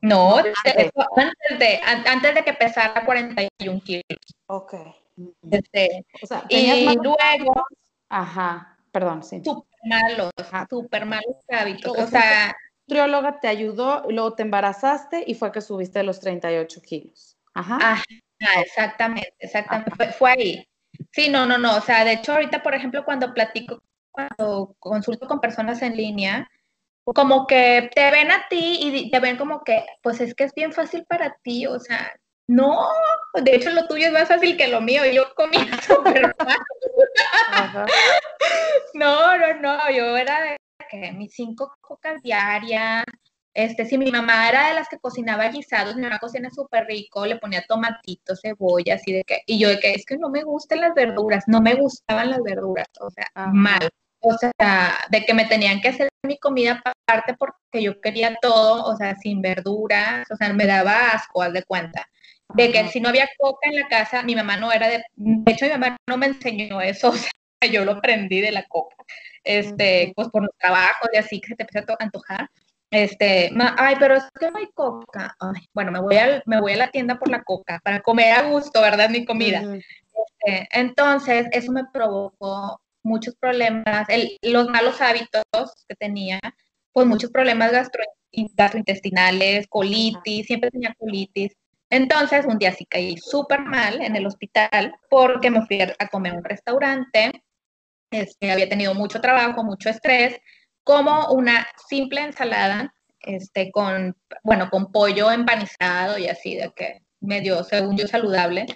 No, 0.00 0.36
antes, 0.36 1.58
de, 1.58 1.80
antes 1.82 2.34
de 2.34 2.44
que 2.44 2.52
pesara 2.52 3.06
41 3.06 3.80
kilos. 3.80 4.04
Ok. 4.46 4.74
Este, 5.50 6.04
o 6.22 6.26
sea, 6.26 6.44
y 6.48 6.84
luego... 6.96 7.16
Ajá, 8.10 8.76
perdón, 8.92 9.22
sí. 9.22 9.40
Súper 9.42 9.78
malos, 9.84 10.30
súper 10.68 11.06
malos 11.06 11.36
hábitos, 11.48 11.96
o 11.96 12.06
sea 12.06 12.54
nutrióloga 12.86 13.40
te 13.40 13.48
ayudó, 13.48 14.04
luego 14.08 14.34
te 14.34 14.42
embarazaste 14.42 15.24
y 15.26 15.34
fue 15.34 15.52
que 15.52 15.60
subiste 15.60 16.02
los 16.02 16.20
38 16.20 16.80
kilos. 16.82 17.36
Ajá. 17.54 17.78
Ah, 17.80 18.02
exactamente, 18.60 19.34
exactamente. 19.38 20.12
Fue, 20.12 20.30
ahí. 20.30 20.68
Sí, 21.12 21.28
no, 21.28 21.46
no, 21.46 21.58
no. 21.58 21.76
O 21.76 21.80
sea, 21.80 22.04
de 22.04 22.12
hecho, 22.12 22.32
ahorita, 22.32 22.62
por 22.62 22.74
ejemplo, 22.74 23.04
cuando 23.04 23.32
platico, 23.32 23.80
cuando 24.10 24.76
consulto 24.78 25.26
con 25.26 25.40
personas 25.40 25.82
en 25.82 25.96
línea, 25.96 26.48
como 27.04 27.46
que 27.46 27.90
te 27.94 28.10
ven 28.10 28.30
a 28.30 28.46
ti 28.48 28.78
y 28.80 29.10
te 29.10 29.20
ven 29.20 29.36
como 29.36 29.62
que, 29.62 29.84
pues 30.02 30.20
es 30.20 30.34
que 30.34 30.44
es 30.44 30.54
bien 30.54 30.72
fácil 30.72 31.04
para 31.06 31.36
ti, 31.42 31.66
o 31.66 31.78
sea, 31.78 32.12
no, 32.46 32.86
de 33.34 33.54
hecho 33.54 33.70
lo 33.70 33.86
tuyo 33.86 34.06
es 34.06 34.12
más 34.12 34.28
fácil 34.28 34.56
que 34.56 34.68
lo 34.68 34.80
mío, 34.80 35.02
yo 35.06 35.34
comía 35.34 35.66
súper 35.86 36.34
mal. 36.44 37.86
No, 38.94 39.36
no, 39.36 39.54
no, 39.60 39.90
yo 39.90 40.16
era 40.16 40.40
de 40.42 40.56
que 40.88 41.12
mis 41.12 41.32
cinco 41.32 41.74
cocas 41.80 42.22
diarias, 42.22 43.04
este, 43.54 43.86
si 43.86 43.96
mi 43.98 44.10
mamá 44.10 44.48
era 44.48 44.68
de 44.68 44.74
las 44.74 44.88
que 44.88 44.98
cocinaba 44.98 45.48
guisados, 45.48 45.94
mi 45.94 46.02
mamá 46.02 46.18
cocina 46.18 46.50
súper 46.50 46.86
rico, 46.86 47.24
le 47.24 47.36
ponía 47.36 47.64
tomatitos, 47.68 48.40
cebolla, 48.42 48.96
así 48.96 49.12
de 49.12 49.22
que, 49.24 49.42
y 49.46 49.58
yo 49.60 49.68
de 49.68 49.78
que 49.78 49.92
es 49.92 50.04
que 50.04 50.18
no 50.18 50.28
me 50.28 50.42
gustan 50.42 50.80
las 50.80 50.92
verduras, 50.94 51.44
no 51.46 51.60
me 51.60 51.74
gustaban 51.74 52.30
las 52.30 52.42
verduras, 52.42 52.88
o 53.00 53.10
sea, 53.10 53.26
mal. 53.52 53.88
O 54.20 54.36
sea, 54.38 54.98
de 55.10 55.24
que 55.24 55.34
me 55.34 55.44
tenían 55.44 55.80
que 55.80 55.88
hacer 55.88 56.08
mi 56.26 56.38
comida 56.38 56.82
aparte 56.84 57.34
porque 57.38 57.82
yo 57.82 58.00
quería 58.00 58.34
todo, 58.40 58.84
o 58.84 58.96
sea, 58.96 59.14
sin 59.16 59.42
verduras, 59.42 60.28
o 60.30 60.36
sea, 60.36 60.52
me 60.52 60.66
daba 60.66 61.10
asco, 61.12 61.42
haz 61.42 61.52
de 61.52 61.62
cuenta. 61.62 62.08
De 62.54 62.72
que 62.72 62.88
si 62.88 63.00
no 63.00 63.10
había 63.10 63.28
coca 63.38 63.68
en 63.68 63.76
la 63.76 63.88
casa, 63.88 64.22
mi 64.22 64.34
mamá 64.34 64.56
no 64.56 64.72
era 64.72 64.88
de, 64.88 65.04
de 65.14 65.52
hecho 65.52 65.66
mi 65.66 65.72
mamá 65.72 65.96
no 66.08 66.16
me 66.16 66.26
enseñó 66.26 66.80
eso, 66.80 67.08
o 67.10 67.12
sea, 67.12 67.30
yo 67.70 67.84
lo 67.84 67.92
aprendí 67.92 68.40
de 68.40 68.52
la 68.52 68.64
coca 68.64 68.96
este, 69.44 70.12
pues 70.16 70.28
por 70.28 70.42
los 70.42 70.56
trabajos 70.58 71.08
y 71.12 71.18
así 71.18 71.40
que 71.40 71.48
se 71.48 71.56
te 71.56 71.62
empieza 71.62 71.92
a 71.92 72.02
antojar. 72.02 72.50
Este, 72.90 73.50
ay, 73.76 73.96
pero 73.98 74.14
es 74.14 74.24
que 74.38 74.50
no 74.50 74.58
hay 74.58 74.68
coca. 74.72 75.36
Ay, 75.40 75.62
bueno, 75.72 75.92
me 75.92 76.00
voy, 76.00 76.16
a, 76.16 76.42
me 76.46 76.60
voy 76.60 76.72
a 76.72 76.76
la 76.76 76.90
tienda 76.90 77.18
por 77.18 77.28
la 77.28 77.42
coca 77.42 77.80
para 77.84 78.00
comer 78.00 78.32
a 78.32 78.42
gusto, 78.48 78.80
¿verdad? 78.80 79.10
Mi 79.10 79.24
comida. 79.24 79.62
Este, 79.62 80.68
entonces, 80.72 81.46
eso 81.52 81.72
me 81.72 81.84
provocó 81.92 82.80
muchos 83.02 83.34
problemas, 83.36 84.06
los 84.42 84.68
malos 84.68 85.00
hábitos 85.00 85.44
que 85.88 85.94
tenía, 85.96 86.40
pues 86.92 87.06
muchos 87.06 87.30
problemas 87.30 87.72
gastro, 87.72 88.02
gastrointestinales, 88.32 89.66
colitis, 89.66 90.46
siempre 90.46 90.70
tenía 90.70 90.94
colitis. 90.98 91.52
Entonces, 91.90 92.46
un 92.46 92.58
día 92.58 92.72
sí 92.72 92.86
caí 92.86 93.16
súper 93.18 93.60
mal 93.60 94.00
en 94.00 94.16
el 94.16 94.26
hospital 94.26 94.94
porque 95.10 95.50
me 95.50 95.66
fui 95.66 95.80
a 95.82 96.08
comer 96.08 96.32
a 96.32 96.36
un 96.36 96.44
restaurante 96.44 97.43
este, 98.14 98.50
había 98.50 98.68
tenido 98.68 98.94
mucho 98.94 99.20
trabajo, 99.20 99.64
mucho 99.64 99.88
estrés, 99.90 100.40
como 100.82 101.28
una 101.30 101.66
simple 101.88 102.22
ensalada, 102.22 102.94
este, 103.20 103.70
con, 103.72 104.16
bueno, 104.42 104.68
con 104.70 104.92
pollo 104.92 105.30
empanizado 105.30 106.18
y 106.18 106.28
así, 106.28 106.56
de 106.56 106.72
que 106.74 107.02
medio, 107.20 107.64
según 107.64 107.96
yo, 107.96 108.06
saludable. 108.06 108.66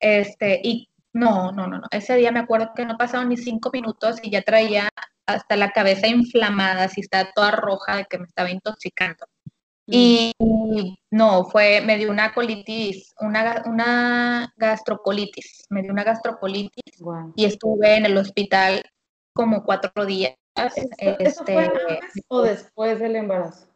Este, 0.00 0.60
y 0.62 0.88
no, 1.12 1.52
no, 1.52 1.66
no, 1.66 1.78
no. 1.78 1.86
Ese 1.90 2.16
día 2.16 2.32
me 2.32 2.40
acuerdo 2.40 2.72
que 2.74 2.86
no 2.86 2.96
pasaron 2.96 3.28
ni 3.28 3.36
cinco 3.36 3.70
minutos 3.72 4.18
y 4.22 4.30
ya 4.30 4.42
traía 4.42 4.88
hasta 5.26 5.56
la 5.56 5.72
cabeza 5.72 6.06
inflamada, 6.06 6.84
así 6.84 7.02
está 7.02 7.32
toda 7.32 7.50
roja 7.50 7.96
de 7.96 8.06
que 8.06 8.18
me 8.18 8.24
estaba 8.24 8.50
intoxicando. 8.50 9.26
Y 9.90 10.32
no, 11.10 11.44
fue, 11.44 11.80
me 11.80 11.96
dio 11.96 12.10
una 12.10 12.34
colitis, 12.34 13.14
una, 13.20 13.62
una 13.66 14.52
gastrocolitis, 14.56 15.64
me 15.70 15.82
dio 15.82 15.92
una 15.92 16.04
gastrocolitis 16.04 16.82
y 17.36 17.44
estuve 17.46 17.96
en 17.96 18.04
el 18.04 18.16
hospital 18.18 18.82
como 19.32 19.64
cuatro 19.64 20.04
días. 20.04 20.34
¿Eso, 20.54 20.86
fue 20.98 21.16
este, 21.20 21.58
antes 21.58 22.24
o 22.28 22.42
después 22.42 22.98
del 22.98 23.16
embarazo? 23.16 23.68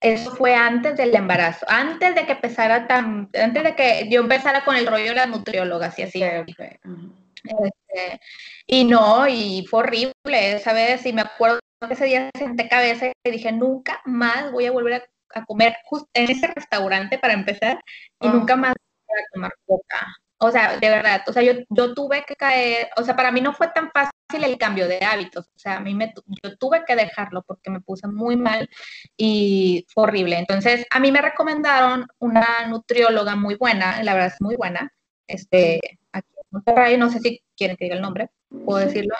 Eso 0.00 0.30
fue 0.30 0.54
antes 0.54 0.96
del 0.96 1.14
embarazo, 1.14 1.66
antes 1.68 2.14
de 2.14 2.24
que 2.24 2.32
empezara 2.32 2.86
tan, 2.86 3.30
antes 3.34 3.64
de 3.64 3.74
que 3.74 4.08
yo 4.10 4.20
empezara 4.20 4.64
con 4.64 4.76
el 4.76 4.86
rollo 4.86 5.06
de 5.06 5.14
la 5.14 5.26
nutrióloga, 5.26 5.88
así 5.88 6.02
así. 6.02 6.22
Este, 6.22 8.20
y 8.66 8.84
no, 8.84 9.26
y 9.28 9.66
fue 9.68 9.80
horrible, 9.80 10.58
¿sabes? 10.60 11.04
Y 11.04 11.12
me 11.12 11.22
acuerdo 11.22 11.58
que 11.86 11.94
ese 11.94 12.06
día 12.06 12.30
senté 12.38 12.68
cabeza 12.68 13.12
y 13.24 13.30
dije, 13.30 13.52
nunca 13.52 14.00
más 14.04 14.52
voy 14.52 14.66
a 14.66 14.72
volver 14.72 14.94
a 14.94 15.04
a 15.34 15.44
comer 15.44 15.76
justo 15.84 16.08
en 16.14 16.30
ese 16.30 16.46
restaurante 16.48 17.18
para 17.18 17.34
empezar 17.34 17.80
y 18.20 18.28
nunca 18.28 18.56
más 18.56 18.72
a 18.72 19.32
tomar 19.32 19.52
coca. 19.66 20.06
O 20.38 20.50
sea, 20.50 20.78
de 20.78 20.88
verdad, 20.90 21.22
o 21.26 21.32
sea, 21.32 21.42
yo, 21.42 21.52
yo 21.70 21.94
tuve 21.94 22.24
que 22.26 22.34
caer, 22.34 22.90
o 22.96 23.02
sea, 23.02 23.16
para 23.16 23.30
mí 23.30 23.40
no 23.40 23.54
fue 23.54 23.68
tan 23.68 23.90
fácil 23.92 24.12
el 24.44 24.58
cambio 24.58 24.88
de 24.88 24.98
hábitos, 24.98 25.46
o 25.46 25.58
sea, 25.58 25.76
a 25.76 25.80
mí 25.80 25.94
me, 25.94 26.12
yo 26.42 26.56
tuve 26.58 26.84
que 26.84 26.96
dejarlo 26.96 27.42
porque 27.46 27.70
me 27.70 27.80
puse 27.80 28.08
muy 28.08 28.36
mal 28.36 28.68
y 29.16 29.86
fue 29.88 30.04
horrible. 30.04 30.36
Entonces, 30.36 30.86
a 30.90 30.98
mí 31.00 31.12
me 31.12 31.22
recomendaron 31.22 32.06
una 32.18 32.66
nutrióloga 32.68 33.36
muy 33.36 33.54
buena, 33.54 34.02
la 34.02 34.14
verdad 34.14 34.32
es 34.34 34.40
muy 34.40 34.56
buena, 34.56 34.92
este, 35.28 35.80
aquí 36.12 36.28
en 36.36 36.46
Monterrey, 36.50 36.98
no 36.98 37.10
sé 37.10 37.20
si 37.20 37.42
quieren 37.56 37.76
que 37.76 37.84
diga 37.84 37.96
el 37.96 38.02
nombre, 38.02 38.28
puedo 38.64 38.84
decirlo. 38.84 39.14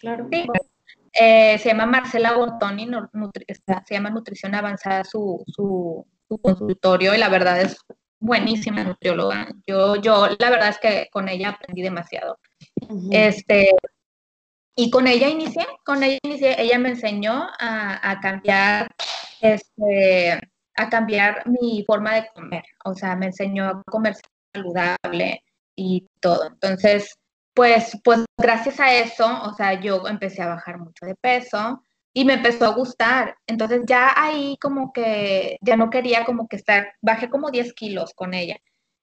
Claro. 0.00 0.28
Eh, 1.18 1.58
se 1.58 1.68
llama 1.68 1.86
Marcela 1.86 2.32
Bortoni, 2.36 2.88
se 3.46 3.94
llama 3.94 4.10
Nutrición 4.10 4.54
Avanzada 4.54 5.04
su, 5.04 5.44
su, 5.46 6.04
su 6.28 6.38
consultorio 6.38 7.14
y 7.14 7.18
la 7.18 7.28
verdad 7.28 7.60
es 7.60 7.76
buenísima 8.18 8.82
nutrióloga. 8.82 9.48
Yo, 9.66 9.96
yo, 9.96 10.28
la 10.38 10.50
verdad 10.50 10.70
es 10.70 10.78
que 10.78 11.08
con 11.12 11.28
ella 11.28 11.50
aprendí 11.50 11.82
demasiado. 11.82 12.38
Este, 13.10 13.70
y 14.76 14.90
con 14.90 15.06
ella 15.06 15.28
inicié, 15.28 15.66
con 15.84 16.02
ella 16.02 16.18
inicié, 16.22 16.60
ella 16.60 16.78
me 16.78 16.90
enseñó 16.90 17.48
a, 17.60 18.10
a, 18.10 18.20
cambiar, 18.20 18.88
este, 19.40 20.32
a 20.74 20.88
cambiar 20.88 21.48
mi 21.48 21.84
forma 21.86 22.14
de 22.14 22.28
comer. 22.34 22.64
O 22.84 22.94
sea, 22.94 23.14
me 23.14 23.26
enseñó 23.26 23.66
a 23.66 23.82
comer 23.84 24.16
saludable 24.52 25.44
y 25.76 26.06
todo. 26.20 26.46
Entonces, 26.46 27.14
pues, 27.54 27.98
pues 28.04 28.24
gracias 28.38 28.80
a 28.80 28.92
eso, 28.94 29.26
o 29.44 29.54
sea, 29.54 29.80
yo 29.80 30.06
empecé 30.08 30.42
a 30.42 30.48
bajar 30.48 30.78
mucho 30.78 31.06
de 31.06 31.14
peso 31.14 31.82
y 32.12 32.24
me 32.24 32.34
empezó 32.34 32.66
a 32.66 32.74
gustar. 32.74 33.36
Entonces 33.46 33.82
ya 33.86 34.12
ahí 34.16 34.56
como 34.60 34.92
que 34.92 35.58
ya 35.60 35.76
no 35.76 35.90
quería 35.90 36.24
como 36.24 36.48
que 36.48 36.56
estar, 36.56 36.94
bajé 37.00 37.30
como 37.30 37.50
10 37.50 37.72
kilos 37.74 38.12
con 38.14 38.34
ella. 38.34 38.56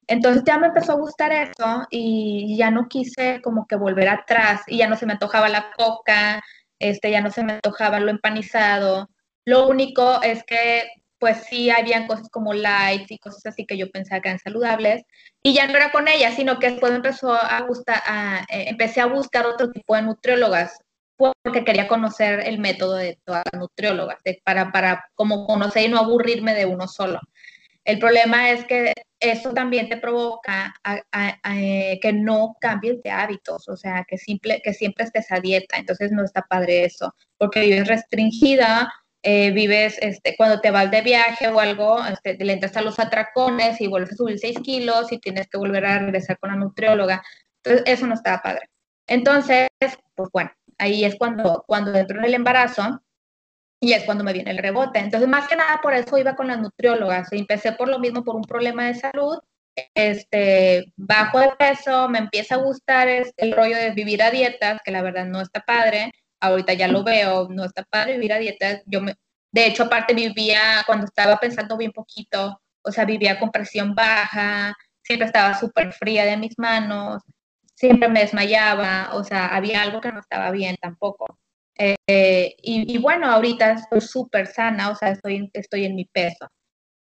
Entonces 0.07 0.43
ya 0.45 0.57
me 0.57 0.67
empezó 0.67 0.93
a 0.93 0.95
gustar 0.95 1.31
eso 1.31 1.87
y 1.89 2.57
ya 2.57 2.71
no 2.71 2.87
quise 2.89 3.41
como 3.41 3.67
que 3.67 3.75
volver 3.77 4.09
atrás 4.09 4.61
y 4.67 4.77
ya 4.77 4.87
no 4.87 4.97
se 4.97 5.05
me 5.05 5.13
antojaba 5.13 5.47
la 5.49 5.71
coca, 5.77 6.41
este, 6.79 7.11
ya 7.11 7.21
no 7.21 7.31
se 7.31 7.43
me 7.43 7.53
antojaba 7.53 7.99
lo 7.99 8.11
empanizado. 8.11 9.09
Lo 9.45 9.67
único 9.67 10.21
es 10.23 10.43
que 10.43 10.89
pues 11.21 11.43
sí 11.47 11.69
habían 11.69 12.07
cosas 12.07 12.29
como 12.29 12.51
light 12.51 13.09
y 13.11 13.19
cosas 13.19 13.45
así 13.45 13.67
que 13.67 13.77
yo 13.77 13.91
pensaba 13.91 14.21
que 14.21 14.29
eran 14.29 14.39
saludables 14.39 15.03
y 15.43 15.53
ya 15.53 15.67
no 15.67 15.77
era 15.77 15.91
con 15.91 16.07
ella, 16.07 16.31
sino 16.31 16.57
que 16.57 16.71
después 16.71 16.91
empezó 16.93 17.31
a 17.31 17.61
gustar, 17.61 18.01
a, 18.07 18.39
eh, 18.49 18.65
empecé 18.69 19.01
a 19.01 19.05
buscar 19.05 19.45
otro 19.45 19.69
tipo 19.69 19.95
de 19.95 20.01
nutriólogas 20.01 20.79
porque 21.15 21.63
quería 21.63 21.87
conocer 21.87 22.39
el 22.47 22.57
método 22.57 22.95
de 22.95 23.19
todas 23.23 23.43
las 23.51 23.61
nutriólogas, 23.61 24.17
para, 24.43 24.71
para 24.71 25.05
como 25.13 25.45
conocer 25.45 25.83
y 25.85 25.89
no 25.89 25.99
aburrirme 25.99 26.55
de 26.55 26.65
uno 26.65 26.87
solo. 26.87 27.19
El 27.85 27.99
problema 27.99 28.49
es 28.49 28.65
que 28.65 28.91
eso 29.19 29.53
también 29.53 29.89
te 29.89 29.97
provoca 29.97 30.73
eh, 31.53 31.99
que 32.01 32.13
no 32.13 32.55
cambies 32.59 33.03
de 33.03 33.11
hábitos, 33.11 33.69
o 33.69 33.77
sea, 33.77 34.03
que, 34.07 34.17
simple, 34.17 34.59
que 34.63 34.73
siempre 34.73 35.05
estés 35.05 35.31
a 35.31 35.39
dieta, 35.39 35.77
entonces 35.77 36.11
no 36.11 36.23
está 36.23 36.41
padre 36.41 36.85
eso, 36.85 37.13
porque 37.37 37.59
vives 37.59 37.87
restringida, 37.87 38.91
eh, 39.23 39.51
vives, 39.51 39.97
este, 40.01 40.35
cuando 40.35 40.61
te 40.61 40.71
vas 40.71 40.89
de 40.89 41.01
viaje 41.01 41.47
o 41.47 41.59
algo, 41.59 42.03
este, 42.05 42.43
le 42.43 42.53
entras 42.53 42.75
a 42.77 42.81
los 42.81 42.99
atracones 42.99 43.79
y 43.79 43.87
vuelves 43.87 44.13
a 44.13 44.15
subir 44.15 44.39
6 44.39 44.59
kilos 44.63 45.11
y 45.11 45.19
tienes 45.19 45.47
que 45.47 45.57
volver 45.57 45.85
a 45.85 45.99
regresar 45.99 46.39
con 46.39 46.49
la 46.51 46.55
nutrióloga, 46.55 47.21
entonces 47.63 47.83
eso 47.85 48.07
no 48.07 48.15
está 48.15 48.41
padre. 48.41 48.69
Entonces, 49.07 49.67
pues 50.15 50.29
bueno, 50.31 50.51
ahí 50.77 51.05
es 51.05 51.15
cuando, 51.17 51.63
cuando 51.67 51.93
entro 51.95 52.17
en 52.19 52.25
el 52.25 52.33
embarazo 52.33 53.01
y 53.79 53.93
es 53.93 54.03
cuando 54.03 54.23
me 54.23 54.33
viene 54.33 54.51
el 54.51 54.57
rebote. 54.57 54.99
Entonces, 54.99 55.27
más 55.27 55.47
que 55.47 55.55
nada 55.55 55.79
por 55.81 55.93
eso 55.93 56.17
iba 56.17 56.35
con 56.35 56.47
las 56.47 56.59
nutriólogas. 56.59 57.31
Empecé 57.31 57.73
por 57.73 57.89
lo 57.89 57.99
mismo, 57.99 58.23
por 58.23 58.35
un 58.35 58.43
problema 58.43 58.85
de 58.85 58.95
salud. 58.95 59.37
Este, 59.95 60.93
bajo 60.97 61.39
de 61.39 61.51
peso, 61.57 62.09
me 62.09 62.19
empieza 62.19 62.55
a 62.55 62.59
gustar 62.59 63.07
el 63.09 63.51
rollo 63.53 63.75
de 63.75 63.91
vivir 63.91 64.21
a 64.21 64.31
dietas, 64.31 64.79
que 64.83 64.91
la 64.91 65.01
verdad 65.01 65.25
no 65.25 65.41
está 65.41 65.61
padre. 65.61 66.11
Ahorita 66.41 66.73
ya 66.73 66.87
lo 66.87 67.03
veo, 67.03 67.47
no 67.49 67.63
está 67.65 67.83
padre 67.83 68.13
vivir 68.13 68.33
a 68.33 68.39
dietas. 68.39 68.81
Yo 68.85 69.01
me, 69.01 69.15
de 69.51 69.67
hecho, 69.67 69.83
aparte 69.83 70.13
vivía, 70.13 70.83
cuando 70.85 71.05
estaba 71.05 71.37
pensando 71.37 71.77
bien 71.77 71.91
poquito, 71.91 72.61
o 72.83 72.91
sea, 72.91 73.05
vivía 73.05 73.39
con 73.39 73.51
presión 73.51 73.93
baja, 73.95 74.73
siempre 75.03 75.27
estaba 75.27 75.53
súper 75.59 75.93
fría 75.93 76.25
de 76.25 76.37
mis 76.37 76.57
manos, 76.57 77.21
siempre 77.75 78.09
me 78.09 78.21
desmayaba, 78.21 79.09
o 79.13 79.23
sea, 79.23 79.47
había 79.47 79.81
algo 79.81 80.01
que 80.01 80.11
no 80.11 80.19
estaba 80.19 80.51
bien 80.51 80.77
tampoco. 80.81 81.39
Eh, 81.77 82.55
y, 82.61 82.97
bueno, 82.99 83.31
ahorita 83.31 83.71
estoy 83.71 84.01
súper 84.01 84.47
sana, 84.47 84.89
o 84.89 84.95
sea, 84.95 85.09
estoy, 85.09 85.49
estoy 85.53 85.85
en 85.85 85.95
mi 85.95 86.05
peso. 86.05 86.47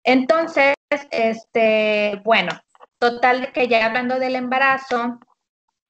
Entonces, 0.04 0.74
este, 1.10 2.20
bueno, 2.24 2.52
total 2.98 3.52
que 3.52 3.68
ya 3.68 3.86
hablando 3.86 4.18
del 4.18 4.36
embarazo, 4.36 5.18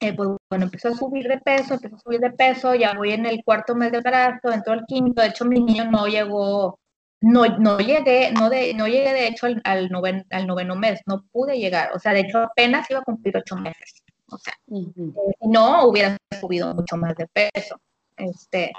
eh, 0.01 0.15
pues 0.15 0.31
bueno, 0.49 0.67
empezó 0.67 0.89
a 0.89 0.97
subir 0.97 1.27
de 1.27 1.39
peso, 1.39 1.75
empezó 1.75 1.97
a 1.97 2.01
subir 2.01 2.21
de 2.21 2.31
peso, 2.31 2.75
ya 2.75 2.95
voy 2.95 3.13
en 3.13 3.27
el 3.27 3.43
cuarto 3.45 3.75
mes 3.75 3.91
de 3.91 3.99
embarazo, 3.99 4.53
entró 4.53 4.75
el 4.75 4.85
quinto, 4.87 5.23
de 5.23 5.29
hecho 5.29 5.45
mi 5.45 5.61
niño 5.61 5.91
no 5.91 6.07
llegó, 6.07 6.79
no, 7.21 7.47
no 7.59 7.79
llegué, 7.79 8.33
no, 8.33 8.49
de, 8.49 8.75
no 8.75 8.87
llegué 8.87 9.13
de 9.13 9.27
hecho 9.27 9.47
al, 9.47 9.61
al, 9.65 9.91
al 10.31 10.47
noveno 10.47 10.77
mes, 10.77 11.01
no 11.07 11.25
pude 11.33 11.59
llegar, 11.59 11.91
o 11.95 11.99
sea, 11.99 12.13
de 12.13 12.21
hecho 12.21 12.39
apenas 12.39 12.89
iba 12.91 13.01
a 13.01 13.05
cumplir 13.05 13.37
ocho 13.37 13.57
meses. 13.57 14.03
O 14.31 14.39
sea, 14.39 14.53
eh, 14.69 15.37
no 15.41 15.87
hubiera 15.87 16.17
subido 16.39 16.75
mucho 16.75 16.97
más 16.97 17.15
de 17.17 17.27
peso. 17.29 17.81
Este, 18.17 18.73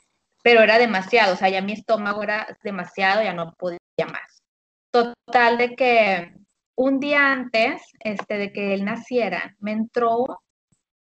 pero 0.43 0.61
era 0.61 0.77
demasiado, 0.77 1.33
o 1.33 1.37
sea, 1.37 1.49
ya 1.49 1.61
mi 1.61 1.73
estómago 1.73 2.23
era 2.23 2.57
demasiado, 2.63 3.23
ya 3.23 3.33
no 3.33 3.53
podía 3.53 3.79
más. 4.11 4.43
Total 4.91 5.57
de 5.57 5.75
que 5.75 6.33
un 6.75 6.99
día 6.99 7.31
antes 7.31 7.81
este, 7.99 8.37
de 8.37 8.53
que 8.53 8.73
él 8.73 8.85
naciera, 8.85 9.55
me 9.59 9.71
entró 9.71 10.41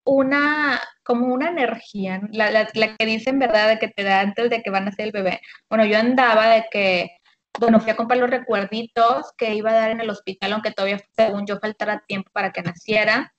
una, 0.04 0.80
como 1.02 1.26
una 1.32 1.50
energía, 1.50 2.20
la, 2.32 2.50
la, 2.50 2.66
que 2.96 3.06
dicen, 3.06 3.38
¿verdad?, 3.38 3.68
de 3.68 3.78
que 3.78 3.88
te 3.88 4.02
da 4.02 4.20
antes 4.20 4.50
de 4.50 4.62
que 4.62 4.70
van 4.70 4.84
a 4.84 4.86
nacer 4.86 5.06
el 5.06 5.12
bebé. 5.12 5.40
Bueno, 5.68 5.84
yo 5.84 5.98
andaba 5.98 6.48
de 6.50 6.66
que, 6.70 7.10
bueno, 7.58 7.80
fui 7.80 7.90
a 7.90 7.96
comprar 7.96 8.18
los 8.20 8.30
recuerditos 8.30 9.32
que 9.36 9.54
iba 9.54 9.70
a 9.70 9.74
dar 9.74 9.90
en 9.90 10.00
el 10.00 10.10
hospital, 10.10 10.52
aunque 10.52 10.72
todavía, 10.72 11.00
según 11.16 11.46
yo, 11.46 11.58
faltara 11.58 12.04
tiempo 12.06 12.30
para 12.32 12.52
que 12.52 12.62
naciera. 12.62 13.32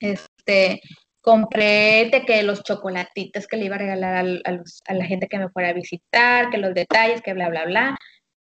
Este, 0.00 0.80
compré 1.20 2.10
de 2.10 2.24
que 2.26 2.42
los 2.42 2.62
chocolatitos 2.62 3.46
que 3.46 3.56
le 3.56 3.66
iba 3.66 3.76
a 3.76 3.78
regalar 3.78 4.26
a, 4.44 4.94
la 4.94 5.04
gente 5.06 5.28
que 5.28 5.38
me 5.38 5.48
fuera 5.48 5.70
a 5.70 5.72
visitar, 5.72 6.50
que 6.50 6.58
los 6.58 6.74
detalles, 6.74 7.22
que 7.22 7.32
bla, 7.32 7.48
bla, 7.48 7.64
bla. 7.64 7.96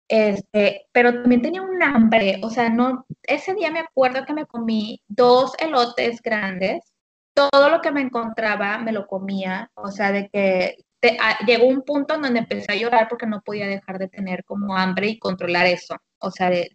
Este, 0.08 0.88
pero 0.92 1.14
también 1.14 1.42
tenía 1.42 1.62
un 1.62 1.82
hambre, 1.82 2.40
o 2.44 2.50
sea, 2.50 2.70
no, 2.70 3.06
ese 3.24 3.54
día 3.56 3.72
me 3.72 3.80
acuerdo 3.80 4.26
que 4.26 4.34
me 4.34 4.46
comí 4.46 5.02
dos 5.08 5.54
elotes 5.60 6.22
grandes, 6.22 6.93
todo 7.34 7.70
lo 7.70 7.82
que 7.82 7.92
me 7.92 8.02
encontraba 8.02 8.78
me 8.78 8.92
lo 8.92 9.08
comía, 9.08 9.72
o 9.76 9.92
sea, 9.92 10.12
de 10.12 10.30
que 10.30 10.78
ah, 11.20 11.38
llegó 11.46 11.68
un 11.68 11.84
punto 11.84 12.16
en 12.16 12.22
donde 12.22 12.40
empecé 12.40 12.72
a 12.72 12.76
llorar 12.76 13.08
porque 13.10 13.26
no 13.26 13.42
podía 13.42 13.68
dejar 13.68 14.00
de 14.00 14.08
tener 14.08 14.44
como 14.44 14.78
hambre 14.78 15.08
y 15.08 15.20
controlar 15.20 15.66
eso, 15.66 15.96
o 16.20 16.32
sea, 16.32 16.50
de, 16.50 16.72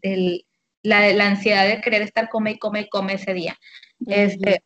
la, 0.83 1.13
la, 1.13 1.27
ansiedad 1.27 1.67
de 1.67 1.81
querer 1.81 2.03
estar 2.03 2.29
come 2.29 2.53
y 2.53 2.59
come 2.59 2.81
y 2.83 2.89
come 2.89 3.15
ese 3.15 3.35
día. 3.35 3.57
Este, 4.07 4.63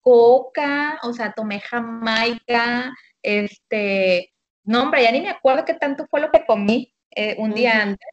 coca, 0.00 0.98
o 1.02 1.12
sea, 1.12 1.32
tomé 1.32 1.60
jamaica, 1.60 2.92
este, 3.22 4.32
no, 4.64 4.82
hombre, 4.82 5.02
ya 5.02 5.12
ni 5.12 5.20
me 5.20 5.30
acuerdo 5.30 5.64
qué 5.64 5.74
tanto 5.74 6.06
fue 6.10 6.20
lo 6.20 6.30
que 6.30 6.44
comí 6.44 6.94
eh, 7.10 7.36
un 7.38 7.54
día 7.54 7.82
antes. 7.82 8.08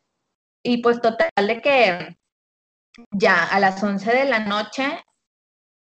Y 0.64 0.82
pues 0.82 1.02
total 1.02 1.30
de 1.36 1.62
que 1.62 2.18
ya 3.12 3.46
a 3.46 3.60
las 3.60 3.82
11 3.82 4.12
de 4.12 4.26
la 4.26 4.40
noche 4.40 4.84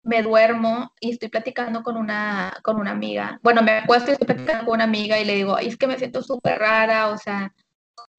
me 0.03 0.23
duermo 0.23 0.93
y 0.99 1.11
estoy 1.11 1.29
platicando 1.29 1.83
con 1.83 1.97
una, 1.97 2.53
con 2.63 2.77
una 2.77 2.91
amiga. 2.91 3.39
Bueno, 3.43 3.61
me 3.61 3.71
acuesto 3.71 4.09
y 4.09 4.13
estoy 4.13 4.27
platicando 4.27 4.65
con 4.65 4.75
una 4.75 4.85
amiga 4.85 5.19
y 5.19 5.25
le 5.25 5.35
digo, 5.35 5.57
es 5.57 5.77
que 5.77 5.87
me 5.87 5.97
siento 5.97 6.21
súper 6.23 6.59
rara, 6.59 7.09
o 7.09 7.17
sea, 7.17 7.53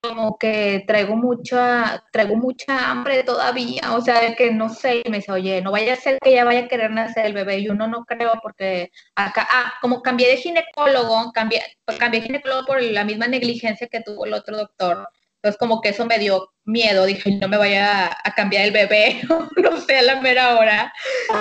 como 0.03 0.37
que 0.37 0.85
traigo 0.87 1.17
mucha, 1.17 2.05
traigo 2.13 2.37
mucha 2.37 2.91
hambre 2.91 3.23
todavía, 3.23 3.95
o 3.95 4.01
sea, 4.01 4.35
que 4.35 4.53
no 4.53 4.69
sé, 4.69 5.03
y 5.05 5.11
me 5.11 5.19
dice, 5.19 5.31
oye, 5.31 5.63
no 5.63 5.71
vaya 5.71 5.93
a 5.93 5.97
ser 5.97 6.19
que 6.21 6.31
ella 6.31 6.45
vaya 6.45 6.65
a 6.65 6.69
querer 6.69 6.91
nacer 6.91 7.27
el 7.27 7.35
bebé, 7.35 7.59
y 7.61 7.69
uno 7.69 7.87
no 7.87 8.05
creo 8.05 8.33
porque 8.43 8.91
acá, 9.15 9.47
ah, 9.49 9.75
como 9.81 10.03
cambié 10.03 10.29
de 10.29 10.39
ginecólogo, 10.39 11.31
cambié, 11.33 11.63
cambié 11.99 12.21
de 12.21 12.27
ginecólogo 12.27 12.67
por 12.67 12.83
la 12.83 13.05
misma 13.05 13.29
negligencia 13.29 13.87
que 13.87 14.01
tuvo 14.01 14.27
el 14.27 14.35
otro 14.35 14.57
doctor, 14.57 15.09
entonces 15.43 15.59
como 15.59 15.81
que 15.81 15.89
eso 15.89 16.07
me 16.07 16.21
dio 16.21 16.53
miedo, 16.65 17.05
dije, 17.05 17.33
no 17.33 17.49
me 17.49 17.57
vaya 17.57 18.17
a, 18.23 18.33
cambiar 18.33 18.63
el 18.65 18.71
bebé, 18.71 19.23
no 19.57 19.77
sé, 19.79 19.99
a 19.99 20.03
la 20.03 20.21
mera 20.21 20.57
hora, 20.57 20.93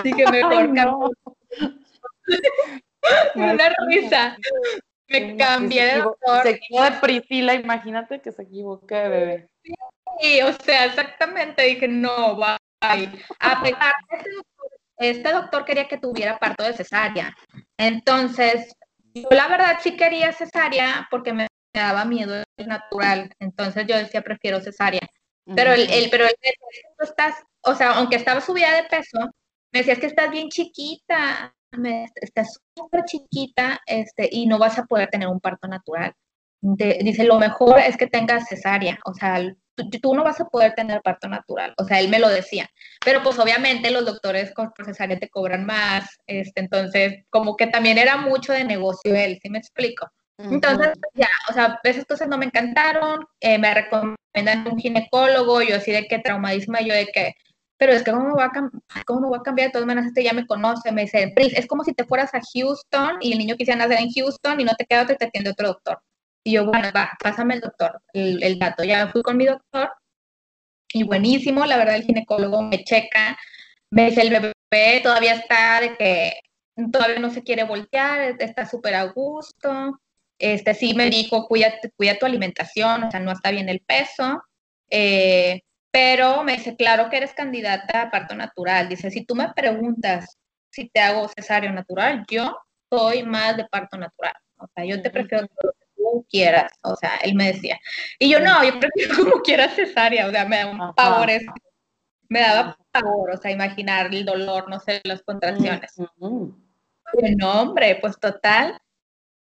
dije, 0.04 0.26
mejor 0.32 0.70
no. 0.70 1.12
Una 3.36 3.72
risa. 3.88 4.38
Me 5.08 5.38
cambié 5.38 5.86
de 5.86 5.98
doctor. 6.00 6.42
Se 6.42 6.50
equivocó 6.50 6.84
de 6.84 6.92
Priscila, 6.94 7.54
imagínate 7.54 8.22
que 8.22 8.32
se 8.32 8.42
equivoque 8.42 8.96
de 8.96 9.10
bebé. 9.10 9.50
Sí, 10.20 10.42
o 10.42 10.54
sea, 10.54 10.86
exactamente, 10.86 11.62
dije, 11.64 11.88
no, 11.88 12.38
bye. 12.38 12.58
A 13.40 13.62
pesar 13.62 13.94
de 14.10 14.18
este 14.18 14.32
doctor, 14.32 14.72
este 14.98 15.32
doctor 15.32 15.66
quería 15.66 15.88
que 15.88 15.98
tuviera 15.98 16.40
parto 16.40 16.64
de 16.64 16.74
cesárea. 16.74 17.36
Entonces, 17.78 18.74
yo 19.14 19.28
la 19.30 19.48
verdad 19.48 19.78
sí 19.82 19.96
quería 19.96 20.32
cesárea 20.32 21.08
porque 21.12 21.34
me 21.34 21.48
daba 21.80 22.06
miedo 22.06 22.44
el 22.58 22.68
natural. 22.68 23.34
Entonces 23.40 23.86
yo 23.88 23.98
decía, 23.98 24.22
prefiero 24.22 24.62
cesárea. 24.62 25.08
Pero 25.56 25.74
el, 25.74 25.90
el 25.92 26.10
pero 26.10 26.26
el, 26.26 26.34
estás, 27.00 27.36
o 27.64 27.76
sea, 27.76 27.94
aunque 27.94 28.16
estaba 28.16 28.42
subida 28.42 28.76
de 28.76 28.84
peso, 28.84 29.20
me 29.72 29.80
decía, 29.80 29.94
es 29.94 30.00
que 30.00 30.08
estás 30.08 30.30
bien 30.30 30.50
chiquita, 30.50 31.54
estás 32.16 32.60
súper 32.78 33.06
chiquita 33.06 33.82
este, 33.86 34.30
y 34.32 34.46
no 34.46 34.60
vas 34.60 34.78
a 34.78 34.86
poder 34.86 35.10
tener 35.10 35.28
un 35.28 35.40
parto 35.40 35.68
natural. 35.68 36.14
dice, 36.62 37.24
lo 37.24 37.40
mejor 37.40 37.80
es 37.80 37.98
que 37.98 38.08
tengas 38.08 38.48
cesárea, 38.48 39.00
o 39.06 39.14
sea, 39.14 39.42
tú, 40.02 40.14
no 40.14 40.24
vas 40.24 40.40
a 40.40 40.46
poder 40.46 40.74
tener 40.74 41.02
parto 41.02 41.28
natural, 41.28 41.74
o 41.78 41.86
sea, 41.86 42.00
él 42.00 42.10
me 42.10 42.20
lo 42.20 42.30
decía, 42.30 42.70
pero 43.04 43.24
pues 43.24 43.40
obviamente 43.40 43.90
los 43.90 44.06
doctores 44.06 44.54
con 44.54 44.72
cesárea 44.86 45.18
te 45.18 45.30
cobran 45.30 45.66
más, 45.66 46.06
este, 46.28 46.62
entonces 46.62 47.26
como 47.30 47.56
que 47.56 47.68
también 47.68 47.98
era 47.98 48.18
mucho 48.18 48.54
de 48.54 48.64
negocio 48.64 49.16
él, 49.16 49.40
¿sí 49.42 49.50
me 49.50 49.60
explico? 49.60 50.08
Entonces, 50.50 50.94
ya, 51.14 51.30
o 51.50 51.54
sea, 51.54 51.80
esas 51.84 52.06
cosas 52.06 52.28
no 52.28 52.38
me 52.38 52.46
encantaron, 52.46 53.26
eh, 53.40 53.58
me 53.58 53.74
recomiendan 53.74 54.68
un 54.72 54.80
ginecólogo, 54.80 55.62
yo 55.62 55.76
así 55.76 55.92
de 55.92 56.08
que 56.08 56.20
traumadísima, 56.20 56.82
yo 56.82 56.94
de 56.94 57.08
que, 57.08 57.34
pero 57.78 57.94
es 57.94 58.04
que 58.04 58.12
¿cómo 58.12 58.30
me 58.30 58.34
va 58.34 58.46
a, 58.46 59.04
cómo 59.06 59.22
me 59.22 59.30
va 59.30 59.38
a 59.38 59.44
cambiar? 59.44 59.68
De 59.68 59.74
todas 59.74 59.88
maneras, 59.88 60.08
este 60.08 60.24
ya 60.24 60.34
me 60.34 60.46
conoce, 60.46 60.92
me 60.92 61.04
dice, 61.04 61.34
es 61.36 61.68
como 61.68 61.84
si 61.84 61.94
te 61.94 62.06
fueras 62.06 62.34
a 62.34 62.42
Houston 62.54 63.18
y 63.22 63.34
el 63.34 63.40
niño 63.40 63.56
quisiera 63.56 63.80
nacer 63.80 64.00
en 64.00 64.12
Houston 64.12 64.60
y 64.60 64.64
no 64.64 64.74
te 64.76 64.86
queda 64.86 65.04
otro 65.04 65.16
y 65.16 65.18
te 65.18 65.26
atiende 65.26 65.52
otro 65.52 65.68
doctor. 65.68 66.00
Y 66.44 66.54
yo, 66.54 66.66
bueno, 66.66 66.90
va, 66.96 67.12
pásame 67.22 67.56
el 67.56 67.62
doctor, 67.62 68.02
el, 68.14 68.42
el 68.42 68.58
dato. 68.58 68.84
Ya 68.84 69.08
fui 69.10 69.22
con 69.22 69.38
mi 69.38 69.46
doctor 69.46 69.92
y 70.94 71.04
buenísimo, 71.04 71.66
la 71.66 71.78
verdad 71.78 71.96
el 71.96 72.04
ginecólogo 72.04 72.62
me 72.64 72.84
checa, 72.84 73.38
me 73.92 74.10
dice 74.10 74.22
el 74.22 74.30
bebé 74.30 75.02
todavía 75.02 75.34
está 75.34 75.82
de 75.82 75.96
que 75.98 76.34
todavía 76.92 77.20
no 77.20 77.30
se 77.30 77.44
quiere 77.44 77.64
voltear, 77.64 78.36
está 78.40 78.66
súper 78.66 78.96
a 78.96 79.06
gusto. 79.06 80.00
Este 80.42 80.74
sí 80.74 80.94
me 80.94 81.10
dijo, 81.10 81.48
cuida, 81.48 81.74
cuida 81.96 82.18
tu 82.18 82.26
alimentación, 82.26 83.04
o 83.04 83.12
sea, 83.12 83.20
no 83.20 83.32
está 83.32 83.52
bien 83.52 83.70
el 83.70 83.82
peso. 83.82 84.42
Eh, 84.90 85.62
pero 85.92 86.44
me 86.44 86.54
dice, 86.54 86.76
claro 86.76 87.10
que 87.10 87.18
eres 87.18 87.34
candidata 87.34 88.04
a 88.04 88.12
parto 88.12 88.36
natural. 88.36 88.90
Dice, 88.90 89.12
si 89.12 89.26
tú 89.26 89.36
me 89.36 89.54
preguntas 89.54 90.38
si 90.70 90.90
te 90.90 91.02
hago 91.02 91.28
cesárea 91.28 91.72
natural, 91.72 92.26
yo 92.30 92.58
soy 92.90 93.24
más 93.24 93.58
de 93.58 93.66
parto 93.66 93.98
natural. 93.98 94.34
O 94.58 94.68
sea, 94.74 94.86
yo 94.86 95.02
te 95.02 95.10
prefiero 95.10 95.48
quieras, 96.30 96.72
o 96.82 96.96
sea, 96.96 97.18
él 97.24 97.36
me 97.36 97.54
decía. 97.54 97.80
Y 98.20 98.30
yo 98.30 98.40
no, 98.40 98.64
yo 98.64 98.80
prefiero 98.80 99.16
como 99.24 99.42
quieras 99.42 99.76
cesárea, 99.76 100.28
o 100.28 100.32
sea, 100.32 100.46
me 100.46 100.58
da 100.58 100.68
un 100.68 100.94
pavor 100.94 101.30
eso. 101.30 101.52
Me 102.30 102.42
daba 102.42 102.78
pavor, 102.92 103.32
o 103.32 103.38
sea, 103.38 103.52
imaginar 103.52 104.14
el 104.14 104.26
dolor, 104.26 104.70
no 104.70 104.80
sé, 104.80 105.02
las 105.04 105.22
contracciones. 105.24 105.94
No, 107.38 107.62
hombre, 107.62 107.98
pues 108.00 108.18
total, 108.20 108.80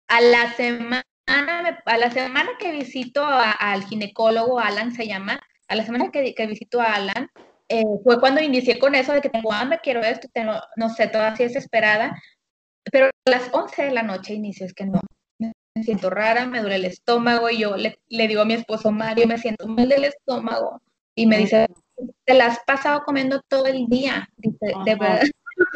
a 0.08 0.20
la 0.20 0.52
semana, 0.54 1.02
a 1.26 1.98
la 1.98 2.10
semana 2.10 2.50
que 2.58 2.72
visito 2.72 3.24
al 3.24 3.84
ginecólogo, 3.84 4.58
Alan 4.58 4.92
se 4.92 5.06
llama, 5.06 5.40
a 5.68 5.74
la 5.74 5.84
semana 5.84 6.10
que, 6.10 6.34
que 6.34 6.46
visito 6.46 6.80
a 6.80 6.94
Alan, 6.94 7.30
eh, 7.68 7.82
fue 8.04 8.20
cuando 8.20 8.40
inicié 8.40 8.78
con 8.78 8.94
eso 8.94 9.12
de 9.12 9.20
que 9.20 9.28
tengo 9.28 9.52
hambre, 9.52 9.80
quiero 9.82 10.00
esto, 10.00 10.28
tengo, 10.32 10.52
no 10.76 10.88
sé, 10.88 11.08
toda 11.08 11.28
así 11.28 11.42
desesperada, 11.42 12.20
pero 12.92 13.06
a 13.06 13.30
las 13.30 13.52
11 13.52 13.84
de 13.84 13.90
la 13.90 14.02
noche 14.02 14.34
inicio, 14.34 14.66
es 14.66 14.72
que 14.72 14.86
no, 14.86 15.00
me 15.38 15.82
siento 15.82 16.08
rara, 16.08 16.46
me 16.46 16.60
duele 16.60 16.76
el 16.76 16.84
estómago 16.84 17.50
y 17.50 17.58
yo 17.58 17.76
le, 17.76 17.98
digo 18.08 18.42
a 18.42 18.46
mi 18.46 18.54
esposo 18.54 18.92
Mario, 18.92 19.26
me 19.26 19.38
siento 19.38 19.66
mal 19.66 19.88
del 19.88 20.04
estómago 20.04 20.80
y 21.14 21.26
me 21.26 21.38
dice, 21.38 21.66
te 22.24 22.34
la 22.34 22.46
has 22.46 22.60
pasado 22.60 23.02
comiendo 23.04 23.42
todo 23.48 23.66
el 23.66 23.86
día, 23.86 24.28
dice, 24.36 24.72
de 24.84 24.94
verdad. 24.94 25.22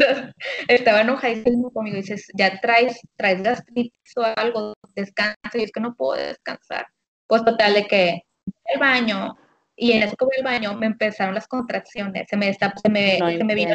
Estaba 0.69 1.03
enojadísimo 1.03 1.71
conmigo, 1.71 1.97
dices, 1.97 2.27
ya 2.35 2.61
traes, 2.61 2.99
traes 3.17 3.43
gastritis 3.43 4.13
o 4.17 4.23
algo, 4.37 4.75
descansa, 4.95 5.37
y 5.55 5.63
es 5.63 5.73
que 5.73 5.81
no 5.81 5.95
puedo 5.95 6.21
descansar. 6.21 6.87
Pues 7.27 7.45
total 7.45 7.75
de 7.75 7.87
que 7.87 8.23
el 8.67 8.81
baño, 8.81 9.37
y 9.77 9.93
en 9.93 10.03
eso 10.03 10.17
que 10.17 10.39
el 10.39 10.45
baño 10.45 10.75
me 10.75 10.87
empezaron 10.87 11.35
las 11.35 11.47
contracciones, 11.47 12.27
se 12.29 12.37
me, 12.37 12.53
se 12.53 12.89
me, 12.89 13.19
se 13.19 13.45
me 13.45 13.55
vino 13.55 13.75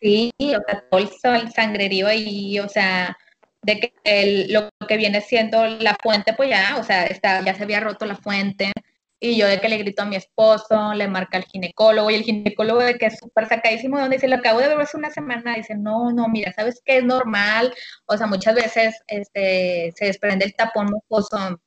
Sí, 0.00 0.32
o 0.40 0.62
sea, 0.66 0.84
todo 0.90 1.34
el 1.34 1.52
sangrerío 1.52 2.06
ahí, 2.06 2.58
o 2.60 2.68
sea, 2.68 3.16
de 3.62 3.80
que 3.80 4.46
lo 4.48 4.68
que 4.86 4.96
viene 4.96 5.20
siendo 5.20 5.66
la 5.66 5.96
fuente, 6.02 6.32
pues 6.34 6.50
ya, 6.50 6.76
o 6.78 6.84
sea, 6.84 7.06
está, 7.06 7.42
ya 7.44 7.54
se 7.54 7.64
había 7.64 7.80
roto 7.80 8.06
la 8.06 8.16
fuente. 8.16 8.72
Y 9.18 9.36
yo 9.36 9.46
de 9.46 9.60
que 9.60 9.68
le 9.68 9.78
grito 9.78 10.02
a 10.02 10.06
mi 10.06 10.16
esposo, 10.16 10.92
le 10.94 11.08
marca 11.08 11.38
al 11.38 11.44
ginecólogo, 11.44 12.10
y 12.10 12.16
el 12.16 12.22
ginecólogo 12.22 12.80
de 12.80 12.98
que 12.98 13.06
es 13.06 13.18
súper 13.18 13.48
sacadísimo, 13.48 13.98
donde 13.98 14.16
dice, 14.16 14.28
lo 14.28 14.36
acabo 14.36 14.60
de 14.60 14.68
ver 14.68 14.80
hace 14.80 14.96
una 14.96 15.10
semana, 15.10 15.54
dice, 15.54 15.74
no, 15.74 16.12
no, 16.12 16.28
mira, 16.28 16.52
¿sabes 16.52 16.82
qué? 16.84 16.98
Es 16.98 17.04
normal, 17.04 17.72
o 18.06 18.16
sea, 18.16 18.26
muchas 18.26 18.54
veces 18.54 18.94
este, 19.06 19.92
se 19.96 20.04
desprende 20.06 20.44
el 20.44 20.54
tapón 20.54 20.86
mucoso 20.90 21.58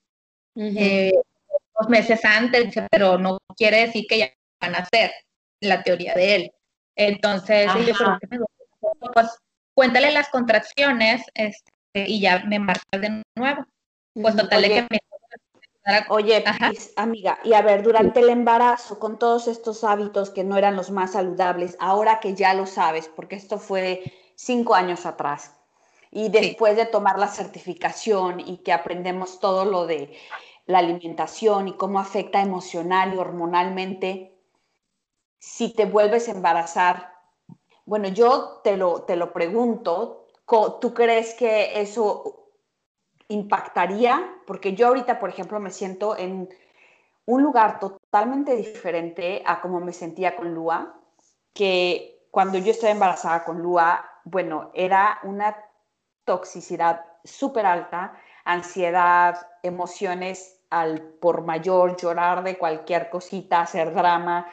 eh, 0.55 1.11
dos 1.79 1.89
meses 1.89 2.23
antes, 2.23 2.73
pero 2.91 3.17
no 3.17 3.39
quiere 3.57 3.87
decir 3.87 4.05
que 4.07 4.19
ya 4.19 4.29
van 4.61 4.75
a 4.75 4.79
hacer, 4.79 5.11
la 5.61 5.83
teoría 5.83 6.13
de 6.13 6.35
él. 6.35 6.51
Entonces, 6.95 7.67
yo 7.87 7.93
creo 7.93 8.17
que 8.19 8.27
me 8.27 8.39
pues, 9.13 9.27
cuéntale 9.73 10.11
las 10.11 10.29
contracciones, 10.29 11.23
este, 11.33 11.71
y 11.95 12.19
ya 12.21 12.43
me 12.45 12.59
marcas 12.59 13.01
de 13.01 13.23
nuevo. 13.35 13.65
Pues 14.13 14.35
total 14.35 14.61
de 14.61 14.69
que 14.69 14.81
me... 14.81 14.99
Oye, 16.09 16.43
amiga, 16.95 17.39
y 17.43 17.53
a 17.53 17.61
ver, 17.61 17.83
durante 17.83 18.19
el 18.19 18.29
embarazo, 18.29 18.99
con 18.99 19.17
todos 19.17 19.47
estos 19.47 19.83
hábitos 19.83 20.29
que 20.29 20.43
no 20.43 20.57
eran 20.57 20.75
los 20.75 20.91
más 20.91 21.13
saludables, 21.13 21.75
ahora 21.79 22.19
que 22.19 22.33
ya 22.35 22.53
lo 22.53 22.65
sabes, 22.65 23.07
porque 23.07 23.35
esto 23.35 23.59
fue 23.59 24.03
cinco 24.35 24.75
años 24.75 25.05
atrás, 25.05 25.55
y 26.11 26.29
después 26.29 26.75
de 26.75 26.85
tomar 26.85 27.19
la 27.19 27.27
certificación 27.27 28.39
y 28.39 28.57
que 28.57 28.73
aprendemos 28.73 29.39
todo 29.39 29.65
lo 29.65 29.85
de 29.85 30.17
la 30.65 30.79
alimentación 30.79 31.67
y 31.67 31.73
cómo 31.73 31.99
afecta 31.99 32.41
emocional 32.41 33.13
y 33.13 33.17
hormonalmente, 33.17 34.35
si 35.39 35.73
te 35.73 35.85
vuelves 35.85 36.27
a 36.27 36.31
embarazar, 36.31 37.13
bueno, 37.85 38.09
yo 38.09 38.61
te 38.63 38.77
lo, 38.77 39.03
te 39.03 39.15
lo 39.15 39.31
pregunto, 39.33 40.19
¿Tú 40.81 40.95
crees 40.95 41.35
que 41.35 41.79
eso 41.79 42.38
impactaría? 43.29 44.35
Porque 44.45 44.73
yo 44.73 44.87
ahorita, 44.87 45.19
por 45.19 45.29
ejemplo, 45.29 45.59
me 45.59 45.71
siento 45.71 46.17
en 46.17 46.49
un 47.25 47.43
lugar 47.43 47.79
totalmente 47.79 48.55
diferente 48.55 49.43
a 49.45 49.61
como 49.61 49.79
me 49.79 49.93
sentía 49.93 50.35
con 50.35 50.53
Lua, 50.53 50.99
que 51.53 52.27
cuando 52.31 52.57
yo 52.57 52.71
estaba 52.71 52.91
embarazada 52.91 53.45
con 53.45 53.61
Lua, 53.61 54.03
bueno, 54.25 54.71
era 54.73 55.19
una 55.23 55.55
toxicidad 56.25 57.05
súper 57.23 57.65
alta, 57.65 58.13
ansiedad, 58.45 59.47
emociones 59.63 60.59
al 60.69 61.01
por 61.01 61.43
mayor, 61.43 61.97
llorar 61.97 62.43
de 62.43 62.57
cualquier 62.57 63.09
cosita, 63.09 63.61
hacer 63.61 63.93
drama, 63.93 64.47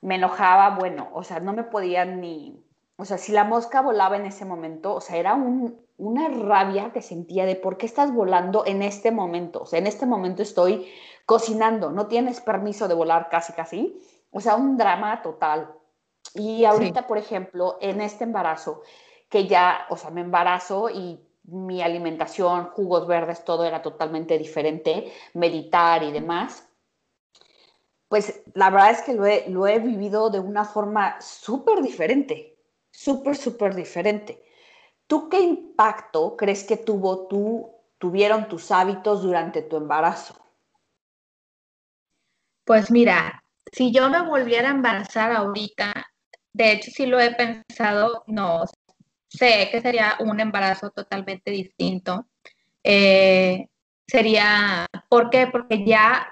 me 0.00 0.16
enojaba, 0.16 0.70
bueno, 0.70 1.10
o 1.12 1.22
sea, 1.22 1.40
no 1.40 1.52
me 1.52 1.64
podía 1.64 2.04
ni, 2.04 2.64
o 2.96 3.04
sea, 3.04 3.18
si 3.18 3.32
la 3.32 3.44
mosca 3.44 3.80
volaba 3.80 4.16
en 4.16 4.26
ese 4.26 4.44
momento, 4.44 4.94
o 4.94 5.00
sea, 5.00 5.16
era 5.16 5.34
una 6.02 6.28
rabia 6.28 6.92
que 6.92 7.00
sentía 7.00 7.46
de 7.46 7.56
por 7.56 7.76
qué 7.76 7.86
estás 7.86 8.12
volando 8.12 8.64
en 8.66 8.82
este 8.82 9.10
momento. 9.10 9.62
O 9.62 9.66
sea, 9.66 9.78
en 9.78 9.86
este 9.86 10.06
momento 10.06 10.42
estoy 10.42 10.88
cocinando, 11.26 11.90
no 11.90 12.08
tienes 12.08 12.40
permiso 12.40 12.88
de 12.88 12.94
volar 12.94 13.28
casi, 13.30 13.52
casi. 13.52 14.00
O 14.30 14.40
sea, 14.40 14.56
un 14.56 14.76
drama 14.76 15.22
total. 15.22 15.72
Y 16.34 16.64
ahorita, 16.64 17.06
por 17.06 17.18
ejemplo, 17.18 17.78
en 17.80 18.00
este 18.00 18.24
embarazo, 18.24 18.82
que 19.28 19.46
ya, 19.46 19.86
o 19.90 19.96
sea, 19.96 20.10
me 20.10 20.22
embarazo 20.22 20.90
y 20.90 21.20
mi 21.44 21.82
alimentación, 21.82 22.70
jugos 22.70 23.06
verdes, 23.06 23.44
todo 23.44 23.64
era 23.64 23.82
totalmente 23.82 24.38
diferente, 24.38 25.12
meditar 25.34 26.02
y 26.02 26.12
demás. 26.12 26.68
Pues 28.08 28.42
la 28.54 28.70
verdad 28.70 28.90
es 28.90 29.02
que 29.02 29.14
lo 29.14 29.24
he, 29.24 29.48
lo 29.48 29.66
he 29.66 29.78
vivido 29.78 30.30
de 30.30 30.40
una 30.40 30.64
forma 30.64 31.20
súper 31.20 31.80
diferente 31.80 32.52
súper, 32.92 33.36
súper 33.36 33.74
diferente. 33.74 34.44
¿Tú 35.12 35.28
qué 35.28 35.40
impacto 35.40 36.38
crees 36.38 36.64
que 36.64 36.78
tuvo 36.78 37.26
tú, 37.26 37.70
tuvieron 37.98 38.48
tus 38.48 38.70
hábitos 38.70 39.22
durante 39.22 39.60
tu 39.60 39.76
embarazo? 39.76 40.42
Pues 42.64 42.90
mira, 42.90 43.44
si 43.70 43.92
yo 43.92 44.08
me 44.08 44.22
volviera 44.22 44.68
a 44.68 44.72
embarazar 44.72 45.32
ahorita, 45.32 45.92
de 46.54 46.72
hecho 46.72 46.90
sí 46.90 47.04
lo 47.04 47.20
he 47.20 47.34
pensado, 47.34 48.24
no, 48.26 48.64
sé 49.28 49.68
que 49.70 49.82
sería 49.82 50.14
un 50.20 50.40
embarazo 50.40 50.88
totalmente 50.88 51.50
distinto. 51.50 52.28
Eh, 52.82 53.66
sería, 54.06 54.86
¿por 55.10 55.28
qué? 55.28 55.46
Porque 55.46 55.84
ya, 55.84 56.26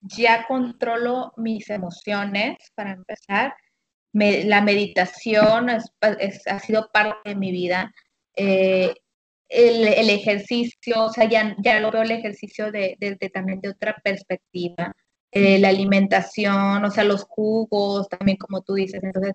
ya 0.00 0.44
controlo 0.48 1.34
mis 1.36 1.70
emociones, 1.70 2.56
para 2.74 2.94
empezar, 2.94 3.54
la 4.12 4.60
meditación 4.60 5.70
ha 5.70 6.58
sido 6.58 6.90
parte 6.92 7.30
de 7.30 7.36
mi 7.36 7.52
vida. 7.52 7.94
Eh, 8.36 8.94
el, 9.48 10.10
ejercicio, 10.10 11.04
o 11.04 11.12
sea, 11.12 11.28
ya, 11.28 11.54
ya 11.62 11.80
lo 11.80 11.90
veo 11.90 12.02
el 12.02 12.10
ejercicio 12.10 12.72
desde 12.72 12.96
de, 13.20 13.30
también 13.30 13.60
de 13.60 13.70
otra 13.70 13.96
perspectiva. 14.02 14.92
Eh, 15.32 15.58
la 15.58 15.68
alimentación, 15.68 16.84
o 16.84 16.90
sea, 16.90 17.04
los 17.04 17.24
jugos, 17.24 18.08
también 18.08 18.38
como 18.38 18.62
tú 18.62 18.74
dices. 18.74 19.02
Entonces, 19.02 19.34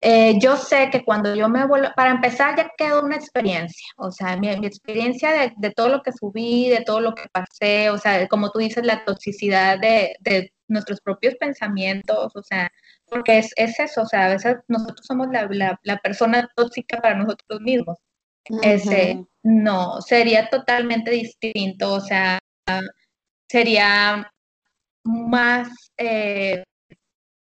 eh, 0.00 0.38
yo 0.40 0.56
sé 0.56 0.90
que 0.90 1.04
cuando 1.04 1.34
yo 1.34 1.48
me 1.48 1.66
vuelvo, 1.66 1.88
para 1.96 2.10
empezar 2.12 2.56
ya 2.56 2.70
quedó 2.76 3.02
una 3.02 3.16
experiencia, 3.16 3.86
o 3.96 4.12
sea, 4.12 4.36
mi, 4.36 4.48
experiencia 4.48 5.32
de, 5.32 5.52
de, 5.56 5.70
todo 5.70 5.88
lo 5.88 6.02
que 6.02 6.12
subí, 6.12 6.68
de 6.68 6.82
todo 6.84 7.00
lo 7.00 7.14
que 7.14 7.24
pasé, 7.32 7.90
o 7.90 7.98
sea, 7.98 8.28
como 8.28 8.50
tú 8.50 8.58
dices, 8.58 8.84
la 8.84 9.04
toxicidad 9.04 9.78
de, 9.80 10.14
de 10.20 10.52
nuestros 10.68 11.00
propios 11.00 11.34
pensamientos, 11.36 12.32
o 12.34 12.42
sea, 12.42 12.70
porque 13.06 13.38
es, 13.38 13.52
eso, 13.56 14.02
o 14.02 14.06
sea, 14.06 14.26
a 14.26 14.28
veces 14.30 14.56
nosotros 14.68 15.06
somos 15.06 15.28
la, 15.30 16.00
persona 16.02 16.50
tóxica 16.56 17.00
para 17.00 17.14
nosotros 17.16 17.60
mismos. 17.60 17.98
Ese, 18.62 19.24
no, 19.42 20.00
sería 20.02 20.48
totalmente 20.50 21.10
distinto, 21.10 21.94
o 21.94 22.00
sea, 22.00 22.38
sería 23.48 24.30
más, 25.04 25.68
eh, 25.96 26.64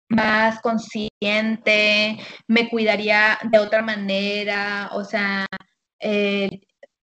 más 0.09 0.59
consciente, 0.61 2.19
me 2.47 2.69
cuidaría 2.69 3.39
de 3.49 3.59
otra 3.59 3.81
manera, 3.81 4.89
o 4.93 5.03
sea, 5.03 5.45
eh, 5.99 6.49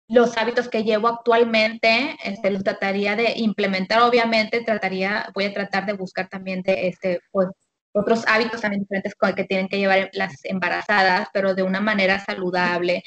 los 0.09 0.37
hábitos 0.37 0.69
que 0.69 0.85
llevo 0.85 1.09
actualmente, 1.09 2.17
este, 2.25 2.51
los 2.51 2.63
trataría 2.65 3.17
de 3.17 3.33
implementar, 3.37 4.03
obviamente, 4.03 4.61
trataría, 4.63 5.31
voy 5.35 5.45
a 5.45 5.55
tratar 5.55 5.87
de 5.87 5.95
buscar 5.95 6.29
también 6.29 6.63
de, 6.63 6.89
este, 6.89 7.21
pues, 7.31 7.49
otros 7.93 8.25
hábitos 8.27 8.61
también 8.61 8.83
diferentes 8.83 9.15
que 9.37 9.45
tienen 9.45 9.69
que 9.69 9.79
llevar 9.79 10.11
las 10.15 10.45
embarazadas, 10.45 11.29
pero 11.33 11.55
de 11.55 11.63
una 11.63 11.81
manera 11.81 12.19
saludable. 12.25 13.03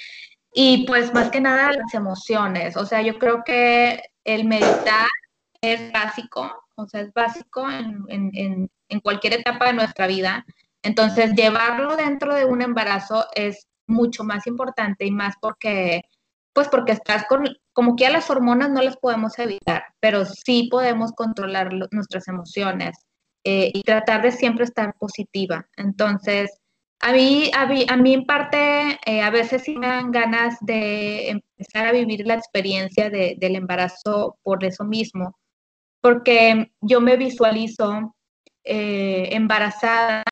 Y 0.57 0.85
pues 0.87 1.13
más 1.13 1.31
que 1.31 1.41
nada 1.41 1.73
las 1.73 1.93
emociones, 1.93 2.77
o 2.77 2.85
sea, 2.85 3.01
yo 3.01 3.19
creo 3.19 3.43
que 3.43 4.01
el 4.23 4.45
meditar 4.45 5.07
es 5.59 5.91
básico, 5.91 6.49
o 6.75 6.87
sea, 6.87 7.01
es 7.01 7.13
básico 7.13 7.69
en, 7.69 8.05
en, 8.07 8.71
en 8.87 8.99
cualquier 9.01 9.33
etapa 9.33 9.65
de 9.65 9.73
nuestra 9.73 10.07
vida. 10.07 10.45
Entonces, 10.81 11.33
llevarlo 11.33 11.97
dentro 11.97 12.33
de 12.33 12.45
un 12.45 12.61
embarazo 12.61 13.25
es 13.35 13.67
mucho 13.85 14.23
más 14.23 14.47
importante 14.47 15.05
y 15.05 15.11
más 15.11 15.35
porque, 15.41 16.03
pues 16.53 16.69
porque 16.69 16.93
estás 16.93 17.25
con, 17.27 17.45
como 17.73 17.97
que 17.97 18.07
a 18.07 18.11
las 18.11 18.29
hormonas 18.29 18.69
no 18.69 18.81
las 18.81 18.95
podemos 18.95 19.37
evitar, 19.39 19.83
pero 19.99 20.23
sí 20.23 20.69
podemos 20.71 21.11
controlar 21.11 21.69
nuestras 21.91 22.29
emociones 22.29 22.95
eh, 23.43 23.71
y 23.73 23.83
tratar 23.83 24.21
de 24.21 24.31
siempre 24.31 24.63
estar 24.63 24.93
positiva. 24.97 25.67
Entonces, 25.75 26.61
a 27.01 27.13
mí, 27.13 27.51
a 27.53 27.97
mí, 27.97 28.13
en 28.13 28.25
parte, 28.25 28.99
eh, 29.05 29.21
a 29.21 29.29
veces 29.29 29.63
sí 29.63 29.77
me 29.77 29.87
dan 29.87 30.11
ganas 30.11 30.57
de 30.61 31.29
empezar 31.29 31.87
a 31.87 31.91
vivir 31.91 32.25
la 32.25 32.35
experiencia 32.35 33.09
del 33.09 33.55
embarazo 33.55 34.37
por 34.43 34.63
eso 34.63 34.83
mismo, 34.83 35.37
porque 36.01 36.71
yo 36.81 37.01
me 37.01 37.17
visualizo 37.17 38.15
eh, 38.63 39.29
embarazada, 39.31 40.23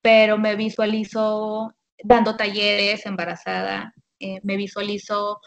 pero 0.00 0.38
me 0.38 0.54
visualizo 0.56 1.72
dando 2.04 2.36
talleres 2.36 3.06
embarazada, 3.06 3.92
eh, 4.20 4.40
me 4.42 4.56
visualizo 4.56 5.40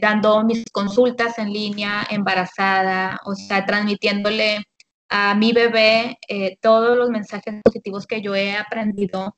dando 0.00 0.44
mis 0.44 0.64
consultas 0.70 1.36
en 1.40 1.52
línea 1.52 2.06
embarazada, 2.10 3.18
o 3.24 3.34
sea, 3.34 3.66
transmitiéndole 3.66 4.62
a 5.08 5.34
mi 5.34 5.52
bebé 5.52 6.18
todos 6.60 6.96
los 6.96 7.10
mensajes 7.10 7.60
positivos 7.64 8.06
que 8.06 8.22
yo 8.22 8.36
he 8.36 8.56
aprendido, 8.56 9.34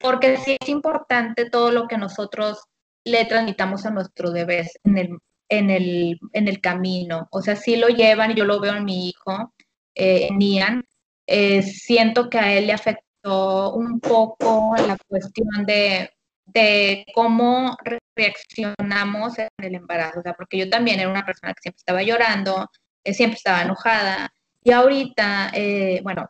porque 0.00 0.38
sí 0.38 0.56
es 0.60 0.68
importante 0.68 1.48
todo 1.48 1.70
lo 1.70 1.86
que 1.86 1.98
nosotros 1.98 2.64
le 3.04 3.24
transmitamos 3.26 3.86
a 3.86 3.90
nuestros 3.90 4.32
bebés 4.32 4.78
en 4.84 4.98
el, 4.98 5.18
en 5.48 5.70
el, 5.70 6.18
en 6.32 6.48
el 6.48 6.60
camino. 6.60 7.28
O 7.30 7.42
sea, 7.42 7.56
sí 7.56 7.76
lo 7.76 7.88
llevan, 7.88 8.34
yo 8.34 8.44
lo 8.44 8.60
veo 8.60 8.74
en 8.74 8.84
mi 8.84 9.08
hijo, 9.08 9.52
eh, 9.94 10.28
Nian, 10.32 10.84
eh, 11.26 11.62
siento 11.62 12.30
que 12.30 12.38
a 12.38 12.52
él 12.54 12.66
le 12.66 12.72
afectó 12.72 13.74
un 13.74 14.00
poco 14.00 14.74
la 14.76 14.96
cuestión 15.06 15.66
de, 15.66 16.10
de 16.46 17.04
cómo 17.14 17.76
reaccionamos 18.16 19.38
en 19.38 19.48
el 19.58 19.74
embarazo, 19.74 20.20
o 20.20 20.22
sea, 20.22 20.34
porque 20.34 20.58
yo 20.58 20.70
también 20.70 21.00
era 21.00 21.10
una 21.10 21.24
persona 21.24 21.52
que 21.52 21.62
siempre 21.62 21.78
estaba 21.78 22.02
llorando, 22.02 22.70
eh, 23.04 23.14
siempre 23.14 23.36
estaba 23.36 23.62
enojada, 23.62 24.32
y 24.62 24.72
ahorita, 24.72 25.50
eh, 25.54 26.00
bueno, 26.02 26.28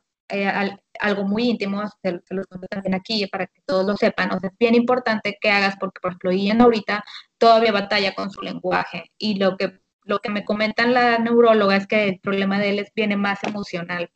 algo 1.00 1.24
muy 1.24 1.50
íntimo, 1.50 1.82
se, 2.02 2.12
los 2.12 2.46
cuento 2.46 2.66
también 2.68 2.94
aquí 2.94 3.26
para 3.26 3.46
que 3.46 3.60
todos 3.66 3.86
lo 3.86 3.96
sepan, 3.96 4.32
o 4.32 4.38
sea, 4.38 4.50
es 4.50 4.58
bien 4.58 4.74
importante 4.74 5.38
que 5.40 5.50
hagas, 5.50 5.76
porque 5.78 6.00
por 6.00 6.10
ejemplo, 6.10 6.32
Ian 6.32 6.60
ahorita 6.60 7.04
todavía 7.38 7.72
batalla 7.72 8.14
con 8.14 8.30
su 8.30 8.42
lenguaje, 8.42 9.10
y 9.18 9.38
lo 9.38 9.56
que, 9.56 9.80
lo 10.04 10.20
que 10.20 10.30
me 10.30 10.44
comentan 10.44 10.94
la 10.94 11.18
neuróloga 11.18 11.76
es 11.76 11.86
que 11.86 12.08
el 12.08 12.20
problema 12.20 12.58
de 12.58 12.70
él 12.70 12.88
viene 12.94 13.16
más 13.16 13.42
emocional. 13.44 14.10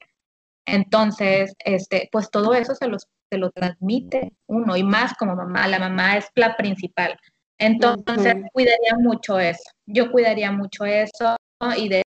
Entonces, 0.67 1.55
este, 1.59 2.09
pues 2.11 2.31
todo 2.31 2.55
eso 2.55 2.75
se, 2.75 2.89
los, 2.89 3.07
se 3.31 3.39
lo 3.39 3.51
transmite 3.51 4.33
uno, 4.47 4.77
y 4.77 4.83
más 4.83 5.15
como 5.15 5.37
mamá, 5.37 5.67
la 5.69 5.79
mamá 5.79 6.17
es 6.17 6.29
la 6.35 6.57
principal. 6.57 7.19
Entonces, 7.59 8.35
cuidaría 8.53 8.95
mucho 8.99 9.39
eso. 9.39 9.63
Yo 9.87 10.11
cuidaría 10.11 10.51
mucho 10.51 10.85
eso 10.85 11.37
y 11.77 11.89
de 11.89 12.03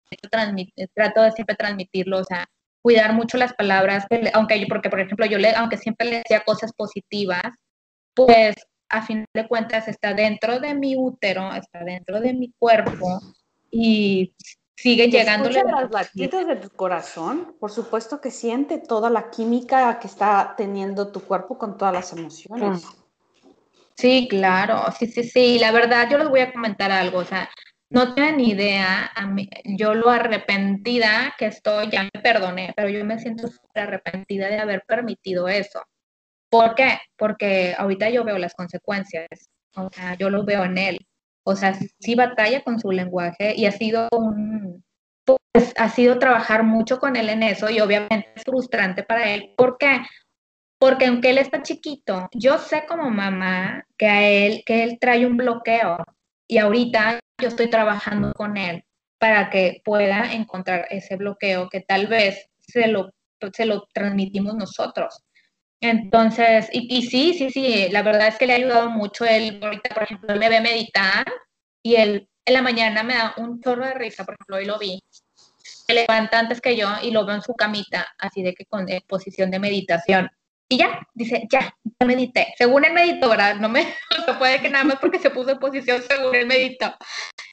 trato 0.94 1.22
de 1.22 1.32
siempre 1.32 1.56
transmitirlo, 1.56 2.20
o 2.20 2.24
sea, 2.24 2.48
cuidar 2.88 3.12
mucho 3.12 3.38
las 3.38 3.54
palabras, 3.54 4.06
aunque 4.34 4.62
yo, 4.62 4.66
porque 4.70 4.90
por 4.90 5.02
ejemplo 5.02 5.26
yo 5.26 5.38
le, 5.38 5.54
aunque 5.54 5.76
siempre 5.76 6.10
le 6.10 6.18
decía 6.20 6.46
cosas 6.46 6.72
positivas, 6.72 7.44
pues 8.14 8.56
a 8.88 9.02
fin 9.02 9.26
de 9.34 9.46
cuentas 9.46 9.90
está 9.90 10.14
dentro 10.14 10.62
de 10.62 10.74
mi 10.74 10.96
útero, 10.96 11.54
está 11.54 11.84
dentro 11.84 12.22
de 12.22 12.34
mi 12.34 12.54
cuerpo 12.58 13.20
y 13.70 14.34
sigue 14.74 15.10
llegando 15.10 15.50
las 15.50 15.92
latidos 15.92 16.48
de 16.48 16.56
tu 16.56 16.70
corazón, 16.70 17.58
por 17.60 17.72
supuesto 17.72 18.22
que 18.22 18.32
siente 18.32 18.78
toda 18.78 19.10
la 19.10 19.32
química 19.32 20.00
que 20.00 20.08
está 20.08 20.54
teniendo 20.56 21.12
tu 21.12 21.20
cuerpo 21.20 21.58
con 21.58 21.78
todas 21.78 21.94
las 21.94 22.14
emociones. 22.14 22.88
Sí, 23.96 24.30
claro, 24.30 24.86
sí, 24.98 25.08
sí, 25.08 25.26
sí. 25.26 25.60
La 25.60 25.74
verdad, 25.74 26.08
yo 26.10 26.18
les 26.20 26.30
voy 26.30 26.40
a 26.40 26.54
comentar 26.54 26.90
algo. 26.90 27.18
O 27.18 27.26
sea, 27.26 27.50
no 27.90 28.14
tienen 28.14 28.40
idea, 28.40 29.12
a 29.16 29.28
mí, 29.28 29.50
yo 29.64 29.94
lo 29.94 30.10
arrepentida 30.10 31.34
que 31.38 31.46
estoy, 31.48 31.90
ya 31.90 32.04
me 32.04 32.22
perdoné, 32.22 32.74
pero 32.76 32.90
yo 32.90 33.04
me 33.06 33.20
siento 33.20 33.48
súper 33.48 33.84
arrepentida 33.84 34.50
de 34.50 34.60
haber 34.60 34.84
permitido 34.86 35.48
eso. 35.48 35.82
¿Por 36.50 36.76
qué? 36.76 37.00
Porque 37.18 37.76
ahorita 37.78 38.10
yo 38.10 38.24
veo 38.24 38.38
las 38.38 38.54
consecuencias, 38.54 39.28
o 39.76 39.90
sea, 39.92 40.16
yo 40.16 40.30
lo 40.30 40.44
veo 40.46 40.66
en 40.66 40.78
él. 40.78 41.08
O 41.46 41.56
sea, 41.56 41.74
sí 42.00 42.16
batalla 42.16 42.62
con 42.64 42.80
su 42.80 42.92
lenguaje 42.92 43.56
y 43.56 43.66
ha 43.66 43.72
sido 43.72 44.10
un, 44.12 44.84
pues 45.26 45.74
ha 45.78 45.90
sido 45.90 46.20
trabajar 46.20 46.64
mucho 46.64 47.00
con 47.00 47.16
él 47.16 47.30
en 47.30 47.44
eso 47.44 47.70
y 47.70 47.80
obviamente 47.80 48.32
es 48.36 48.44
frustrante 48.44 49.04
para 49.04 49.34
él. 49.34 49.54
¿Por 49.58 49.78
qué? 49.78 50.02
Porque 50.80 51.06
aunque 51.08 51.30
él 51.32 51.38
está 51.38 51.64
chiquito, 51.64 52.28
yo 52.34 52.58
sé 52.58 52.86
como 52.86 53.10
mamá 53.10 53.86
que 53.98 54.08
a 54.08 54.28
él, 54.28 54.64
que 54.66 54.84
él 54.84 54.98
trae 55.00 55.26
un 55.26 55.38
bloqueo 55.38 55.98
y 56.48 56.58
ahorita 56.58 57.20
yo 57.40 57.48
estoy 57.48 57.70
trabajando 57.70 58.34
con 58.34 58.58
él 58.58 58.84
para 59.20 59.50
que 59.50 59.82
pueda 59.84 60.34
encontrar 60.34 60.88
ese 60.90 61.16
bloqueo 61.16 61.70
que 61.70 61.82
tal 61.82 62.08
vez 62.08 62.50
se 62.60 62.88
lo, 62.88 63.12
se 63.54 63.66
lo 63.66 63.88
transmitimos 63.94 64.56
nosotros. 64.56 65.24
Entonces, 65.80 66.70
y, 66.72 67.04
sí, 67.04 67.36
sí, 67.36 67.50
sí, 67.52 67.88
la 67.92 68.02
verdad 68.02 68.28
es 68.28 68.38
que 68.38 68.48
le 68.48 68.54
ha 68.54 68.58
ayudado 68.58 68.90
mucho. 68.90 69.26
Él, 69.26 69.60
ahorita, 69.62 69.94
por 69.94 70.04
ejemplo, 70.04 70.36
me 70.36 70.50
ve 70.50 70.62
meditar 70.62 71.26
y 71.84 71.96
él 71.96 72.28
en 72.46 72.54
la 72.54 72.62
mañana 72.62 73.04
me 73.04 73.14
da 73.14 73.34
un 73.38 73.62
chorro 73.62 73.86
de 73.86 73.94
risa, 73.94 74.24
por 74.24 74.36
ejemplo, 74.36 74.56
hoy 74.56 74.66
lo 74.66 74.80
vi. 74.80 75.00
Se 75.62 75.94
levanta 75.94 76.40
antes 76.40 76.62
que 76.62 76.76
yo 76.76 76.90
y 77.02 77.12
lo 77.12 77.26
veo 77.26 77.36
en 77.36 77.42
su 77.42 77.54
camita, 77.54 78.08
así 78.18 78.42
de 78.42 78.54
que 78.54 78.66
con 78.66 78.88
posición 79.08 79.52
de 79.52 79.60
meditación. 79.60 80.30
Y 80.70 80.78
ya, 80.78 81.00
dice, 81.14 81.48
ya, 81.50 81.74
ya 81.84 82.08
medité. 82.08 82.54
Según 82.58 82.84
él 82.84 82.94
meditó. 82.94 83.34
No 83.60 83.70
me, 83.70 83.94
puede 84.36 84.62
que 84.62 84.70
nada 84.70 84.84
más 84.84 85.00
porque 85.00 85.20
se 85.20 85.30
puso 85.30 85.52
en 85.52 85.60
posición 85.60 86.02
según 86.02 86.36
él 86.36 86.48
meditó. 86.48 86.94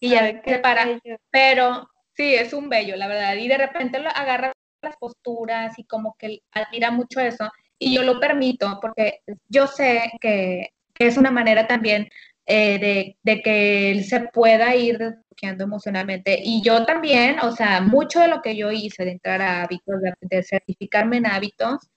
Y 0.00 0.10
ya 0.10 0.42
se 0.42 0.58
para. 0.58 0.98
Pero 1.30 1.88
sí, 2.14 2.34
es 2.34 2.52
un 2.52 2.68
bello, 2.68 2.96
la 2.96 3.06
verdad. 3.06 3.36
Y 3.36 3.48
de 3.48 3.58
repente 3.58 3.98
lo 3.98 4.08
agarra 4.10 4.52
las 4.82 4.96
posturas 4.96 5.78
y 5.78 5.84
como 5.84 6.16
que 6.18 6.40
admira 6.52 6.90
mucho 6.90 7.20
eso. 7.20 7.50
Y 7.78 7.94
yo 7.94 8.02
lo 8.02 8.20
permito 8.20 8.78
porque 8.80 9.20
yo 9.48 9.66
sé 9.66 10.12
que, 10.20 10.70
es 10.98 11.16
una 11.16 11.30
manera 11.30 11.66
también 11.66 12.08
eh, 12.46 12.78
de, 12.78 13.16
de, 13.22 13.42
que 13.42 13.90
él 13.90 14.04
se 14.04 14.20
pueda 14.20 14.76
ir 14.76 14.98
desbloqueando 14.98 15.64
emocionalmente. 15.64 16.38
Y 16.42 16.62
yo 16.62 16.84
también, 16.86 17.40
o 17.40 17.52
sea, 17.52 17.80
mucho 17.80 18.20
de 18.20 18.28
lo 18.28 18.42
que 18.42 18.56
yo 18.56 18.70
hice 18.70 19.04
de 19.04 19.12
entrar 19.12 19.42
a 19.42 19.62
hábitos, 19.62 19.96
de 20.20 20.42
certificarme 20.42 21.16
en 21.18 21.26
hábitos, 21.26 21.88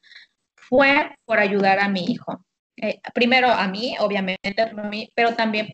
fue 0.55 1.11
por 1.25 1.39
ayudar 1.39 1.80
a 1.80 1.89
mi 1.89 2.05
hijo. 2.05 2.43
Eh, 2.78 2.99
primero 3.13 3.49
a 3.49 3.67
mí, 3.67 3.95
obviamente, 3.99 4.53
pero 5.15 5.34
también, 5.34 5.73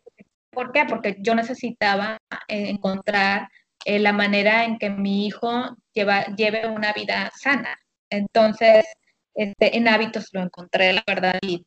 ¿por 0.50 0.72
qué? 0.72 0.84
Porque 0.88 1.16
yo 1.20 1.34
necesitaba 1.34 2.16
eh, 2.48 2.70
encontrar 2.70 3.48
eh, 3.84 3.98
la 3.98 4.12
manera 4.12 4.64
en 4.64 4.78
que 4.78 4.88
mi 4.88 5.26
hijo 5.26 5.76
lleva, 5.92 6.24
lleve 6.36 6.66
una 6.66 6.92
vida 6.92 7.30
sana. 7.38 7.78
Entonces, 8.08 8.86
este, 9.34 9.76
en 9.76 9.88
hábitos 9.88 10.28
lo 10.32 10.42
encontré, 10.42 10.92
la 10.94 11.04
verdad, 11.06 11.38
y, 11.42 11.64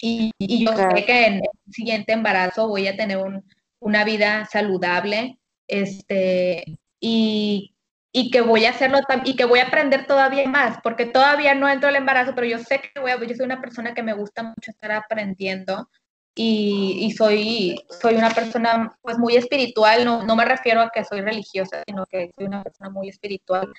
y, 0.00 0.64
yo 0.64 0.76
sé 0.76 1.04
que 1.04 1.26
en 1.26 1.34
el 1.34 1.72
siguiente 1.72 2.12
embarazo 2.12 2.68
voy 2.68 2.86
a 2.88 2.96
tener 2.96 3.18
un, 3.18 3.44
una 3.80 4.04
vida 4.04 4.46
saludable, 4.46 5.38
este, 5.68 6.64
y 7.00 7.73
y 8.16 8.30
que 8.30 8.42
voy 8.42 8.64
a 8.64 8.70
hacerlo 8.70 9.00
y 9.24 9.34
que 9.34 9.44
voy 9.44 9.58
a 9.58 9.64
aprender 9.64 10.06
todavía 10.06 10.48
más, 10.48 10.78
porque 10.84 11.04
todavía 11.04 11.56
no 11.56 11.68
entro 11.68 11.88
al 11.88 11.96
embarazo, 11.96 12.32
pero 12.32 12.46
yo 12.46 12.60
sé 12.60 12.80
que 12.80 13.00
voy 13.00 13.10
a, 13.10 13.18
yo 13.18 13.34
soy 13.34 13.44
una 13.44 13.60
persona 13.60 13.92
que 13.92 14.04
me 14.04 14.12
gusta 14.12 14.44
mucho 14.44 14.70
estar 14.70 14.92
aprendiendo 14.92 15.90
y, 16.32 16.96
y 17.00 17.10
soy, 17.10 17.74
soy 18.00 18.14
una 18.14 18.30
persona 18.30 18.96
pues 19.02 19.18
muy 19.18 19.34
espiritual, 19.34 20.04
no, 20.04 20.24
no 20.24 20.36
me 20.36 20.44
refiero 20.44 20.80
a 20.80 20.90
que 20.90 21.04
soy 21.04 21.22
religiosa, 21.22 21.82
sino 21.88 22.06
que 22.06 22.30
soy 22.36 22.46
una 22.46 22.62
persona 22.62 22.88
muy 22.88 23.08
espiritual 23.08 23.72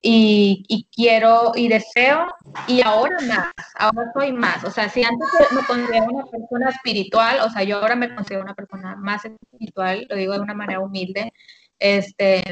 y, 0.00 0.88
quiero 0.94 1.52
y 1.54 1.68
deseo 1.68 2.28
y 2.66 2.80
ahora 2.82 3.16
más, 3.28 3.52
ahora 3.74 4.10
soy 4.14 4.32
más. 4.32 4.64
O 4.64 4.70
sea, 4.70 4.88
si 4.88 5.04
antes 5.04 5.28
me 5.52 5.64
consideraba 5.66 6.10
una 6.10 6.24
persona 6.24 6.70
espiritual, 6.70 7.40
o 7.40 7.50
sea, 7.50 7.62
yo 7.62 7.76
ahora 7.76 7.94
me 7.94 8.14
considero 8.14 8.42
una 8.42 8.54
persona 8.54 8.96
más 8.96 9.22
espiritual, 9.26 10.06
lo 10.08 10.16
digo 10.16 10.32
de 10.32 10.40
una 10.40 10.54
manera 10.54 10.80
humilde, 10.80 11.32
este, 11.78 12.42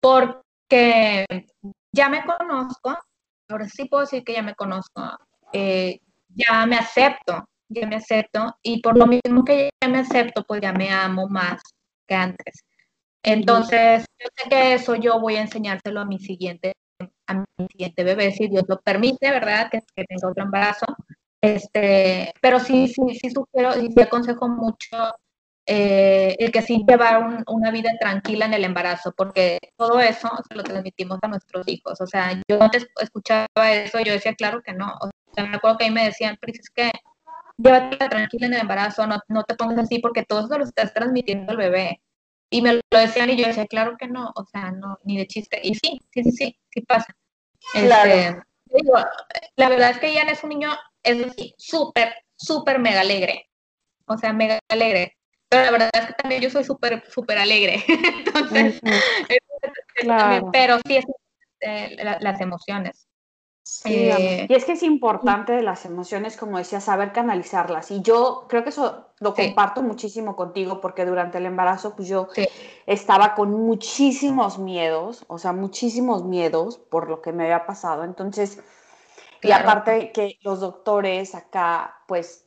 porque 0.00 0.45
ya 0.68 2.08
me 2.08 2.24
conozco, 2.24 2.96
ahora 3.48 3.68
sí 3.68 3.86
puedo 3.86 4.02
decir 4.02 4.24
que 4.24 4.34
ya 4.34 4.42
me 4.42 4.54
conozco, 4.54 5.02
eh, 5.52 6.00
ya 6.28 6.66
me 6.66 6.76
acepto, 6.76 7.48
ya 7.68 7.86
me 7.86 7.96
acepto 7.96 8.56
y 8.62 8.80
por 8.80 8.98
lo 8.98 9.06
mismo 9.06 9.44
que 9.44 9.70
ya 9.82 9.88
me 9.88 9.98
acepto, 9.98 10.44
pues 10.44 10.60
ya 10.60 10.72
me 10.72 10.90
amo 10.90 11.28
más 11.28 11.62
que 12.06 12.14
antes. 12.14 12.64
Entonces, 13.22 14.06
yo 14.20 14.28
sé 14.36 14.48
que 14.48 14.74
eso 14.74 14.94
yo 14.94 15.20
voy 15.20 15.36
a 15.36 15.42
enseñárselo 15.42 16.00
a 16.00 16.04
mi 16.04 16.18
siguiente 16.18 16.74
a 17.26 17.34
mi 17.34 17.66
siguiente 17.70 18.04
bebé, 18.04 18.32
si 18.32 18.48
Dios 18.48 18.64
lo 18.68 18.80
permite, 18.80 19.30
¿verdad? 19.30 19.68
Que, 19.70 19.82
tenga 19.94 20.28
otro 20.28 20.44
embarazo. 20.44 20.86
Este, 21.40 22.32
pero 22.40 22.58
sí, 22.60 22.88
sí, 22.88 23.02
sí 23.20 23.30
sugiero 23.30 23.78
y 23.78 23.92
sí 23.92 24.00
aconsejo 24.00 24.48
mucho 24.48 25.12
eh, 25.66 26.36
el 26.38 26.52
que 26.52 26.62
sí 26.62 26.84
llevar 26.86 27.44
una 27.48 27.70
vida 27.70 27.90
tranquila 28.00 28.46
en 28.46 28.54
el 28.54 28.64
embarazo, 28.64 29.12
porque 29.16 29.58
todo 29.76 30.00
eso 30.00 30.30
se 30.48 30.54
lo 30.54 30.62
transmitimos 30.62 31.18
a 31.22 31.28
nuestros 31.28 31.66
hijos. 31.68 32.00
O 32.00 32.06
sea, 32.06 32.40
yo 32.48 32.62
antes 32.62 32.86
escuchaba 33.00 33.48
eso, 33.72 33.98
yo 34.00 34.12
decía, 34.12 34.34
claro 34.34 34.62
que 34.62 34.72
no. 34.72 34.94
O 35.00 35.10
sea, 35.34 35.44
me 35.44 35.56
acuerdo 35.56 35.78
que 35.78 35.84
ahí 35.86 35.90
me 35.90 36.04
decían, 36.04 36.38
Pris, 36.40 36.60
es 36.60 36.70
que 36.70 36.90
llévate 37.58 37.96
tranquila 38.08 38.46
en 38.46 38.54
el 38.54 38.60
embarazo, 38.60 39.06
no, 39.06 39.20
no 39.28 39.44
te 39.44 39.56
pongas 39.56 39.78
así, 39.78 39.98
porque 39.98 40.24
todo 40.24 40.46
eso 40.46 40.58
lo 40.58 40.64
estás 40.64 40.94
transmitiendo 40.94 41.52
al 41.52 41.58
bebé. 41.58 42.00
Y 42.50 42.62
me 42.62 42.74
lo 42.74 42.80
decían 42.90 43.30
y 43.30 43.36
yo 43.36 43.46
decía, 43.46 43.66
claro 43.66 43.96
que 43.98 44.06
no, 44.06 44.32
o 44.36 44.44
sea, 44.46 44.70
no, 44.70 44.98
ni 45.04 45.18
de 45.18 45.26
chiste. 45.26 45.60
Y 45.62 45.74
sí, 45.74 46.00
sí, 46.12 46.22
sí, 46.22 46.30
sí, 46.30 46.58
sí 46.70 46.80
pasa. 46.82 47.16
Este, 47.74 48.40
la 49.56 49.68
verdad 49.68 49.90
es 49.90 49.98
que 49.98 50.12
Ian 50.12 50.28
es 50.28 50.42
un 50.44 50.50
niño, 50.50 50.70
es 51.02 51.34
súper, 51.58 52.14
súper 52.36 52.78
mega 52.78 53.00
alegre. 53.00 53.50
O 54.06 54.16
sea, 54.16 54.32
mega 54.32 54.60
alegre. 54.68 55.16
Pero 55.56 55.64
la 55.64 55.70
verdad 55.70 55.90
es 55.94 56.06
que 56.06 56.12
también 56.14 56.42
yo 56.42 56.50
soy 56.50 56.64
súper, 56.64 57.04
súper 57.10 57.38
alegre. 57.38 57.82
Entonces, 58.26 58.80
pero 60.52 60.78
sí 60.86 60.96
es 60.96 61.04
eh, 61.60 61.96
las 62.20 62.40
emociones. 62.40 63.08
Eh, 63.84 64.46
y 64.48 64.54
es 64.54 64.64
que 64.64 64.72
es 64.72 64.82
importante 64.84 65.52
de 65.52 65.62
las 65.62 65.84
emociones, 65.86 66.36
como 66.36 66.58
decía, 66.58 66.80
saber 66.80 67.12
canalizarlas. 67.12 67.90
Y 67.90 68.00
yo 68.00 68.46
creo 68.48 68.62
que 68.62 68.68
eso 68.68 69.08
lo 69.18 69.34
comparto 69.34 69.82
muchísimo 69.82 70.36
contigo 70.36 70.80
porque 70.80 71.04
durante 71.04 71.38
el 71.38 71.46
embarazo, 71.46 71.96
pues 71.96 72.08
yo 72.08 72.28
estaba 72.86 73.34
con 73.34 73.50
muchísimos 73.50 74.58
miedos, 74.58 75.24
o 75.26 75.38
sea, 75.38 75.52
muchísimos 75.52 76.24
miedos 76.24 76.78
por 76.78 77.10
lo 77.10 77.22
que 77.22 77.32
me 77.32 77.44
había 77.44 77.66
pasado. 77.66 78.04
Entonces, 78.04 78.62
y 79.42 79.50
aparte 79.50 80.12
que 80.12 80.38
los 80.42 80.60
doctores 80.60 81.34
acá, 81.34 82.02
pues, 82.06 82.44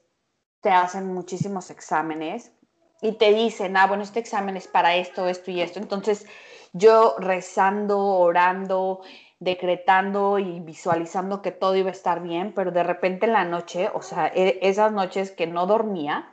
te 0.61 0.69
hacen 0.69 1.13
muchísimos 1.13 1.69
exámenes 1.69 2.53
y 3.01 3.13
te 3.13 3.33
dicen, 3.33 3.77
ah, 3.77 3.87
bueno, 3.87 4.03
este 4.03 4.19
examen 4.19 4.57
es 4.57 4.67
para 4.67 4.95
esto, 4.95 5.27
esto 5.27 5.51
y 5.51 5.61
esto. 5.61 5.79
Entonces, 5.79 6.25
yo 6.73 7.15
rezando, 7.17 7.99
orando, 7.99 9.01
decretando 9.39 10.37
y 10.37 10.59
visualizando 10.59 11.41
que 11.41 11.51
todo 11.51 11.75
iba 11.75 11.89
a 11.89 11.93
estar 11.93 12.21
bien, 12.21 12.53
pero 12.53 12.71
de 12.71 12.83
repente 12.83 13.25
en 13.25 13.33
la 13.33 13.45
noche, 13.45 13.89
o 13.93 14.01
sea, 14.01 14.27
e, 14.27 14.59
esas 14.61 14.91
noches 14.91 15.31
que 15.31 15.47
no 15.47 15.65
dormía, 15.65 16.29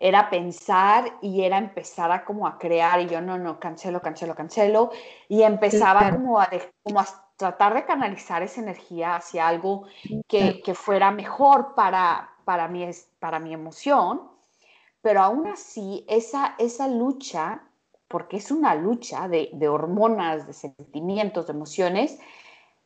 era 0.00 0.30
pensar 0.30 1.12
y 1.20 1.42
era 1.42 1.58
empezar 1.58 2.12
a 2.12 2.24
como 2.24 2.46
a 2.46 2.58
crear 2.58 3.00
y 3.00 3.08
yo 3.08 3.20
no, 3.20 3.36
no, 3.36 3.58
cancelo, 3.58 4.00
cancelo, 4.00 4.34
cancelo 4.34 4.92
y 5.28 5.42
empezaba 5.42 6.10
como, 6.10 6.40
a 6.40 6.48
como 6.84 7.00
a 7.00 7.06
tratar 7.36 7.74
de 7.74 7.84
canalizar 7.84 8.42
esa 8.42 8.60
energía 8.60 9.16
hacia 9.16 9.48
algo 9.48 9.86
que, 10.28 10.62
que 10.62 10.74
fuera 10.74 11.10
mejor 11.10 11.74
para, 11.74 12.30
para, 12.44 12.68
mi, 12.68 12.88
para 13.18 13.40
mi 13.40 13.52
emoción, 13.52 14.22
pero 15.08 15.22
aún 15.22 15.46
así 15.46 16.04
esa, 16.06 16.54
esa 16.58 16.86
lucha 16.86 17.62
porque 18.08 18.36
es 18.36 18.50
una 18.50 18.74
lucha 18.74 19.26
de, 19.26 19.48
hormonas, 19.66 20.46
de 20.46 20.52
sentimientos, 20.52 21.46
de 21.46 21.54
emociones, 21.54 22.18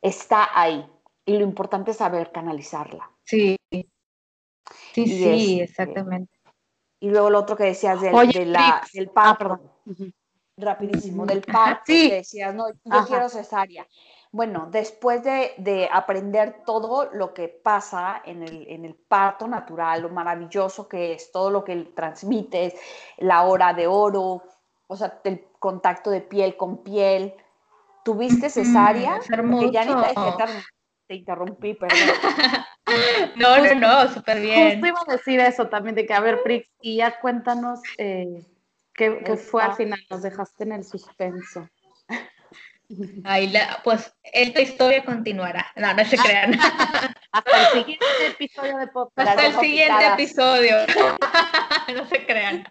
está 0.01 0.47
ahí. 0.57 0.89
Y 1.25 1.33
lo 1.33 1.43
importante 1.43 1.91
es 1.91 1.97
saber 1.97 2.31
canalizarla. 2.31 3.11
Sí, 3.25 3.57
sí, 3.69 3.85
sí, 4.93 5.59
este, 5.59 5.63
exactamente. 5.63 6.39
Y 7.01 7.09
luego 7.09 7.29
lo 7.29 7.39
otro 7.39 7.57
que 7.57 7.65
decías 7.65 7.99
del, 7.99 8.13
de 8.31 8.45
la, 8.45 8.81
del 8.93 9.09
ah, 9.09 9.13
parto, 9.13 9.59
rapidísimo, 10.55 11.25
del 11.25 11.41
parto, 11.41 11.83
que 11.87 12.15
decías, 12.15 12.55
no, 12.55 12.69
yo 12.69 13.05
quiero 13.05 13.27
cesárea. 13.27 13.85
Bueno, 14.33 14.67
después 14.71 15.21
de, 15.21 15.87
aprender 15.91 16.63
todo 16.65 17.07
lo 17.13 17.35
que 17.35 17.49
pasa 17.49 18.19
en 18.25 18.41
el, 18.41 18.65
en 18.67 18.83
el, 18.83 18.95
parto 18.95 19.47
natural, 19.47 20.01
lo 20.01 20.09
maravilloso 20.09 20.87
que 20.87 21.13
es, 21.13 21.31
todo 21.31 21.51
lo 21.51 21.63
que 21.63 21.75
transmites, 21.95 22.73
la 23.19 23.43
hora 23.43 23.73
de 23.73 23.85
oro, 23.85 24.41
o 24.87 24.95
sea, 24.97 25.19
el 25.23 25.45
contacto 25.59 26.09
de 26.09 26.21
piel 26.21 26.57
con 26.57 26.83
piel. 26.83 27.35
¿Tuviste 28.03 28.49
cesárea? 28.49 29.19
hermoso. 29.29 29.71
ya 29.71 29.85
ni 29.85 29.93
te, 31.07 31.13
interrumpí, 31.13 31.75
perdón. 31.75 31.99
no, 33.35 33.57
no, 33.59 33.75
no, 33.75 34.07
súper 34.07 34.41
bien. 34.41 34.71
Justo 34.71 34.87
iba 34.87 34.99
a 35.07 35.11
decir 35.11 35.39
eso 35.41 35.69
también, 35.69 35.93
de 35.93 36.07
que, 36.07 36.13
a 36.15 36.19
ver, 36.19 36.41
Prix, 36.41 36.67
y 36.81 36.97
ya 36.97 37.19
cuéntanos 37.19 37.81
eh, 37.99 38.43
qué, 38.95 39.21
qué 39.23 39.37
fue 39.37 39.61
al 39.61 39.75
final, 39.75 39.99
nos 40.09 40.23
dejaste 40.23 40.63
en 40.63 40.71
el 40.71 40.83
suspenso. 40.83 41.69
Ahí 43.23 43.47
la, 43.47 43.81
pues 43.83 44.13
esta 44.23 44.61
historia 44.61 45.03
continuará. 45.03 45.71
No, 45.75 45.93
no 45.93 46.05
se 46.05 46.17
crean. 46.17 46.53
Hasta 47.31 47.61
el 47.61 47.79
siguiente 47.79 48.27
episodio 48.27 48.77
de 48.77 48.87
podcast. 48.87 49.29
Hasta 49.29 49.45
el 49.47 49.55
siguiente 49.55 50.07
episodio. 50.07 50.75
no 51.95 52.07
se 52.07 52.25
crean. 52.25 52.67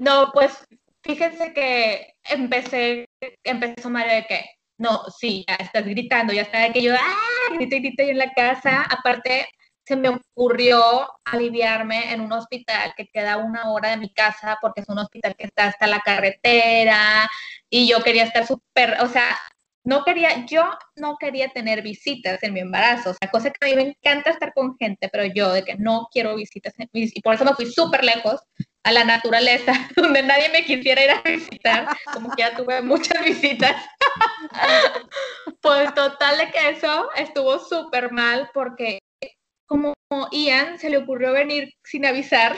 No, 0.00 0.30
pues 0.32 0.66
fíjense 1.02 1.52
que 1.52 2.14
empecé, 2.24 3.08
empezó 3.44 3.88
Mario 3.88 4.14
de 4.14 4.26
que, 4.26 4.44
no, 4.78 5.02
sí, 5.18 5.44
ya 5.46 5.54
estás 5.56 5.84
gritando, 5.84 6.32
ya 6.32 6.42
está 6.42 6.60
de 6.60 6.72
que 6.72 6.82
yo, 6.82 6.94
¡ah! 6.94 7.54
Grité, 7.54 7.78
grité 7.80 8.10
en 8.10 8.18
la 8.18 8.32
casa. 8.32 8.82
Aparte, 8.82 9.48
se 9.84 9.96
me 9.96 10.08
ocurrió 10.08 11.08
aliviarme 11.24 12.12
en 12.12 12.20
un 12.20 12.32
hospital 12.32 12.94
que 12.96 13.08
queda 13.08 13.38
una 13.38 13.70
hora 13.70 13.90
de 13.90 13.96
mi 13.96 14.12
casa 14.12 14.58
porque 14.60 14.82
es 14.82 14.88
un 14.88 14.98
hospital 14.98 15.34
que 15.36 15.46
está 15.46 15.66
hasta 15.66 15.86
la 15.86 16.00
carretera 16.00 17.28
y 17.70 17.88
yo 17.88 18.02
quería 18.02 18.24
estar 18.24 18.46
súper, 18.46 18.98
o 19.00 19.08
sea, 19.08 19.38
no 19.84 20.04
quería, 20.04 20.44
yo 20.44 20.62
no 20.96 21.16
quería 21.18 21.48
tener 21.48 21.82
visitas 21.82 22.42
en 22.42 22.52
mi 22.52 22.60
embarazo, 22.60 23.10
o 23.10 23.14
sea, 23.14 23.30
cosa 23.30 23.50
que 23.50 23.66
a 23.66 23.68
mí 23.68 23.76
me 23.76 23.96
encanta 23.96 24.30
estar 24.30 24.52
con 24.52 24.76
gente, 24.76 25.08
pero 25.10 25.24
yo 25.24 25.52
de 25.52 25.64
que 25.64 25.76
no 25.76 26.08
quiero 26.12 26.36
visitas, 26.36 26.74
y 26.92 27.22
por 27.22 27.34
eso 27.34 27.44
me 27.44 27.54
fui 27.54 27.66
súper 27.66 28.04
lejos 28.04 28.42
a 28.82 28.92
la 28.92 29.04
naturaleza, 29.04 29.72
donde 29.96 30.22
nadie 30.22 30.50
me 30.50 30.64
quisiera 30.64 31.04
ir 31.04 31.10
a 31.10 31.22
visitar, 31.22 31.88
como 32.12 32.30
que 32.30 32.42
ya 32.42 32.56
tuve 32.56 32.82
muchas 32.82 33.24
visitas. 33.24 33.76
pues 35.60 35.94
total 35.94 36.38
de 36.38 36.50
que 36.50 36.70
eso 36.70 37.08
estuvo 37.16 37.58
súper 37.58 38.12
mal 38.12 38.50
porque 38.52 38.98
como 39.66 39.94
Ian 40.32 40.78
se 40.78 40.90
le 40.90 40.98
ocurrió 40.98 41.32
venir 41.32 41.72
sin 41.84 42.04
avisar, 42.04 42.56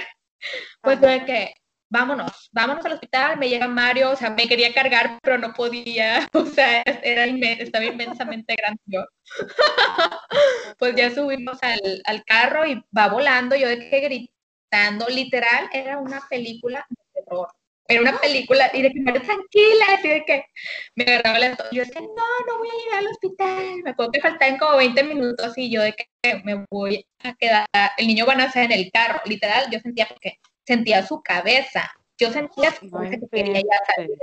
pues 0.80 1.00
de 1.00 1.24
que 1.24 1.54
vámonos, 1.92 2.48
vámonos 2.52 2.84
al 2.86 2.92
hospital, 2.92 3.36
me 3.38 3.50
llega 3.50 3.68
Mario, 3.68 4.12
o 4.12 4.16
sea, 4.16 4.30
me 4.30 4.48
quería 4.48 4.72
cargar, 4.72 5.18
pero 5.22 5.36
no 5.36 5.52
podía, 5.52 6.26
o 6.32 6.46
sea, 6.46 6.82
era 7.02 7.26
estaba 7.26 7.84
inmensamente 7.84 8.56
grande 8.56 8.80
yo. 8.86 9.04
pues 10.78 10.96
ya 10.96 11.10
subimos 11.10 11.58
al, 11.62 12.24
carro 12.24 12.66
y 12.66 12.82
va 12.96 13.08
volando, 13.08 13.54
yo 13.56 13.68
de 13.68 13.90
que 13.90 14.00
gritando, 14.00 15.06
literal, 15.08 15.68
era 15.72 15.98
una 15.98 16.22
película 16.30 16.86
de 16.88 17.22
terror. 17.22 17.48
Era 17.88 18.00
una 18.00 18.18
película, 18.18 18.70
y 18.72 18.80
de 18.80 18.90
que 18.90 19.00
me 19.00 19.12
tranquila, 19.12 19.84
así 19.98 20.08
de 20.08 20.24
que 20.24 20.46
me 20.94 21.04
agarraba 21.04 21.38
la... 21.40 21.58
Yo 21.72 21.84
decía, 21.84 22.00
no, 22.00 22.46
no 22.46 22.58
voy 22.58 22.68
a 22.68 22.84
llegar 22.84 22.98
al 23.00 23.08
hospital. 23.08 23.82
Me 23.82 23.90
acuerdo 23.90 24.12
que 24.12 24.20
faltaban 24.20 24.56
como 24.56 24.78
20 24.78 25.04
minutos 25.04 25.52
y 25.58 25.70
yo 25.70 25.82
de 25.82 25.92
que 25.92 26.06
me 26.44 26.64
voy 26.70 27.04
a 27.18 27.34
quedar, 27.34 27.66
el 27.98 28.06
niño 28.06 28.24
va 28.24 28.32
a 28.32 28.36
nacer 28.36 28.64
en 28.64 28.72
el 28.72 28.90
carro, 28.90 29.20
literal, 29.26 29.66
yo 29.70 29.78
sentía 29.80 30.06
porque 30.06 30.38
sentía 30.64 31.06
su 31.06 31.22
cabeza. 31.22 31.90
Yo 32.18 32.30
sentía 32.30 32.72
que 32.72 33.20
quería 33.30 33.60
ya 33.60 33.94
salir. 33.94 34.18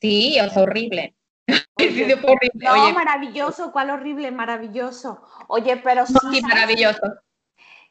Sí, 0.00 0.38
o 0.40 0.48
sea, 0.48 0.62
horrible. 0.62 1.14
sí, 1.78 2.12
horrible. 2.12 2.50
No, 2.54 2.92
maravilloso, 2.92 3.72
cuál 3.72 3.90
horrible, 3.90 4.30
maravilloso. 4.30 5.22
Oye, 5.48 5.76
pero 5.78 6.06
sí. 6.06 6.14
sí 6.30 6.42
maravilloso. 6.42 7.00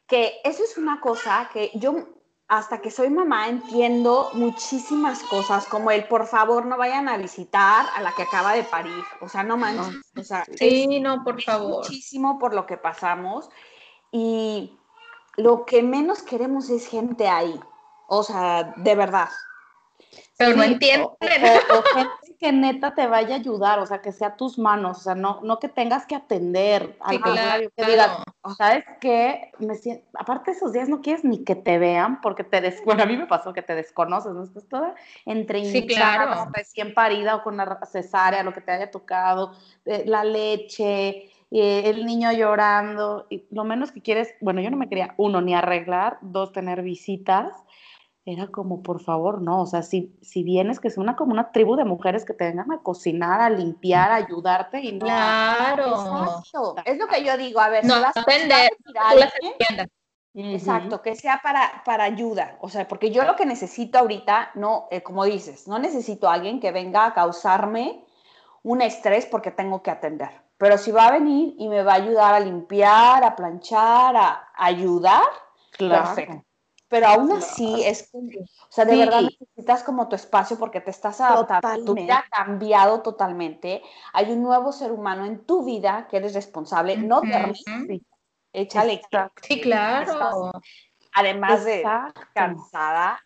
Que 0.08 0.40
eso 0.44 0.64
es 0.64 0.78
una 0.78 1.00
cosa 1.02 1.50
que 1.54 1.72
yo 1.76 2.20
hasta 2.50 2.82
que 2.82 2.90
soy 2.90 3.12
mamá 3.12 3.48
entiendo 3.48 4.32
muchísimas 4.34 5.22
cosas, 5.22 5.68
como 5.68 5.92
el 5.92 6.06
por 6.06 6.26
favor 6.26 6.66
no 6.66 6.78
vayan 6.78 7.08
a 7.08 7.16
visitar 7.16 7.86
a 7.96 8.02
la 8.02 8.16
que 8.16 8.24
acaba 8.24 8.54
de 8.54 8.64
parir. 8.64 9.04
O 9.22 9.30
sea, 9.30 9.44
no 9.44 9.56
manches. 9.56 10.02
O 10.18 10.24
sea, 10.24 10.46
sí, 10.56 11.00
no, 11.00 11.24
por 11.24 11.40
favor. 11.44 11.86
Muchísimo 11.86 12.40
por 12.40 12.56
lo 12.56 12.66
que 12.66 12.78
pasamos. 12.78 13.50
Y 14.12 14.79
lo 15.40 15.66
que 15.66 15.82
menos 15.84 16.22
queremos 16.22 16.70
es 16.70 16.88
gente 16.88 17.28
ahí. 17.28 17.60
O 18.08 18.24
sea, 18.24 18.74
de 18.76 18.96
verdad. 18.96 19.30
Pero 20.38 20.56
no 20.56 20.64
entienden. 20.64 21.08
O, 21.10 21.84
gente 21.94 22.38
que 22.40 22.52
neta 22.52 22.96
te 22.96 23.06
vaya 23.06 23.36
a 23.36 23.40
ayudar, 23.40 23.80
o 23.80 23.86
sea, 23.86 24.02
que 24.02 24.14
sea 24.14 24.38
tus 24.38 24.58
manos, 24.58 25.00
o 25.00 25.02
sea, 25.02 25.16
no, 25.16 25.42
no 25.44 25.60
que 25.60 25.68
tengas 25.68 26.06
que 26.06 26.16
atender 26.16 26.98
al 27.02 27.18
Sí, 27.18 27.22
contrario, 27.22 27.70
que 27.76 27.84
claro. 27.84 27.92
digas, 27.92 28.58
¿sabes 28.58 28.86
qué? 29.02 29.52
Me 29.60 29.76
siento, 29.76 30.06
aparte 30.18 30.52
esos 30.52 30.72
días 30.72 30.88
no 30.88 31.02
quieres 31.02 31.26
ni 31.26 31.44
que 31.44 31.56
te 31.56 31.78
vean 31.78 32.22
porque 32.22 32.46
te 32.46 32.62
des, 32.62 32.84
bueno, 32.86 33.04
a 33.04 33.06
mí 33.06 33.18
me 33.18 33.28
pasó 33.28 33.52
que 33.52 33.62
te 33.62 33.76
desconoces, 33.76 34.32
¿no? 34.32 34.44
Estás 34.44 34.68
toda 34.70 34.96
entre 35.26 35.66
Sí, 35.66 35.80
hinchada, 35.80 36.26
claro. 36.26 36.52
recién 36.54 36.94
parida 36.94 37.36
o 37.36 37.44
con 37.44 37.56
una 37.56 37.78
cesárea, 37.86 38.42
lo 38.42 38.54
que 38.54 38.62
te 38.62 38.72
haya 38.72 38.90
tocado, 38.90 39.54
eh, 39.86 40.04
la 40.06 40.24
leche, 40.24 41.30
eh, 41.52 41.84
el 41.86 42.06
niño 42.06 42.32
llorando, 42.32 43.26
y 43.30 43.46
lo 43.52 43.64
menos 43.64 43.92
que 43.92 44.02
quieres, 44.02 44.34
bueno, 44.42 44.62
yo 44.62 44.70
no 44.70 44.78
me 44.78 44.90
quería, 44.90 45.14
uno, 45.18 45.42
ni 45.42 45.56
arreglar, 45.56 46.20
dos, 46.22 46.52
tener 46.52 46.82
visitas, 46.82 47.52
era 48.26 48.48
como, 48.48 48.84
por 48.84 49.02
favor, 49.02 49.42
no, 49.42 49.62
o 49.62 49.66
sea, 49.66 49.82
si, 49.82 50.16
si 50.22 50.44
vienes, 50.44 50.80
que 50.80 50.88
es 50.88 50.98
una 50.98 51.16
como 51.16 51.32
una 51.32 51.52
tribu 51.52 51.76
de 51.76 51.86
mujeres 51.86 52.26
que 52.26 52.34
te 52.34 52.46
vengan 52.46 52.72
a 52.72 52.84
cocinar, 52.84 53.42
a 53.42 53.50
limpiar, 53.50 54.12
a 54.12 54.16
ayudarte 54.16 54.82
y 54.82 54.92
no... 54.92 55.06
Claro. 55.06 55.88
Exacto. 55.88 56.76
Es 56.86 57.00
lo 57.00 57.08
que 57.08 57.24
yo 57.24 57.36
digo. 57.38 57.60
A 57.60 57.70
ver, 57.70 57.86
No, 57.86 57.96
si 57.96 58.02
vas, 58.02 58.18
a 58.18 58.24
Tú 58.24 59.18
las. 59.18 59.34
Exacto, 60.36 61.02
que 61.02 61.16
sea 61.16 61.40
para, 61.42 61.82
para 61.84 62.04
ayuda. 62.04 62.58
O 62.62 62.70
sea, 62.70 62.88
porque 62.88 63.12
yo 63.12 63.24
lo 63.24 63.36
que 63.36 63.48
necesito 63.48 63.98
ahorita, 63.98 64.52
no, 64.54 64.88
eh, 64.92 65.02
como 65.02 65.26
dices, 65.26 65.68
no 65.68 65.80
necesito 65.80 66.30
a 66.30 66.34
alguien 66.36 66.60
que 66.60 66.72
venga 66.72 67.08
a 67.08 67.14
causarme 67.14 68.06
un 68.62 68.82
estrés 68.82 69.26
porque 69.26 69.52
tengo 69.52 69.82
que 69.82 69.92
atender. 69.92 70.30
Pero 70.60 70.78
si 70.78 70.92
va 70.92 71.08
a 71.08 71.12
venir 71.14 71.56
y 71.58 71.70
me 71.70 71.84
va 71.84 71.94
a 71.94 71.96
ayudar 71.96 72.36
a 72.36 72.40
limpiar, 72.42 73.24
a 73.24 73.34
planchar, 73.34 74.16
a, 74.16 74.50
ayudar, 74.56 75.24
Claro. 75.72 76.04
perfecto. 76.04 76.44
Pero 76.90 77.08
aún 77.08 77.32
así 77.32 77.84
es 77.84 78.10
como, 78.12 78.28
o 78.28 78.72
sea, 78.72 78.84
de 78.84 78.94
Sí. 78.94 79.00
verdad 79.00 79.22
necesitas 79.22 79.84
como 79.84 80.10
tu 80.10 80.16
espacio 80.16 80.58
porque 80.58 80.82
te 80.82 80.90
estás 80.90 81.22
adaptando, 81.22 81.86
tu 81.86 81.96
vida 81.96 82.26
ha 82.26 82.30
cambiado 82.44 83.02
totalmente, 83.02 83.82
hay 84.12 84.32
un 84.32 84.42
nuevo 84.44 84.72
ser 84.74 84.92
humano 84.92 85.24
en 85.26 85.46
tu 85.46 85.64
vida 85.64 86.08
que 86.10 86.18
eres 86.18 86.34
responsable, 86.34 86.98
no 86.98 87.22
te 87.22 87.40
ríes, 87.40 88.04
échale 88.52 88.94
Exacto. 88.94 89.42
Sí, 89.44 89.62
estás, 89.62 90.10
claro. 90.10 90.52
además 91.14 91.64
de 91.64 91.82
Exacto. 91.82 92.22
cansada. 92.34 93.22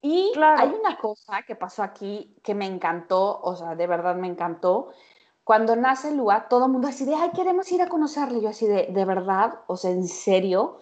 Y 0.00 0.32
Claro. 0.32 0.62
hay 0.62 0.68
una 0.70 0.96
cosa 0.96 1.42
que 1.46 1.54
pasó 1.54 1.82
aquí 1.82 2.34
que 2.42 2.54
me 2.54 2.66
encantó, 2.66 3.40
o 3.42 3.54
sea, 3.54 3.76
de 3.76 3.86
verdad 3.86 4.16
me 4.16 4.26
encantó. 4.28 4.92
Cuando 5.48 5.76
nace 5.76 6.14
Lua, 6.14 6.46
todo 6.46 6.66
el 6.66 6.72
mundo 6.72 6.88
así 6.88 7.06
de, 7.06 7.14
ay, 7.14 7.30
queremos 7.34 7.72
ir 7.72 7.80
a 7.80 7.88
conocerle. 7.88 8.42
Yo 8.42 8.50
así 8.50 8.66
de, 8.66 8.88
¿de 8.90 9.04
verdad? 9.06 9.60
O 9.66 9.78
sea, 9.78 9.90
¿en 9.90 10.06
serio? 10.06 10.78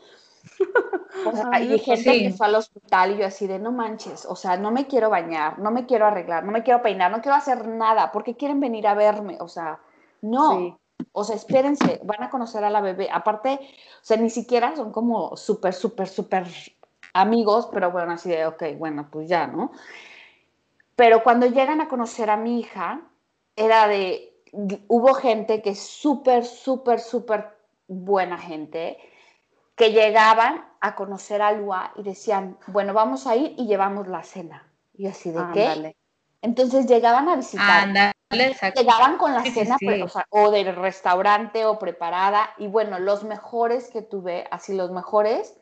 O 1.25 1.31
sea, 1.37 1.45
Ay, 1.53 1.67
y 1.67 1.69
me 1.69 1.79
gente 1.79 2.13
sí. 2.13 2.23
que 2.25 2.33
fue 2.33 2.49
al 2.49 2.57
hospital 2.57 3.13
y 3.13 3.19
yo 3.19 3.27
así 3.27 3.47
de, 3.47 3.61
no 3.61 3.71
manches, 3.71 4.27
o 4.27 4.35
sea, 4.35 4.57
no 4.57 4.73
me 4.73 4.89
quiero 4.89 5.09
bañar, 5.09 5.61
no 5.61 5.71
me 5.71 5.87
quiero 5.87 6.07
arreglar, 6.07 6.43
no 6.43 6.51
me 6.51 6.65
quiero 6.65 6.83
peinar, 6.83 7.13
no 7.13 7.23
quiero 7.23 7.37
hacer 7.37 7.69
nada, 7.69 8.11
porque 8.11 8.35
quieren 8.35 8.59
venir 8.59 8.89
a 8.89 8.95
verme, 8.95 9.39
o 9.39 9.47
sea, 9.47 9.79
no. 10.21 10.59
Sí. 10.59 10.77
O 11.13 11.23
sea, 11.23 11.37
espérense, 11.37 12.01
van 12.03 12.25
a 12.25 12.31
conocer 12.31 12.65
a 12.65 12.71
la 12.71 12.81
bebé. 12.81 13.09
Aparte, 13.13 13.61
o 13.61 14.05
sea, 14.05 14.17
ni 14.17 14.31
siquiera 14.31 14.75
son 14.75 14.91
como 14.91 15.37
súper, 15.37 15.75
súper, 15.75 16.09
súper 16.09 16.45
amigos, 17.13 17.69
pero 17.73 17.93
bueno, 17.93 18.11
así 18.11 18.31
de, 18.31 18.45
ok, 18.47 18.65
bueno, 18.77 19.07
pues 19.13 19.29
ya, 19.29 19.47
¿no? 19.47 19.71
Pero 20.97 21.23
cuando 21.23 21.47
llegan 21.47 21.81
a 21.81 21.87
conocer 21.87 22.31
a 22.31 22.37
mi 22.37 22.59
hija, 22.59 23.03
era 23.55 23.87
de, 23.87 24.33
hubo 24.53 25.15
gente 25.15 25.63
que 25.63 25.71
es 25.71 25.81
súper, 25.81 26.45
súper, 26.45 27.01
súper 27.01 27.57
buena 27.89 28.39
gente, 28.39 28.99
que 29.75 29.93
llegaban 29.93 30.65
a 30.81 30.95
conocer 30.95 31.43
a 31.43 31.53
Lua 31.53 31.93
y 31.97 32.03
decían, 32.03 32.59
bueno, 32.69 32.95
vamos 32.95 33.27
a 33.27 33.37
ir 33.37 33.55
y 33.59 33.67
llevamos 33.67 34.09
la 34.09 34.23
cena. 34.23 34.73
Y 34.95 35.07
así 35.07 35.31
de 35.31 35.41
qué. 35.53 35.67
Ándale. 35.67 35.97
Entonces 36.41 36.87
llegaban 36.87 37.29
a 37.29 37.37
visitar 37.37 37.89
exacto. 38.31 38.81
llegaban 38.81 39.19
con 39.19 39.33
la 39.35 39.43
Sí, 39.43 39.51
cena 39.51 39.79
sí. 39.79 39.87
pre- 39.87 40.03
o, 40.03 40.09
sea, 40.09 40.27
o 40.31 40.51
del 40.51 40.75
restaurante 40.75 41.65
o 41.65 41.79
preparada 41.79 42.51
y 42.59 42.67
bueno, 42.69 42.99
los 42.99 43.25
mejores 43.25 43.91
que 43.91 44.03
tuve, 44.03 44.47
así 44.51 44.75
los 44.75 44.91
mejores, 44.91 45.57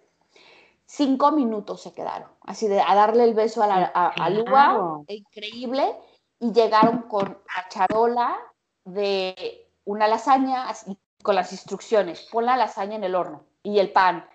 cinco 0.86 1.32
minutos 1.32 1.82
se 1.82 1.92
quedaron, 1.92 2.28
así 2.42 2.68
de 2.68 2.80
a 2.80 2.94
darle 2.94 3.24
el 3.24 3.34
beso 3.34 3.62
a, 3.62 3.66
la, 3.66 3.92
a, 3.94 4.08
a 4.08 4.30
Lua, 4.30 4.44
Claro. 4.44 5.04
increíble, 5.08 5.94
y 6.38 6.52
llegaron 6.52 7.02
con 7.02 7.28
la 7.28 7.68
charola 7.68 8.36
de 8.84 9.68
una 9.84 10.08
lasaña, 10.08 10.68
así, 10.68 10.98
con 11.22 11.34
las 11.34 11.52
instrucciones, 11.52 12.28
pon 12.30 12.46
la 12.46 12.56
lasaña 12.56 12.96
en 12.96 13.04
el 13.04 13.14
horno 13.14 13.44
y 13.62 13.78
el 13.78 13.90
pan, 13.92 14.26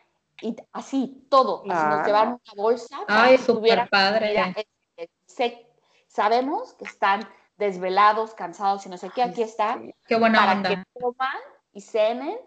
y 0.42 0.56
así, 0.72 1.26
todo, 1.30 1.60
así 1.62 1.68
nos 1.70 1.78
Claro. 1.84 2.06
llevaron 2.06 2.30
una 2.54 2.64
bolsa 2.64 2.98
Ay, 3.08 3.38
súper 3.38 3.90
padre. 3.90 4.28
comida. 4.34 4.54
Eh, 4.98 5.10
sé- 5.26 5.68
sabemos 6.08 6.74
que 6.76 6.86
están 6.86 7.28
desvelados, 7.58 8.34
cansados 8.34 8.86
y 8.86 8.90
no 8.90 8.98
sé 8.98 9.10
qué, 9.14 9.22
aquí 9.22 9.42
está, 9.42 9.80
Qué 10.08 10.16
buena 10.16 10.40
para 10.40 10.52
onda. 10.54 10.70
que 10.70 10.84
coman 11.00 11.38
y 11.74 11.82
cenen 11.82 12.38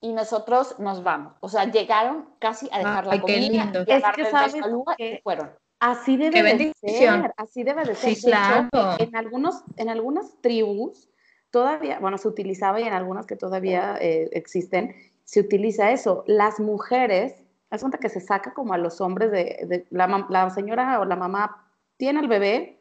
y 0.00 0.12
nosotros 0.12 0.78
nos 0.78 1.02
vamos. 1.02 1.34
O 1.40 1.48
sea, 1.48 1.64
llegaron 1.70 2.30
casi 2.38 2.68
a 2.72 2.78
dejar 2.78 3.06
la 3.06 3.12
Ay, 3.12 3.18
qué 3.20 3.34
comida 3.34 3.64
lindo. 3.64 3.84
y 3.86 3.92
a 3.92 3.96
Es 3.98 4.04
que 4.16 4.24
sabes 4.30 4.54
y 4.54 4.60
que- 4.96 5.16
se 5.16 5.20
fueron. 5.22 5.52
Así 5.80 6.16
debe 6.16 6.30
Qué 6.30 6.42
de 6.42 6.48
bendición. 6.48 7.22
ser, 7.22 7.34
así 7.36 7.62
debe 7.62 7.84
de 7.84 7.94
ser. 7.94 8.14
Sí, 8.16 8.22
De 8.30 8.30
hecho, 8.30 8.68
claro. 8.70 8.96
en, 8.98 9.16
algunos, 9.16 9.62
en 9.76 9.90
algunas 9.90 10.40
tribus 10.40 11.10
todavía, 11.54 12.00
bueno, 12.00 12.18
se 12.18 12.26
utilizaba 12.26 12.80
y 12.80 12.82
en 12.82 12.92
algunas 12.94 13.26
que 13.26 13.36
todavía 13.36 13.96
eh, 14.00 14.28
existen, 14.32 14.92
se 15.22 15.38
utiliza 15.38 15.92
eso. 15.92 16.24
Las 16.26 16.58
mujeres, 16.58 17.44
haz 17.70 17.82
cuenta 17.82 17.98
que 17.98 18.08
se 18.08 18.20
saca 18.20 18.52
como 18.54 18.74
a 18.74 18.78
los 18.78 19.00
hombres 19.00 19.30
de, 19.30 19.44
de- 19.68 19.86
la, 19.90 20.26
la 20.30 20.50
señora 20.50 20.98
o 20.98 21.04
la 21.04 21.14
mamá 21.14 21.64
tiene 21.96 22.18
al 22.18 22.26
bebé, 22.26 22.80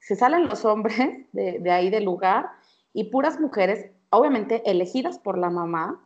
se 0.00 0.16
salen 0.16 0.48
los 0.48 0.64
hombres 0.64 0.98
de, 1.32 1.60
de 1.60 1.70
ahí 1.70 1.90
del 1.90 2.04
lugar 2.06 2.50
y 2.92 3.04
puras 3.04 3.38
mujeres, 3.38 3.92
obviamente 4.10 4.68
elegidas 4.68 5.20
por 5.20 5.38
la 5.38 5.50
mamá, 5.50 6.04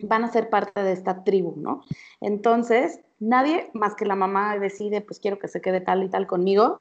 van 0.00 0.24
a 0.24 0.32
ser 0.32 0.50
parte 0.50 0.82
de 0.82 0.90
esta 0.90 1.22
tribu, 1.22 1.54
¿no? 1.56 1.84
Entonces, 2.20 2.98
nadie 3.20 3.70
más 3.72 3.94
que 3.94 4.04
la 4.04 4.16
mamá 4.16 4.58
decide, 4.58 5.00
pues 5.00 5.20
quiero 5.20 5.38
que 5.38 5.46
se 5.46 5.60
quede 5.60 5.80
tal 5.80 6.02
y 6.02 6.08
tal 6.08 6.26
conmigo, 6.26 6.80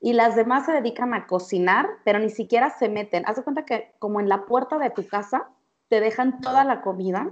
y 0.00 0.14
las 0.14 0.34
demás 0.34 0.64
se 0.64 0.72
dedican 0.72 1.12
a 1.12 1.26
cocinar, 1.26 1.88
pero 2.04 2.18
ni 2.18 2.30
siquiera 2.30 2.70
se 2.70 2.88
meten. 2.88 3.24
Haz 3.26 3.36
de 3.36 3.42
cuenta 3.42 3.64
que 3.66 3.94
como 3.98 4.18
en 4.18 4.28
la 4.28 4.46
puerta 4.46 4.78
de 4.78 4.90
tu 4.90 5.06
casa 5.06 5.50
te 5.88 6.00
dejan 6.00 6.40
toda 6.40 6.64
la 6.64 6.80
comida 6.80 7.30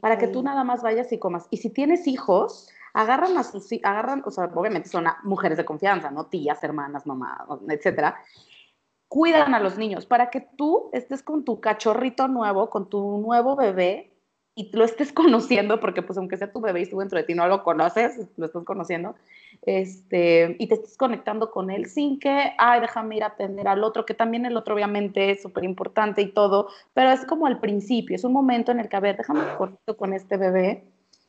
para 0.00 0.18
que 0.18 0.26
tú 0.26 0.42
nada 0.42 0.64
más 0.64 0.82
vayas 0.82 1.12
y 1.12 1.18
comas. 1.18 1.46
Y 1.50 1.58
si 1.58 1.70
tienes 1.70 2.08
hijos, 2.08 2.68
agarran 2.92 3.38
a 3.38 3.44
sus, 3.44 3.68
agarran, 3.84 4.22
o 4.24 4.30
sea, 4.30 4.44
obviamente 4.54 4.88
son 4.88 5.04
mujeres 5.22 5.58
de 5.58 5.64
confianza, 5.64 6.10
¿no? 6.10 6.26
Tías, 6.26 6.62
hermanas, 6.64 7.06
mamá, 7.06 7.46
etcétera. 7.68 8.16
Cuidan 9.08 9.54
a 9.54 9.60
los 9.60 9.76
niños 9.78 10.06
para 10.06 10.30
que 10.30 10.40
tú 10.40 10.90
estés 10.92 11.22
con 11.22 11.44
tu 11.44 11.60
cachorrito 11.60 12.28
nuevo, 12.28 12.70
con 12.70 12.88
tu 12.88 13.18
nuevo 13.18 13.54
bebé 13.56 14.12
y 14.54 14.74
lo 14.76 14.84
estés 14.84 15.12
conociendo, 15.12 15.78
porque 15.78 16.02
pues 16.02 16.18
aunque 16.18 16.36
sea 16.36 16.52
tu 16.52 16.60
bebé 16.60 16.80
y 16.80 16.82
estuvo 16.84 17.00
dentro 17.00 17.18
de 17.18 17.24
ti, 17.24 17.34
no 17.34 17.46
lo 17.46 17.62
conoces, 17.62 18.28
lo 18.36 18.46
estás 18.46 18.64
conociendo, 18.64 19.14
este, 19.62 20.56
y 20.58 20.66
te 20.66 20.74
estés 20.74 20.96
conectando 20.96 21.50
con 21.50 21.70
él 21.70 21.86
sin 21.86 22.18
que, 22.18 22.52
ay, 22.58 22.80
déjame 22.80 23.16
ir 23.16 23.22
a 23.24 23.28
atender 23.28 23.68
al 23.68 23.84
otro, 23.84 24.04
que 24.04 24.14
también 24.14 24.44
el 24.46 24.56
otro 24.56 24.74
obviamente 24.74 25.30
es 25.30 25.42
súper 25.42 25.64
importante 25.64 26.20
y 26.22 26.32
todo, 26.32 26.68
pero 26.94 27.10
es 27.10 27.24
como 27.26 27.46
al 27.46 27.60
principio, 27.60 28.16
es 28.16 28.24
un 28.24 28.32
momento 28.32 28.72
en 28.72 28.80
el 28.80 28.88
que, 28.88 28.96
a 28.96 29.00
ver, 29.00 29.16
déjame 29.16 29.42
conecto 29.56 29.96
con 29.96 30.12
este 30.12 30.36
bebé. 30.36 30.84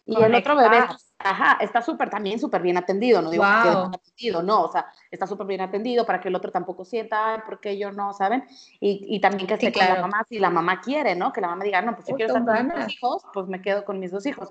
Y 0.06 0.22
el 0.22 0.36
otro 0.36 0.58
bebé, 0.58 0.80
ajá, 1.20 1.58
está 1.62 1.82
súper, 1.82 2.10
también 2.10 2.38
súper 2.40 2.62
bien 2.62 2.76
atendido, 2.78 3.22
no 3.22 3.30
digo 3.32 3.48
que 3.48 3.58
quede 3.58 3.76
Guau. 3.76 3.84
mal 3.90 3.94
atendido, 3.94 4.44
no, 4.44 4.64
o 4.64 4.72
sea, 4.72 4.88
está 5.12 5.28
súper 5.28 5.48
bien 5.48 5.62
atendido 5.62 6.06
para 6.06 6.20
que 6.20 6.28
el 6.28 6.36
otro 6.36 6.52
tampoco 6.52 6.84
sienta, 6.84 7.36
ay, 7.36 7.42
¿por 7.46 7.60
qué 7.62 7.78
yo 7.78 7.92
no, 7.92 8.12
saben? 8.14 8.44
Y, 8.82 9.06
y 9.16 9.22
también 9.22 9.48
que 9.48 9.54
Sí, 9.58 9.68
esté 9.68 9.72
con 9.72 9.88
la 9.88 9.96
claro. 9.96 10.02
mamá 10.02 10.26
si 10.28 10.40
la 10.40 10.50
mamá 10.50 10.82
quiere, 10.82 11.16
¿no? 11.16 11.32
Que 11.32 11.40
la 11.42 11.48
mamá 11.48 11.64
diga, 11.64 11.82
no, 11.82 11.96
pues 11.96 12.08
yo 12.08 12.14
Uy, 12.14 12.18
quiero 12.18 12.28
estar 12.38 12.44
con 12.46 12.54
mis 12.58 12.74
dos 12.74 12.90
hijos, 12.90 13.24
pues 13.34 13.48
me 13.48 13.62
quedo 13.62 13.86
con 13.86 14.00
mis 14.00 14.12
dos 14.12 14.26
hijos. 14.26 14.50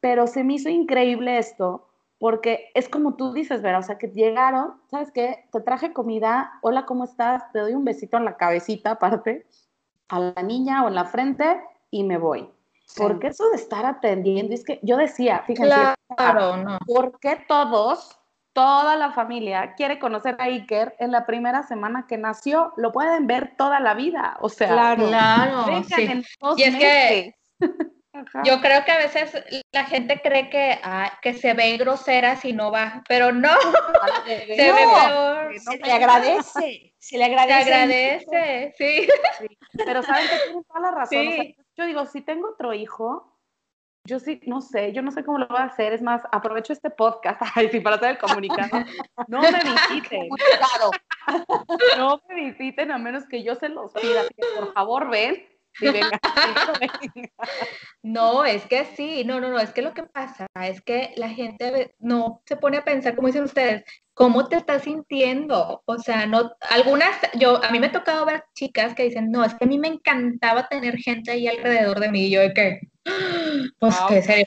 Pero 0.00 0.26
se 0.26 0.44
me 0.44 0.54
hizo 0.54 0.68
increíble 0.70 1.38
esto, 1.38 1.88
porque 2.18 2.70
es 2.74 2.88
como 2.88 3.14
tú 3.14 3.32
dices, 3.32 3.62
Vera, 3.62 3.78
o 3.78 3.82
sea, 3.82 3.98
que 3.98 4.08
llegaron, 4.08 4.80
¿sabes 4.90 5.10
qué? 5.12 5.46
Te 5.52 5.60
traje 5.60 5.92
comida, 5.92 6.52
hola, 6.62 6.86
¿cómo 6.86 7.04
estás? 7.04 7.50
Te 7.52 7.58
doy 7.58 7.74
un 7.74 7.84
besito 7.84 8.16
en 8.16 8.24
la 8.24 8.36
cabecita, 8.36 8.92
aparte, 8.92 9.46
a 10.08 10.20
la 10.20 10.42
niña 10.42 10.84
o 10.84 10.88
en 10.88 10.94
la 10.94 11.04
frente, 11.04 11.60
y 11.90 12.04
me 12.04 12.16
voy. 12.18 12.48
Porque 12.96 13.28
eso 13.28 13.48
de 13.50 13.56
estar 13.56 13.84
atendiendo, 13.84 14.54
es 14.54 14.64
que 14.64 14.78
yo 14.82 14.96
decía, 14.96 15.42
fíjense, 15.46 15.74
Claro, 16.16 16.56
no. 16.56 16.78
¿por 16.86 17.18
qué 17.18 17.36
todos, 17.48 18.18
toda 18.52 18.96
la 18.96 19.10
familia 19.10 19.74
quiere 19.76 19.98
conocer 19.98 20.36
a 20.38 20.44
Iker 20.44 20.94
en 21.00 21.10
la 21.10 21.26
primera 21.26 21.64
semana 21.64 22.06
que 22.08 22.16
nació? 22.16 22.72
Lo 22.76 22.92
pueden 22.92 23.26
ver 23.26 23.56
toda 23.58 23.80
la 23.80 23.94
vida, 23.94 24.38
o 24.40 24.48
sea, 24.48 24.68
Claro. 24.68 25.08
Claro, 25.08 25.82
sí. 25.82 26.02
en 26.02 26.24
dos 26.40 26.58
Y 26.58 26.62
es 26.62 26.76
que 26.76 27.34
meses. 27.60 27.92
Ajá. 28.20 28.42
Yo 28.44 28.60
creo 28.60 28.84
que 28.84 28.92
a 28.92 28.98
veces 28.98 29.44
la 29.72 29.84
gente 29.84 30.20
cree 30.22 30.48
que, 30.48 30.78
ah, 30.82 31.18
que 31.20 31.34
se 31.34 31.52
ve 31.54 31.76
grosera 31.76 32.36
si 32.36 32.52
no 32.52 32.70
va, 32.70 33.02
pero 33.08 33.32
no, 33.32 33.50
se 34.26 34.46
ve 34.46 34.56
peor. 34.56 35.52
no 35.54 35.60
Se 35.72 35.78
le 35.78 35.92
agradece, 35.92 36.94
se 36.98 37.18
le 37.18 37.24
Se 37.26 37.30
agradece. 37.32 37.72
agradece, 37.74 38.74
sí. 38.78 39.08
Pero 39.84 40.02
saben 40.02 40.28
que 40.28 40.36
tienen 40.44 40.64
toda 40.64 40.80
la 40.80 40.90
razón. 40.92 41.18
o 41.28 41.30
sea, 41.30 41.42
Sí. 41.42 41.56
yo 41.76 41.84
digo, 41.86 42.06
si 42.06 42.22
tengo 42.22 42.48
otro 42.50 42.72
hijo, 42.72 43.32
yo 44.08 44.20
sí, 44.20 44.40
no 44.46 44.60
sé, 44.60 44.92
yo 44.92 45.02
no 45.02 45.10
sé 45.10 45.24
cómo 45.24 45.38
lo 45.38 45.48
voy 45.48 45.58
a 45.58 45.64
hacer. 45.64 45.92
Es 45.92 46.00
más, 46.00 46.22
aprovecho 46.32 46.72
este 46.72 46.90
podcast 46.90 47.40
ay, 47.56 47.68
sí, 47.70 47.80
para 47.80 47.96
hacer 47.96 48.10
el 48.10 48.18
comunicado. 48.18 48.84
No 49.28 49.40
me 49.42 49.48
visiten. 49.90 50.28
no 51.98 52.22
me 52.28 52.34
visiten 52.36 52.90
a 52.92 52.98
menos 52.98 53.24
que 53.26 53.42
yo 53.42 53.54
se 53.56 53.68
los 53.68 53.92
pida. 53.92 54.22
por 54.58 54.72
favor, 54.72 55.10
ven. 55.10 55.44
no, 58.02 58.44
es 58.44 58.64
que 58.66 58.84
sí, 58.96 59.24
no, 59.24 59.40
no, 59.40 59.50
no, 59.50 59.58
es 59.58 59.72
que 59.72 59.82
lo 59.82 59.94
que 59.94 60.04
pasa 60.04 60.46
es 60.62 60.80
que 60.80 61.12
la 61.16 61.28
gente 61.28 61.94
no 61.98 62.42
se 62.46 62.56
pone 62.56 62.78
a 62.78 62.84
pensar, 62.84 63.14
como 63.14 63.28
dicen 63.28 63.44
ustedes, 63.44 63.84
¿cómo 64.14 64.48
te 64.48 64.56
estás 64.56 64.82
sintiendo? 64.82 65.82
O 65.84 65.98
sea, 65.98 66.26
no, 66.26 66.52
algunas, 66.70 67.16
yo, 67.34 67.62
a 67.62 67.70
mí 67.70 67.78
me 67.78 67.88
ha 67.88 67.92
tocado 67.92 68.24
ver 68.24 68.44
chicas 68.54 68.94
que 68.94 69.04
dicen, 69.04 69.30
no, 69.30 69.44
es 69.44 69.54
que 69.54 69.64
a 69.64 69.68
mí 69.68 69.78
me 69.78 69.88
encantaba 69.88 70.68
tener 70.68 70.96
gente 70.96 71.30
ahí 71.32 71.46
alrededor 71.46 72.00
de 72.00 72.10
mí, 72.10 72.26
y 72.26 72.30
yo 72.30 72.40
de 72.40 72.54
que, 72.54 72.80
pues 73.78 73.94
ah, 74.00 74.06
que 74.08 74.22
se 74.22 74.46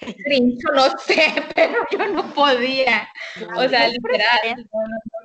no 0.73 0.89
sé, 0.99 1.33
pero 1.55 1.85
yo 1.91 2.07
no 2.07 2.33
podía. 2.33 3.07
o 3.55 3.67
sea, 3.67 3.87
literal. 3.87 4.69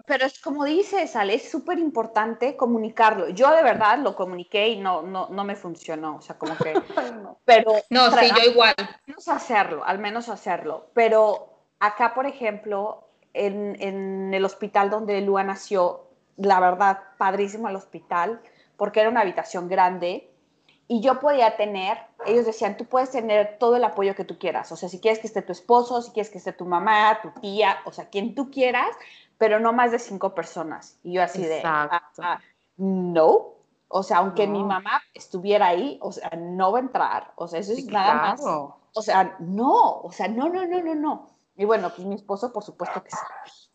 Pero 0.06 0.26
es 0.26 0.38
como 0.40 0.64
dices, 0.64 1.16
Ale, 1.16 1.34
es 1.34 1.50
súper 1.50 1.78
importante 1.78 2.56
comunicarlo. 2.56 3.30
Yo 3.30 3.50
de 3.50 3.62
verdad 3.62 3.98
lo 3.98 4.14
comuniqué 4.14 4.68
y 4.68 4.76
no, 4.76 5.02
no, 5.02 5.28
no 5.30 5.44
me 5.44 5.56
funcionó. 5.56 6.16
O 6.16 6.20
sea, 6.20 6.38
como 6.38 6.56
que. 6.56 6.74
pero. 7.44 7.72
No, 7.90 8.10
sí, 8.12 8.30
yo 8.36 8.50
igual. 8.50 8.74
Al 8.76 9.00
menos 9.06 9.28
hacerlo, 9.28 9.84
al 9.84 9.98
menos 9.98 10.28
hacerlo. 10.28 10.90
Pero 10.94 11.58
acá, 11.80 12.14
por 12.14 12.26
ejemplo, 12.26 13.08
en, 13.32 13.76
en 13.80 14.32
el 14.32 14.44
hospital 14.44 14.90
donde 14.90 15.20
Lua 15.22 15.42
nació, 15.42 16.08
la 16.36 16.60
verdad, 16.60 17.00
padrísimo 17.18 17.68
el 17.68 17.76
hospital, 17.76 18.40
porque 18.76 19.00
era 19.00 19.08
una 19.08 19.22
habitación 19.22 19.68
grande 19.68 20.33
y 20.86 21.00
yo 21.00 21.18
podía 21.20 21.56
tener, 21.56 21.98
ellos 22.26 22.44
decían, 22.44 22.76
tú 22.76 22.84
puedes 22.84 23.10
tener 23.10 23.56
todo 23.58 23.76
el 23.76 23.84
apoyo 23.84 24.14
que 24.14 24.24
tú 24.24 24.38
quieras, 24.38 24.70
o 24.72 24.76
sea, 24.76 24.88
si 24.88 25.00
quieres 25.00 25.18
que 25.18 25.26
esté 25.26 25.42
tu 25.42 25.52
esposo, 25.52 26.02
si 26.02 26.10
quieres 26.12 26.30
que 26.30 26.38
esté 26.38 26.52
tu 26.52 26.66
mamá, 26.66 27.20
tu 27.22 27.30
tía, 27.40 27.78
o 27.86 27.92
sea, 27.92 28.08
quien 28.08 28.34
tú 28.34 28.50
quieras, 28.50 28.94
pero 29.38 29.60
no 29.60 29.72
más 29.72 29.92
de 29.92 29.98
cinco 29.98 30.34
personas. 30.34 30.98
Y 31.02 31.14
yo 31.14 31.22
así 31.22 31.42
de, 31.42 31.62
ah, 31.64 32.02
ah, 32.18 32.40
no, 32.76 33.54
o 33.88 34.02
sea, 34.02 34.18
aunque 34.18 34.46
mi 34.46 34.62
mamá 34.62 35.02
estuviera 35.14 35.68
ahí, 35.68 35.98
o 36.02 36.12
sea, 36.12 36.30
no 36.36 36.72
va 36.72 36.78
a 36.78 36.82
entrar, 36.82 37.32
o 37.36 37.48
sea, 37.48 37.60
eso 37.60 37.72
es 37.72 37.86
nada 37.86 38.14
más, 38.14 38.40
o 38.44 39.02
sea, 39.02 39.36
no, 39.40 40.00
o 40.00 40.12
sea, 40.12 40.28
no, 40.28 40.48
no, 40.48 40.66
no, 40.66 40.82
no, 40.82 40.94
no. 40.94 41.26
Y 41.56 41.64
bueno, 41.64 41.90
pues 41.94 42.06
mi 42.06 42.16
esposo, 42.16 42.52
por 42.52 42.62
supuesto 42.62 43.02
que 43.02 43.10
sí, 43.10 43.16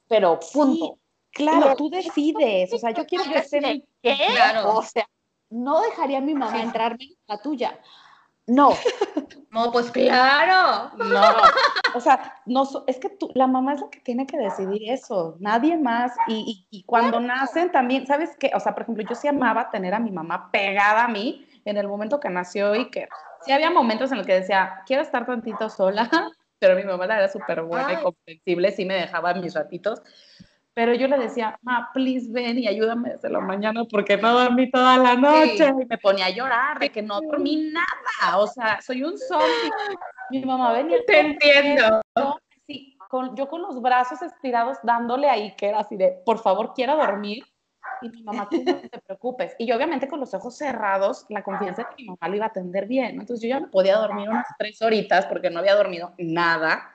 pero 0.08 0.40
punto. 0.54 0.98
claro, 1.32 1.76
tú 1.76 1.90
decides, 1.90 2.74
o 2.74 2.78
sea, 2.78 2.92
yo 2.92 3.06
quiero 3.06 3.24
que 3.24 3.38
esté... 3.40 3.86
Claro. 4.02 4.76
O 4.76 4.84
sea, 4.84 5.08
no 5.50 5.82
dejaría 5.82 6.20
a 6.20 6.22
mi 6.22 6.34
mamá 6.34 6.62
entrarme 6.62 7.06
en 7.06 7.18
la 7.28 7.38
tuya. 7.42 7.80
No. 8.48 8.72
No, 9.52 9.72
pues 9.72 9.90
claro. 9.90 10.92
No. 10.98 11.24
O 11.96 12.00
sea, 12.00 12.36
no, 12.46 12.70
es 12.86 13.00
que 13.00 13.10
tú, 13.10 13.32
la 13.34 13.48
mamá 13.48 13.74
es 13.74 13.82
la 13.82 13.90
que 13.90 14.00
tiene 14.00 14.28
que 14.28 14.38
decidir 14.38 14.92
eso, 14.92 15.38
nadie 15.40 15.76
más. 15.76 16.14
Y, 16.28 16.68
y, 16.70 16.84
cuando 16.84 17.20
nacen 17.20 17.72
también, 17.72 18.06
¿sabes 18.06 18.38
qué? 18.40 18.52
O 18.54 18.60
sea, 18.60 18.76
por 18.76 18.84
ejemplo, 18.84 19.04
yo 19.10 19.16
sí 19.16 19.28
amaba 19.28 19.72
tener 19.72 19.96
a 19.96 20.00
mi 20.00 20.12
mamá 20.12 20.52
pegada 20.52 21.06
a 21.06 21.08
mí 21.08 21.48
en 21.66 21.78
el 21.78 21.88
momento 21.88 22.20
que 22.20 22.30
nació 22.30 22.76
y 22.76 22.92
que 22.92 23.08
sí 23.44 23.52
había 23.52 23.72
momentos 23.72 24.12
en 24.12 24.20
los 24.20 24.28
que 24.28 24.36
decía, 24.36 24.84
quiero 24.86 25.02
estar 25.02 25.26
tantito 25.26 25.68
sola, 25.68 26.08
pero 26.60 26.76
mi 26.76 26.84
mamá 26.84 27.06
era 27.06 27.28
súper 27.28 27.64
buena 27.64 27.94
y 27.94 28.04
comprensible, 28.04 28.72
sí 28.72 28.86
me 28.86 28.94
dejaba 28.96 29.34
mis 29.34 29.56
ratitos 29.56 30.04
pero 30.74 30.94
yo 30.94 31.08
le 31.08 31.18
decía, 31.18 31.58
ma, 31.62 31.90
please 31.94 32.28
ven 32.32 32.60
y 32.60 32.68
ayúdame 32.68 33.12
desde 33.12 33.30
la 33.30 33.40
mañana 33.40 33.84
porque 33.90 34.18
no 34.18 34.34
dormí 34.34 34.70
toda 34.70 34.98
la 34.98 35.16
noche. 35.16 35.68
Y 35.68 35.86
me 35.86 35.98
ponía 35.98 36.28
a 36.28 36.30
llorar 36.30 36.80
de 36.80 36.90
que 36.90 37.02
no 37.02 37.20
dormí 37.22 37.72
nada. 37.72 38.38
O 38.38 38.48
sea, 38.48 38.82
soy 38.82 39.04
un 39.04 39.18
zombie. 39.18 39.72
Mi 40.30 40.44
mamá 40.46 40.74
venía. 40.74 41.00
Te 41.06 41.20
entiendo. 41.20 42.02
Sí, 42.66 42.98
con, 43.10 43.36
yo 43.36 43.48
con 43.48 43.62
los 43.62 43.82
brazos 43.82 44.22
estirados 44.22 44.78
dándole 44.84 45.30
ahí, 45.30 45.54
que 45.56 45.68
era 45.68 45.80
así 45.80 45.98
de, 45.98 46.22
por 46.26 46.40
favor, 46.40 46.74
quiero 46.74 46.96
dormir. 46.96 47.44
Y 48.02 48.10
mi 48.10 48.24
mamá, 48.24 48.48
tú 48.50 48.64
no 48.64 48.76
te 48.76 49.00
preocupes. 49.00 49.56
Y 49.58 49.66
yo, 49.66 49.76
obviamente, 49.76 50.08
con 50.08 50.20
los 50.20 50.34
ojos 50.34 50.56
cerrados, 50.56 51.26
la 51.30 51.44
confianza 51.44 51.82
de 51.82 51.88
que 51.90 52.04
mi 52.04 52.10
mamá 52.10 52.30
lo 52.30 52.36
iba 52.36 52.46
a 52.46 52.50
atender 52.50 52.88
bien. 52.88 53.20
Entonces, 53.20 53.42
yo 53.42 53.50
ya 53.50 53.60
me 53.60 53.68
podía 53.68 53.98
dormir 53.98 54.30
unas 54.30 54.46
tres 54.58 54.82
horitas 54.82 55.26
porque 55.26 55.50
no 55.50 55.60
había 55.60 55.76
dormido 55.76 56.14
nada 56.18 56.94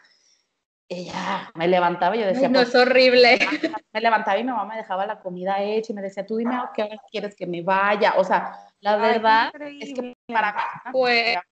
y 0.88 1.06
ya 1.06 1.50
me 1.54 1.66
levantaba 1.66 2.16
y 2.16 2.20
yo 2.20 2.26
decía. 2.26 2.48
no, 2.48 2.60
es 2.60 2.74
horrible. 2.74 3.38
Me 3.92 4.00
levantaba 4.00 4.36
y 4.36 4.42
mi 4.42 4.50
mamá 4.50 4.64
me 4.64 4.76
dejaba 4.76 5.06
la 5.06 5.20
comida 5.20 5.62
hecha 5.62 5.92
y 5.92 5.94
me 5.94 6.02
decía, 6.02 6.26
tú 6.26 6.36
dime 6.36 6.56
a 6.56 6.72
qué 6.74 6.82
hora 6.82 6.96
quieres 7.12 7.36
que 7.36 7.46
me 7.46 7.62
vaya. 7.62 8.14
O 8.16 8.24
sea, 8.24 8.58
la 8.80 8.96
verdad 8.96 9.52
es 9.54 9.94
que 9.94 10.16
para 10.26 10.52
mí. 10.52 10.90
Fuera. 10.90 11.44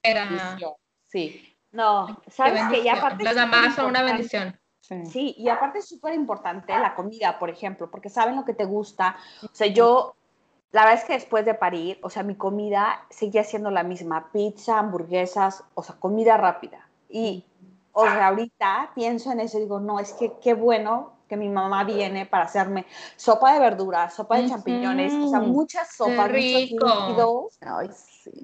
Sí. 1.07 1.57
No, 1.70 2.20
sabes 2.26 2.64
que 2.68 2.83
ya 2.83 2.95
aparte. 2.95 3.22
Las 3.22 3.37
mamás 3.37 3.76
son 3.76 3.87
una 3.87 4.03
bendición. 4.03 4.59
Sí. 4.80 5.37
y 5.39 5.49
aparte 5.49 5.78
es 5.78 5.89
súper 5.89 6.14
importante 6.14 6.76
la 6.76 6.97
comida, 6.97 7.39
por 7.39 7.49
ejemplo, 7.49 7.91
porque 7.93 8.11
saben 8.11 8.35
lo 8.35 8.45
que 8.45 8.55
te 8.55 8.64
gusta. 8.64 9.16
O 9.45 9.55
sea, 9.55 9.68
yo, 9.68 10.16
la 10.72 10.83
verdad 10.83 10.99
es 10.99 11.05
que 11.05 11.12
después 11.12 11.45
de 11.45 11.55
parir, 11.55 12.01
o 12.03 12.11
sea, 12.11 12.24
mi 12.24 12.35
comida 12.35 13.07
seguía 13.09 13.45
siendo 13.45 13.70
la 13.70 13.85
misma: 13.85 14.33
pizza, 14.33 14.80
hamburguesas, 14.80 15.62
o 15.74 15.85
sea, 15.85 15.95
comida 15.95 16.37
rápida. 16.37 16.89
Y 17.09 17.45
o 17.93 18.05
sea, 18.05 18.28
ahorita 18.28 18.93
pienso 18.95 19.30
en 19.32 19.40
eso 19.40 19.59
y 19.59 19.62
digo, 19.62 19.80
no, 19.80 20.01
es 20.01 20.12
que 20.14 20.32
qué 20.43 20.55
bueno 20.55 21.12
que 21.28 21.36
mi 21.36 21.49
mamá 21.49 21.84
viene 21.84 22.26
para 22.26 22.45
hacerme 22.45 22.84
sopa 23.16 23.55
de 23.55 23.61
verduras, 23.61 24.14
sopa 24.14 24.36
de 24.36 24.49
champiñones, 24.49 25.14
o 25.14 25.28
sea, 25.28 25.40
muchas 25.40 25.95
sopas, 25.95 26.28
muchos 26.28 26.32
líquidos, 26.34 27.59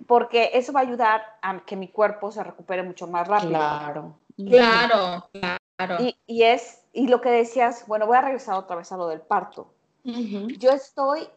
porque 0.07 0.51
eso 0.55 0.72
va 0.72 0.80
a 0.80 0.82
ayudar 0.84 1.22
a 1.42 1.61
que 1.61 1.76
mi 1.76 1.88
cuerpo 1.88 2.32
se 2.32 2.42
recupere 2.42 2.82
mucho 2.82 3.07
más 3.07 3.28
rápido. 3.28 3.51
Claro, 3.51 4.18
claro, 4.36 5.28
claro. 5.76 5.96
Y, 6.26 6.42
es, 6.42 6.82
y 6.92 7.09
lo 7.09 7.20
que 7.20 7.30
decías, 7.30 7.86
bueno, 7.86 8.07
voy 8.07 8.16
a 8.16 8.22
regresar 8.22 8.55
otra 8.55 8.76
vez 8.76 8.90
a 8.90 8.96
lo 8.96 9.07
del 9.09 9.20
parto. 9.20 9.72
Yo 10.03 10.70
estoy 10.70 11.28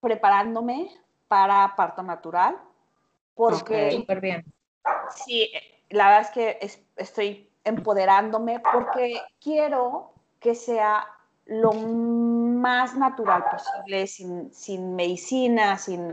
preparándome 0.00 0.90
para 1.28 1.74
parto 1.76 2.02
natural, 2.02 2.58
porque... 3.34 3.92
Súper 3.92 4.20
bien. 4.20 4.44
Sí, 5.14 5.50
la 5.88 6.08
verdad 6.08 6.20
es 6.22 6.30
que 6.30 6.82
estoy 6.96 7.49
empoderándome 7.64 8.60
porque 8.60 9.20
quiero 9.40 10.12
que 10.38 10.54
sea 10.54 11.06
lo 11.46 11.72
más 11.72 12.96
natural 12.96 13.44
posible, 13.50 14.06
sin, 14.06 14.52
sin 14.52 14.94
medicina, 14.94 15.76
sin, 15.78 16.10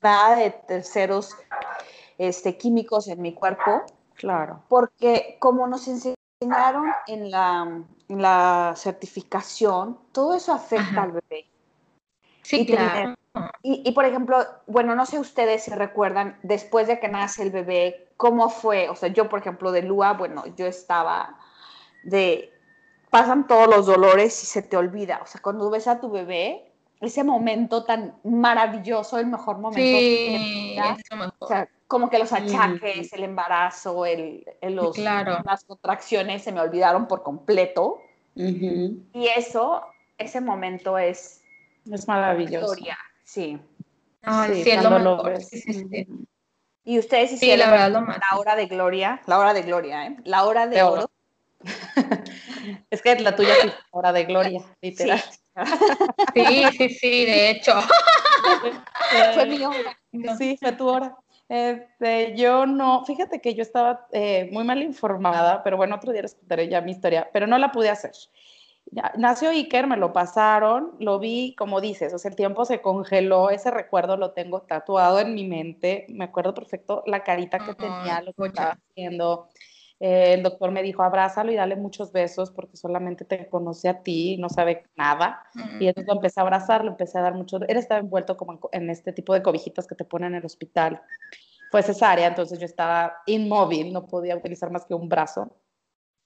nada 0.00 0.36
de 0.36 0.50
terceros 0.50 1.36
este, 2.18 2.56
químicos 2.56 3.08
en 3.08 3.20
mi 3.20 3.34
cuerpo. 3.34 3.82
Claro. 4.14 4.62
Porque 4.68 5.36
como 5.38 5.66
nos 5.66 5.86
enseñaron 5.86 6.86
en 7.06 7.30
la, 7.30 7.82
en 8.08 8.22
la 8.22 8.72
certificación, 8.76 9.98
todo 10.12 10.34
eso 10.34 10.52
afecta 10.52 11.02
al 11.02 11.12
bebé. 11.12 11.46
Sí, 12.42 12.66
claro. 12.66 13.14
Y, 13.62 13.82
y, 13.84 13.92
por 13.92 14.04
ejemplo, 14.04 14.44
bueno, 14.66 14.94
no 14.94 15.06
sé 15.06 15.18
ustedes 15.18 15.64
si 15.64 15.70
recuerdan, 15.70 16.38
después 16.42 16.86
de 16.86 17.00
que 17.00 17.08
nace 17.08 17.42
el 17.42 17.50
bebé, 17.50 18.08
cómo 18.16 18.50
fue, 18.50 18.88
o 18.88 18.96
sea, 18.96 19.08
yo 19.08 19.28
por 19.28 19.40
ejemplo 19.40 19.72
de 19.72 19.82
Lua, 19.82 20.12
bueno, 20.12 20.44
yo 20.56 20.66
estaba 20.66 21.38
de, 22.04 22.52
pasan 23.10 23.46
todos 23.46 23.68
los 23.68 23.86
dolores 23.86 24.42
y 24.42 24.46
se 24.46 24.62
te 24.62 24.76
olvida, 24.76 25.20
o 25.22 25.26
sea, 25.26 25.40
cuando 25.40 25.70
ves 25.70 25.88
a 25.88 26.00
tu 26.00 26.10
bebé, 26.10 26.72
ese 27.02 27.24
momento 27.24 27.84
tan 27.84 28.14
maravilloso, 28.22 29.18
el 29.18 29.26
mejor 29.26 29.58
momento. 29.58 29.80
Sí, 29.80 30.76
o 31.40 31.46
sea, 31.48 31.68
como 31.88 32.08
que 32.08 32.18
los 32.18 32.32
achaques, 32.32 33.12
el 33.12 33.24
embarazo, 33.24 34.06
el, 34.06 34.44
los, 34.62 34.96
las 34.98 35.64
contracciones 35.66 36.44
se 36.44 36.52
me 36.52 36.60
olvidaron 36.60 37.08
por 37.08 37.24
completo. 37.24 38.00
Y 38.36 39.26
eso, 39.36 39.82
ese 40.16 40.40
momento 40.40 40.96
es... 40.96 41.42
Es 41.90 42.06
maravilloso. 42.06 42.76
Sí. 43.32 43.58
sí, 44.52 44.70
es 44.70 44.82
lo 44.82 45.40
Sí, 45.40 45.60
sí, 45.62 46.06
y 46.84 46.98
ustedes 46.98 47.32
hicieron 47.32 47.70
la, 47.70 48.36
hora 48.36 48.56
de 48.56 48.66
gloria, 48.66 49.22
la 49.26 49.38
hora 49.38 49.54
de 49.54 49.62
gloria, 49.62 50.06
¿eh? 50.06 50.16
La 50.24 50.44
hora 50.44 50.66
de, 50.66 50.82
oro. 50.82 51.10
es 52.90 53.00
que 53.00 53.18
la 53.20 53.34
tuya 53.34 53.54
es 53.54 53.72
hora 53.90 54.12
de 54.12 54.24
gloria, 54.24 54.62
literal. 54.82 55.22
Sí, 56.34 56.64
sí, 56.76 56.88
sí, 56.90 57.24
de 57.24 57.50
hecho. 57.50 57.72
fue 59.34 59.46
mi 59.46 59.64
hora. 59.64 59.98
Sí, 60.36 60.58
fue 60.60 60.72
tu 60.72 60.88
hora. 60.88 61.16
Este, 61.48 62.36
yo 62.36 62.66
no, 62.66 63.02
fíjate 63.06 63.40
que 63.40 63.54
yo 63.54 63.62
estaba 63.62 64.08
eh, 64.12 64.50
muy 64.52 64.64
mal 64.64 64.82
informada, 64.82 65.62
pero 65.62 65.78
bueno, 65.78 65.96
otro 65.96 66.12
día 66.12 66.22
les 66.22 66.34
contaré 66.34 66.68
ya 66.68 66.82
mi 66.82 66.92
historia, 66.92 67.30
pero 67.32 67.46
no 67.46 67.56
la 67.56 67.72
pude 67.72 67.88
hacer 67.88 68.12
nació 69.16 69.50
Iker, 69.50 69.86
me 69.86 69.96
lo 69.96 70.12
pasaron, 70.12 70.92
lo 70.98 71.18
vi, 71.18 71.54
como 71.56 71.80
dices, 71.80 72.12
o 72.12 72.18
sea, 72.18 72.30
el 72.30 72.36
tiempo 72.36 72.64
se 72.64 72.82
congeló, 72.82 73.50
ese 73.50 73.70
recuerdo 73.70 74.16
lo 74.16 74.32
tengo 74.32 74.62
tatuado 74.62 75.18
en 75.18 75.34
mi 75.34 75.46
mente, 75.46 76.06
me 76.10 76.24
acuerdo 76.24 76.52
perfecto 76.54 77.02
la 77.06 77.22
carita 77.24 77.58
que 77.58 77.74
tenía, 77.74 78.20
lo 78.20 78.32
que 78.34 78.46
estaba 78.48 78.78
haciendo. 78.90 79.48
Eh, 79.98 80.34
el 80.34 80.42
doctor 80.42 80.72
me 80.72 80.82
dijo, 80.82 81.02
abrázalo 81.02 81.52
y 81.52 81.54
dale 81.54 81.76
muchos 81.76 82.12
besos 82.12 82.50
porque 82.50 82.76
solamente 82.76 83.24
te 83.24 83.48
conoce 83.48 83.88
a 83.88 84.02
ti, 84.02 84.36
no 84.36 84.48
sabe 84.48 84.84
nada. 84.96 85.44
Y 85.78 85.86
entonces 85.86 86.08
lo 86.08 86.14
empecé 86.14 86.40
a 86.40 86.42
abrazar, 86.42 86.84
lo 86.84 86.90
empecé 86.90 87.18
a 87.18 87.22
dar 87.22 87.34
muchos, 87.34 87.62
él 87.68 87.76
estaba 87.76 88.00
envuelto 88.00 88.36
como 88.36 88.58
en, 88.72 88.90
este 88.90 89.12
tipo 89.12 89.32
de 89.32 89.42
cobijitas 89.42 89.86
que 89.86 89.94
te 89.94 90.04
ponen 90.04 90.32
en 90.32 90.40
el 90.40 90.44
hospital. 90.44 91.00
fue 91.70 91.82
cesárea, 91.82 92.26
entonces 92.26 92.58
yo 92.58 92.66
estaba 92.66 93.22
inmóvil, 93.24 93.92
no 93.92 94.06
podía 94.06 94.36
utilizar 94.36 94.70
más 94.70 94.84
que 94.84 94.94
un 94.94 95.08
brazo. 95.08 95.56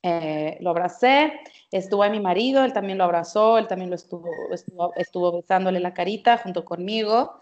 Eh, 0.09 0.57
lo 0.61 0.70
abracé, 0.70 1.32
estuvo 1.72 2.04
ahí 2.04 2.11
mi 2.12 2.20
marido, 2.20 2.64
él 2.64 2.72
también 2.72 2.96
lo 2.96 3.02
abrazó, 3.02 3.59
él 3.59 3.66
también 3.66 3.90
lo 3.90 3.96
estuvo, 3.96 4.28
estuvo, 4.52 4.94
estuvo 4.94 5.32
besándole 5.32 5.80
la 5.80 5.94
carita 5.94 6.38
junto 6.38 6.64
conmigo. 6.64 7.40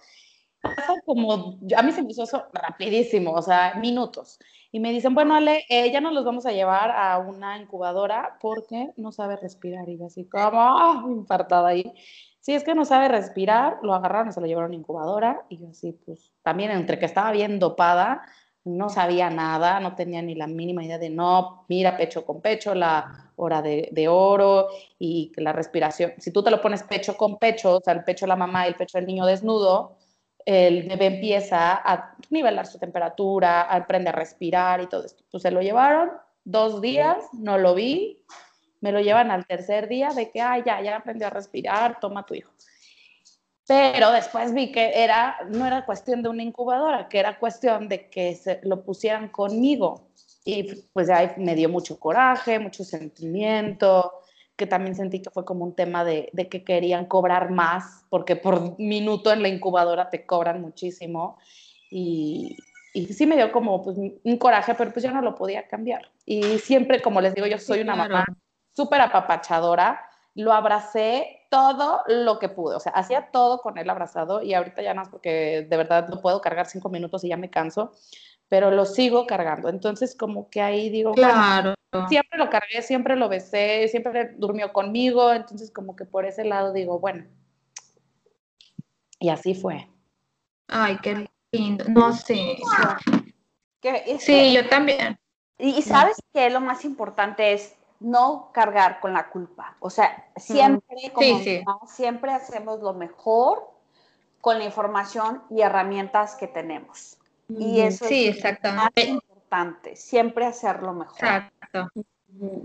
como, 1.04 1.58
a 1.76 1.82
mí 1.82 1.92
se 1.92 2.02
me 2.02 2.10
hizo 2.10 2.22
eso 2.22 2.46
rapidísimo, 2.54 3.32
o 3.32 3.42
sea, 3.42 3.74
minutos. 3.74 4.38
Y 4.72 4.80
me 4.80 4.92
dicen, 4.92 5.14
bueno, 5.14 5.34
Ale, 5.34 5.66
eh, 5.68 5.92
ya 5.92 6.00
nos 6.00 6.14
los 6.14 6.24
vamos 6.24 6.46
a 6.46 6.52
llevar 6.52 6.90
a 6.90 7.18
una 7.18 7.58
incubadora 7.58 8.38
porque 8.40 8.92
no 8.96 9.12
sabe 9.12 9.36
respirar. 9.36 9.86
Y 9.90 9.98
yo 9.98 10.06
así 10.06 10.24
como, 10.26 10.58
ah, 10.58 11.04
infartada 11.06 11.68
ahí. 11.68 11.92
Si 12.40 12.54
es 12.54 12.64
que 12.64 12.74
no 12.74 12.86
sabe 12.86 13.08
respirar, 13.08 13.78
lo 13.82 13.92
agarraron 13.92 14.30
y 14.30 14.32
se 14.32 14.40
lo 14.40 14.46
llevaron 14.46 14.68
a 14.68 14.74
una 14.74 14.80
incubadora. 14.80 15.44
Y 15.50 15.58
yo 15.58 15.68
así, 15.68 15.92
pues, 16.06 16.32
también 16.42 16.70
entre 16.70 16.98
que 16.98 17.04
estaba 17.04 17.30
bien 17.30 17.58
dopada, 17.58 18.22
no 18.64 18.88
sabía 18.88 19.30
nada, 19.30 19.78
no 19.80 19.94
tenía 19.94 20.22
ni 20.22 20.34
la 20.34 20.46
mínima 20.46 20.84
idea 20.84 20.98
de 20.98 21.10
no, 21.10 21.64
mira 21.68 21.96
pecho 21.96 22.24
con 22.24 22.40
pecho, 22.40 22.74
la 22.74 23.30
hora 23.36 23.60
de, 23.60 23.88
de, 23.92 24.08
oro 24.08 24.68
y 24.98 25.32
la 25.36 25.52
respiración. 25.52 26.14
Si 26.18 26.30
tú 26.30 26.42
te 26.42 26.50
lo 26.50 26.60
pones 26.62 26.82
pecho 26.82 27.16
con 27.16 27.38
pecho, 27.38 27.76
o 27.76 27.80
sea, 27.80 27.92
el 27.92 28.04
pecho 28.04 28.24
de 28.24 28.28
la 28.28 28.36
mamá 28.36 28.64
y 28.64 28.68
el 28.68 28.74
pecho 28.74 28.98
del 28.98 29.06
niño 29.06 29.26
desnudo, 29.26 29.96
el 30.46 30.88
bebé 30.88 31.06
empieza 31.06 31.74
a 31.74 32.16
nivelar 32.30 32.66
su 32.66 32.78
temperatura, 32.78 33.62
a 33.62 33.76
aprender 33.76 34.14
a 34.14 34.18
respirar 34.18 34.80
y 34.82 34.86
todo 34.86 35.04
esto. 35.04 35.22
Entonces 35.24 35.48
se 35.48 35.54
lo 35.54 35.62
llevaron 35.62 36.10
dos 36.44 36.80
días, 36.80 37.16
no 37.32 37.58
lo 37.58 37.74
vi, 37.74 38.24
me 38.80 38.92
lo 38.92 39.00
llevan 39.00 39.30
al 39.30 39.46
tercer 39.46 39.88
día 39.88 40.10
de 40.10 40.30
que, 40.30 40.40
ay, 40.40 40.62
ya, 40.64 40.82
ya 40.82 40.96
aprendió 40.96 41.26
a 41.26 41.30
respirar, 41.30 41.98
toma 42.00 42.26
tu 42.26 42.34
hijo. 42.34 42.52
Pero 43.66 44.12
después 44.12 44.52
vi 44.52 44.70
que 44.70 45.02
era, 45.02 45.38
no 45.48 45.66
era 45.66 45.86
cuestión 45.86 46.22
de 46.22 46.28
una 46.28 46.42
incubadora, 46.42 47.08
que 47.08 47.18
era 47.18 47.38
cuestión 47.38 47.88
de 47.88 48.10
que 48.10 48.34
se 48.34 48.60
lo 48.62 48.84
pusieran 48.84 49.28
conmigo. 49.28 50.08
Y 50.44 50.82
pues 50.92 51.08
ahí 51.08 51.30
me 51.38 51.54
dio 51.54 51.70
mucho 51.70 51.98
coraje, 51.98 52.58
mucho 52.58 52.84
sentimiento, 52.84 54.12
que 54.56 54.66
también 54.66 54.94
sentí 54.94 55.22
que 55.22 55.30
fue 55.30 55.46
como 55.46 55.64
un 55.64 55.74
tema 55.74 56.04
de, 56.04 56.28
de, 56.34 56.48
que 56.48 56.62
querían 56.62 57.06
cobrar 57.06 57.50
más, 57.50 58.04
porque 58.10 58.36
por 58.36 58.78
minuto 58.78 59.32
en 59.32 59.40
la 59.40 59.48
incubadora 59.48 60.10
te 60.10 60.26
cobran 60.26 60.60
muchísimo. 60.60 61.38
Y, 61.90 62.58
y 62.92 63.06
sí 63.14 63.26
me 63.26 63.36
dio 63.36 63.50
como 63.50 63.82
pues, 63.82 63.96
un 63.96 64.36
coraje, 64.36 64.74
pero 64.74 64.92
pues 64.92 65.02
yo 65.02 65.10
no 65.10 65.22
lo 65.22 65.34
podía 65.34 65.66
cambiar. 65.66 66.10
Y 66.26 66.58
siempre, 66.58 67.00
como 67.00 67.22
les 67.22 67.34
digo, 67.34 67.46
yo 67.46 67.58
soy 67.58 67.80
una 67.80 67.96
mamá 67.96 68.26
súper 68.74 69.00
apapachadora, 69.00 70.00
lo 70.34 70.52
abracé 70.52 71.46
todo 71.50 72.00
lo 72.08 72.38
que 72.38 72.48
pude, 72.48 72.74
o 72.74 72.80
sea, 72.80 72.92
hacía 72.92 73.30
todo 73.30 73.58
con 73.58 73.78
él 73.78 73.88
abrazado 73.88 74.42
y 74.42 74.54
ahorita 74.54 74.82
ya 74.82 74.94
no, 74.94 75.02
porque 75.10 75.66
de 75.68 75.76
verdad 75.76 76.08
no 76.08 76.20
puedo 76.20 76.40
cargar 76.40 76.66
cinco 76.66 76.88
minutos 76.88 77.22
y 77.22 77.28
ya 77.28 77.36
me 77.36 77.50
canso, 77.50 77.92
pero 78.48 78.70
lo 78.70 78.84
sigo 78.84 79.26
cargando. 79.26 79.68
Entonces, 79.68 80.16
como 80.16 80.50
que 80.50 80.60
ahí 80.60 80.90
digo, 80.90 81.12
claro. 81.12 81.74
siempre 82.08 82.38
lo 82.38 82.50
cargué, 82.50 82.82
siempre 82.82 83.16
lo 83.16 83.28
besé, 83.28 83.86
siempre 83.88 84.34
durmió 84.36 84.72
conmigo, 84.72 85.32
entonces 85.32 85.70
como 85.70 85.94
que 85.94 86.04
por 86.04 86.24
ese 86.24 86.44
lado 86.44 86.72
digo, 86.72 86.98
bueno, 86.98 87.24
y 89.20 89.28
así 89.28 89.54
fue. 89.54 89.88
Ay, 90.68 90.98
qué 91.02 91.28
lindo, 91.52 91.84
no 91.88 92.12
sé. 92.12 92.56
sí, 94.18 94.52
yo 94.52 94.68
también. 94.68 95.16
Y, 95.58 95.82
sabes 95.82 96.16
que 96.32 96.50
lo 96.50 96.60
más 96.60 96.84
importante 96.84 97.52
es 97.52 97.76
no 98.00 98.50
cargar 98.52 99.00
con 99.00 99.12
la 99.12 99.28
culpa. 99.28 99.76
O 99.80 99.90
sea, 99.90 100.26
siempre, 100.36 101.12
como 101.12 101.86
siempre 101.86 102.32
hacemos 102.32 102.80
lo 102.80 102.94
mejor 102.94 103.70
con 104.40 104.58
la 104.58 104.64
información 104.64 105.42
y 105.50 105.62
herramientas 105.62 106.34
que 106.34 106.46
tenemos. 106.46 107.18
Y 107.48 107.80
eso 107.80 108.06
es 108.06 108.42
más 108.74 108.90
importante, 108.96 109.96
siempre 109.96 110.46
hacerlo 110.46 110.92
mejor. 110.92 111.16
Exacto. 111.16 111.88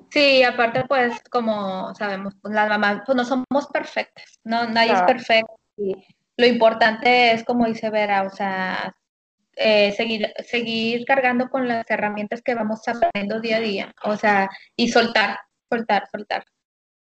Sí, 0.10 0.44
aparte 0.44 0.86
pues 0.86 1.22
como 1.30 1.94
sabemos, 1.94 2.34
pues 2.42 2.54
las 2.54 2.68
mamás 2.70 3.04
pues 3.06 3.16
no 3.16 3.24
somos 3.24 3.68
perfectas, 3.72 4.40
no 4.44 4.68
nadie 4.68 4.94
es 4.94 5.02
perfecto. 5.04 5.60
Y 5.78 5.96
lo 6.38 6.48
importante 6.48 7.32
es 7.34 7.44
como 7.44 7.66
dice 7.66 7.90
Vera, 7.90 8.24
o 8.24 8.30
sea, 8.30 8.96
eh, 9.62 9.92
seguir, 9.92 10.34
seguir 10.46 11.04
cargando 11.06 11.50
con 11.50 11.68
las 11.68 11.84
herramientas 11.92 12.42
que 12.42 12.56
vamos 12.56 12.88
aprendiendo 12.88 13.42
día 13.42 13.58
a 13.58 13.60
día, 13.60 13.94
o 14.04 14.16
sea, 14.16 14.50
y 14.78 14.88
soltar, 14.88 15.38
soltar, 15.70 16.08
soltar. 16.10 16.46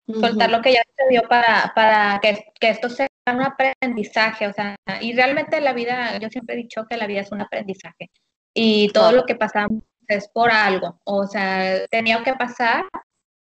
Soltar 0.08 0.51
lo 0.51 0.62
que 0.62 0.72
ya 0.72 0.82
se 0.95 1.10
dio 1.10 1.24
para, 1.28 1.74
para 1.76 2.20
que, 2.22 2.45
que, 2.60 2.70
esto 2.70 2.89
sea 2.89 3.08
un 3.28 3.41
aprendizaje, 3.41 4.47
o 4.47 4.53
sea, 4.53 4.76
y 5.01 5.14
realmente 5.14 5.60
la 5.60 5.74
vida, 5.74 6.18
yo 6.20 6.30
siempre 6.30 6.56
he 6.56 6.60
dicho 6.60 6.86
que 6.88 6.95
la 6.95 7.08
vida 7.08 7.22
es 7.22 7.32
un 7.32 7.41
aprendizaje 7.41 8.12
y 8.53 8.89
todo 8.93 9.12
lo 9.12 9.26
que 9.26 9.36
pasamos 9.36 9.82
es 10.08 10.30
por 10.30 10.51
algo, 10.51 11.01
o 11.03 11.26
sea, 11.26 11.88
tenía 11.88 12.24
que 12.24 12.36
pasar, 12.36 12.86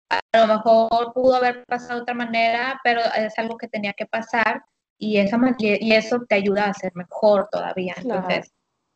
a 0.09 0.37
lo 0.37 0.47
mejor 0.47 1.13
pudo 1.13 1.35
haber 1.35 1.65
pasado 1.65 1.95
de 1.95 2.01
otra 2.03 2.15
manera, 2.15 2.79
pero 2.83 3.01
es 3.15 3.37
algo 3.37 3.57
que 3.57 3.67
tenía 3.67 3.93
que 3.93 4.05
pasar 4.05 4.63
y, 4.97 5.17
esa, 5.17 5.37
y 5.59 5.93
eso 5.93 6.21
te 6.27 6.35
ayuda 6.35 6.65
a 6.65 6.73
ser 6.73 6.93
mejor 6.95 7.49
todavía. 7.51 7.93
Entonces, 7.97 8.51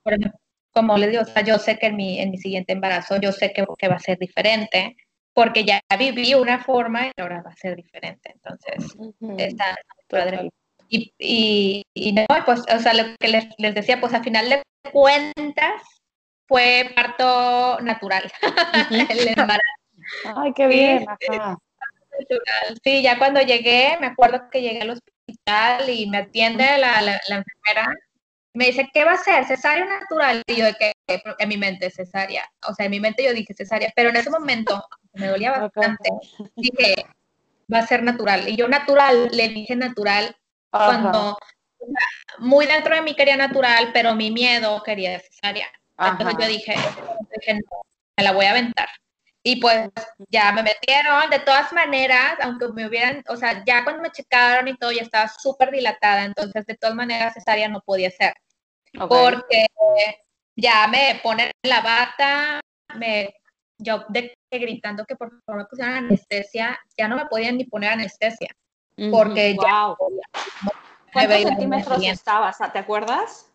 por 0.07 0.13
ejemplo, 0.13 0.39
como 0.71 0.97
les 0.97 1.11
digo, 1.11 1.23
o 1.23 1.25
sea, 1.25 1.43
yo 1.43 1.57
sé 1.57 1.77
que 1.77 1.87
en 1.87 1.97
mi, 1.97 2.21
en 2.21 2.31
mi 2.31 2.37
siguiente 2.37 2.71
embarazo, 2.71 3.19
yo 3.19 3.33
sé 3.33 3.51
que, 3.51 3.65
que 3.77 3.87
va 3.89 3.95
a 3.95 3.99
ser 3.99 4.17
diferente, 4.17 4.95
porque 5.33 5.65
ya 5.65 5.81
viví 5.99 6.33
una 6.33 6.63
forma 6.63 7.07
y 7.07 7.11
ahora 7.19 7.41
va 7.41 7.51
a 7.51 7.55
ser 7.55 7.75
diferente. 7.75 8.33
Entonces, 8.33 8.95
está 9.37 9.75
padre. 10.07 10.49
Y, 10.87 11.13
y, 11.19 11.83
y, 11.93 12.13
no, 12.13 12.23
pues, 12.45 12.61
o 12.73 12.79
sea, 12.79 12.93
lo 12.93 13.03
que 13.19 13.27
les, 13.27 13.47
les, 13.57 13.75
decía, 13.75 13.99
pues 13.99 14.13
a 14.13 14.23
final 14.23 14.47
de 14.47 14.63
cuentas 14.93 15.81
fue 16.47 16.89
parto 16.95 17.79
natural. 17.81 18.31
el 19.09 19.27
embarazo. 19.27 19.61
Ay, 20.37 20.53
qué 20.55 20.67
bien. 20.67 21.05
Sí, 22.83 23.03
ya 23.03 23.19
cuando 23.19 23.41
llegué, 23.41 23.95
me 23.99 24.07
acuerdo 24.07 24.49
que 24.49 24.63
llegué 24.63 24.81
al 24.81 24.89
hospital 24.89 25.87
y 25.87 26.07
me 26.07 26.17
atiende 26.17 26.65
la, 26.79 26.99
la, 27.01 27.19
la 27.29 27.35
enfermera. 27.35 27.93
Me 28.57 28.65
dice, 28.65 28.89
¿qué 28.91 29.03
va 29.03 29.11
a 29.11 29.13
hacer? 29.13 29.45
¿Cesárea 29.45 29.85
natural? 29.85 30.41
Y 30.47 30.55
yo 30.55 30.65
de 30.65 30.73
que 30.73 30.91
en 31.07 31.47
mi 31.47 31.57
mente 31.57 31.91
cesárea. 31.91 32.43
O 32.67 32.73
sea, 32.73 32.85
en 32.87 32.91
mi 32.91 32.99
mente 32.99 33.23
yo 33.23 33.31
dije 33.31 33.53
cesárea, 33.53 33.93
pero 33.95 34.09
en 34.09 34.15
ese 34.15 34.31
momento 34.31 34.83
me 35.13 35.27
dolía 35.27 35.51
bastante. 35.51 36.09
Dije, 36.55 36.95
va 37.71 37.79
a 37.79 37.85
ser 37.85 38.01
natural. 38.01 38.49
Y 38.49 38.55
yo 38.55 38.67
natural, 38.67 39.29
le 39.31 39.49
dije 39.49 39.75
natural 39.75 40.35
cuando 40.71 41.37
muy 42.39 42.65
dentro 42.65 42.95
de 42.95 43.03
mí 43.03 43.15
quería 43.15 43.37
natural, 43.37 43.91
pero 43.93 44.15
mi 44.15 44.31
miedo 44.31 44.81
quería 44.81 45.19
cesárea. 45.19 45.67
Entonces 45.99 46.35
yo 46.39 46.47
dije, 46.47 46.73
me 48.17 48.23
la 48.23 48.31
voy 48.31 48.45
a 48.45 48.51
aventar. 48.51 48.89
Y 49.43 49.57
pues 49.61 49.87
ya 50.29 50.51
me 50.51 50.63
metieron, 50.63 51.29
de 51.29 51.39
todas 51.39 51.71
maneras, 51.73 52.33
aunque 52.41 52.69
me 52.69 52.87
hubieran, 52.87 53.23
o 53.29 53.37
sea, 53.37 53.63
ya 53.67 53.83
cuando 53.83 54.01
me 54.01 54.09
checaron 54.09 54.67
y 54.67 54.75
todo, 54.75 54.91
ya 54.91 55.03
estaba 55.03 55.27
súper 55.27 55.69
dilatada, 55.69 56.23
entonces 56.23 56.65
de 56.65 56.75
todas 56.75 56.95
maneras 56.95 57.35
cesárea 57.35 57.69
no 57.69 57.81
podía 57.81 58.09
ser. 58.09 58.33
Porque 58.97 59.67
ya 60.55 60.87
me 60.87 61.19
ponen 61.23 61.51
la 61.63 61.81
bata, 61.81 62.59
me, 62.95 63.33
yo 63.77 64.05
de, 64.09 64.33
gritando 64.51 65.05
que 65.05 65.15
por 65.15 65.29
favor 65.45 65.61
me 65.61 65.65
pusieran 65.65 66.05
anestesia, 66.05 66.79
ya 66.97 67.07
no 67.07 67.15
me 67.15 67.25
podían 67.27 67.57
ni 67.57 67.65
poner 67.65 67.91
anestesia, 67.91 68.49
porque 69.11 69.55
ya... 69.55 69.95
¿Cuántos 71.13 71.41
centímetros 71.41 72.03
estabas? 72.03 72.57
¿Te 72.73 72.79
acuerdas? 72.79 73.51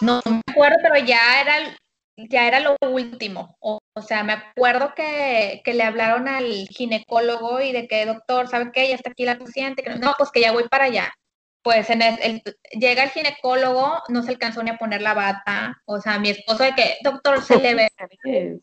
No 0.00 0.20
me 0.26 0.40
acuerdo, 0.50 0.76
pero 0.82 0.96
ya 0.98 1.40
era, 1.40 1.76
ya 2.16 2.46
era 2.46 2.60
lo 2.60 2.76
último. 2.82 3.56
O, 3.60 3.80
sea, 4.02 4.22
me 4.24 4.34
acuerdo 4.34 4.92
que, 4.94 5.62
que, 5.64 5.72
le 5.72 5.84
hablaron 5.84 6.28
al 6.28 6.68
ginecólogo 6.68 7.60
y 7.60 7.72
de 7.72 7.86
que, 7.86 8.04
doctor, 8.06 8.48
¿sabe 8.48 8.70
qué? 8.72 8.88
Ya 8.88 8.96
está 8.96 9.10
aquí 9.10 9.24
la 9.24 9.38
paciente. 9.38 9.82
No, 9.98 10.14
pues 10.18 10.30
que 10.30 10.40
ya 10.40 10.52
voy 10.52 10.68
para 10.68 10.84
allá 10.84 11.10
pues 11.62 11.90
en 11.90 12.02
el, 12.02 12.42
llega 12.72 13.04
el 13.04 13.10
ginecólogo, 13.10 14.02
no 14.08 14.22
se 14.22 14.30
alcanzó 14.30 14.62
ni 14.62 14.70
a 14.70 14.78
poner 14.78 15.02
la 15.02 15.14
bata, 15.14 15.82
o 15.84 16.00
sea, 16.00 16.18
mi 16.18 16.30
esposo 16.30 16.62
de 16.64 16.74
que, 16.74 16.96
doctor, 17.02 17.42
se 17.42 17.58
le 17.58 17.74
ve, 17.74 17.88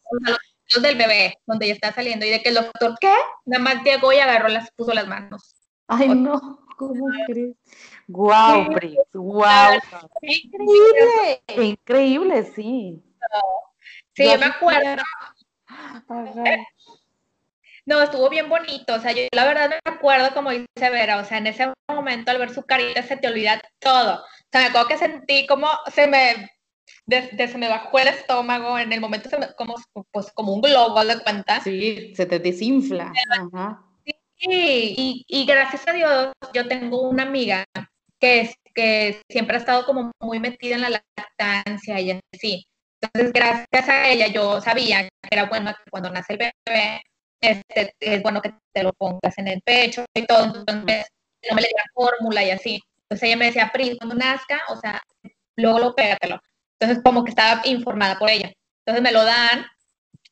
los, 0.70 0.82
del 0.82 0.98
bebé, 0.98 1.36
donde 1.46 1.68
ya 1.68 1.74
está 1.74 1.94
saliendo, 1.94 2.26
y 2.26 2.30
de 2.30 2.42
que 2.42 2.50
el 2.50 2.56
doctor, 2.56 2.96
¿qué? 3.00 3.14
Nada 3.46 3.64
más 3.64 3.84
llegó 3.84 4.12
y 4.12 4.18
agarró, 4.18 4.48
las 4.48 4.72
puso 4.72 4.94
las 4.94 5.08
manos. 5.08 5.56
Ay, 5.88 6.10
no, 6.10 6.60
¿cómo 6.78 7.06
crees? 7.28 7.56
Guau, 8.08 8.66
wow, 8.66 9.06
guau. 9.14 9.80
Increíble. 10.22 11.42
Increíble, 11.48 12.44
sí. 12.56 13.04
Sí, 14.14 14.24
me 14.24 14.46
acuerdo. 14.46 15.04
No, 17.88 18.04
estuvo 18.04 18.30
bien 18.30 18.50
bonito, 18.50 18.96
o 18.96 19.00
sea, 19.00 19.14
yo 19.14 19.22
la 19.32 19.46
verdad 19.46 19.70
me 19.70 19.92
acuerdo 19.94 20.34
como 20.34 20.52
dice 20.52 20.90
Vera, 20.92 21.22
o 21.22 21.24
sea, 21.24 21.38
en 21.38 21.48
ese 21.48 21.72
momento 21.88 22.30
al 22.30 22.38
ver 22.38 22.54
su 22.54 22.64
carita 22.64 23.02
se 23.02 23.16
te 23.16 23.30
olvida 23.30 23.62
todo. 23.80 24.16
O 24.16 24.50
sea, 24.52 24.62
me 24.62 24.68
acuerdo 24.68 24.90
que 24.90 24.98
sentí 24.98 25.48
como 25.48 25.70
se 25.90 26.06
me, 26.06 26.50
de, 27.06 27.48
se 27.48 27.58
me 27.58 27.70
bajó 27.70 27.98
el 28.00 28.10
estómago, 28.10 28.78
en 28.78 28.92
el 28.92 29.00
momento 29.00 29.30
se 29.30 29.38
me, 29.38 29.54
como, 29.54 29.76
pues, 30.12 30.30
como 30.34 30.54
un 30.54 30.62
globo, 30.62 31.04
de 31.06 31.24
cuenta? 31.24 31.62
Sí, 31.62 32.14
se 32.14 32.26
te 32.26 32.40
desinfla. 32.40 33.14
Sí, 34.36 34.94
y, 34.98 35.26
y 35.26 35.46
gracias 35.46 35.88
a 35.88 35.94
Dios 35.94 36.34
yo 36.54 36.68
tengo 36.68 37.10
una 37.10 37.24
amiga 37.24 37.64
que, 38.20 38.54
que 38.76 39.22
siempre 39.30 39.56
ha 39.56 39.60
estado 39.60 39.86
como 39.86 40.12
muy 40.20 40.42
metida 40.42 40.76
en 40.76 40.82
la 40.82 40.90
lactancia 40.90 42.02
y 42.02 42.20
así. 42.36 42.68
Entonces, 43.02 43.32
gracias 43.32 43.88
a 43.88 44.10
ella, 44.10 44.28
yo 44.28 44.60
sabía 44.60 45.04
que 45.04 45.10
era 45.32 45.46
bueno 45.46 45.72
que 45.72 45.90
cuando 45.90 46.10
nace 46.10 46.34
el 46.34 46.40
bebé, 46.40 47.02
este, 47.42 47.94
es 48.00 48.22
bueno 48.22 48.42
que 48.42 48.54
te 48.74 48.84
lo 48.84 48.94
pongas 48.94 49.38
en 49.38 49.48
el 49.48 49.62
pecho 49.62 50.06
y 50.14 50.26
todo, 50.26 50.46
entonces 50.46 51.06
no 51.50 51.56
me 51.56 51.62
le 51.62 51.68
dieran 51.68 51.88
fórmula 51.94 52.44
y 52.44 52.52
así. 52.52 52.82
Entonces 53.04 53.28
ella 53.28 53.38
me 53.38 53.46
decía, 53.46 53.72
Pri, 53.74 53.98
cuando 53.98 54.16
nazca, 54.16 54.62
o 54.70 54.76
sea, 54.78 55.02
luego 55.56 55.80
lo 55.80 55.96
pégatelo. 55.96 56.42
Entonces 56.80 57.04
como 57.04 57.24
que 57.24 57.32
estaba 57.32 57.62
informada 57.66 58.20
por 58.20 58.30
ella. 58.30 58.52
Entonces 58.86 59.04
me 59.04 59.12
lo 59.12 59.24
dan 59.24 59.66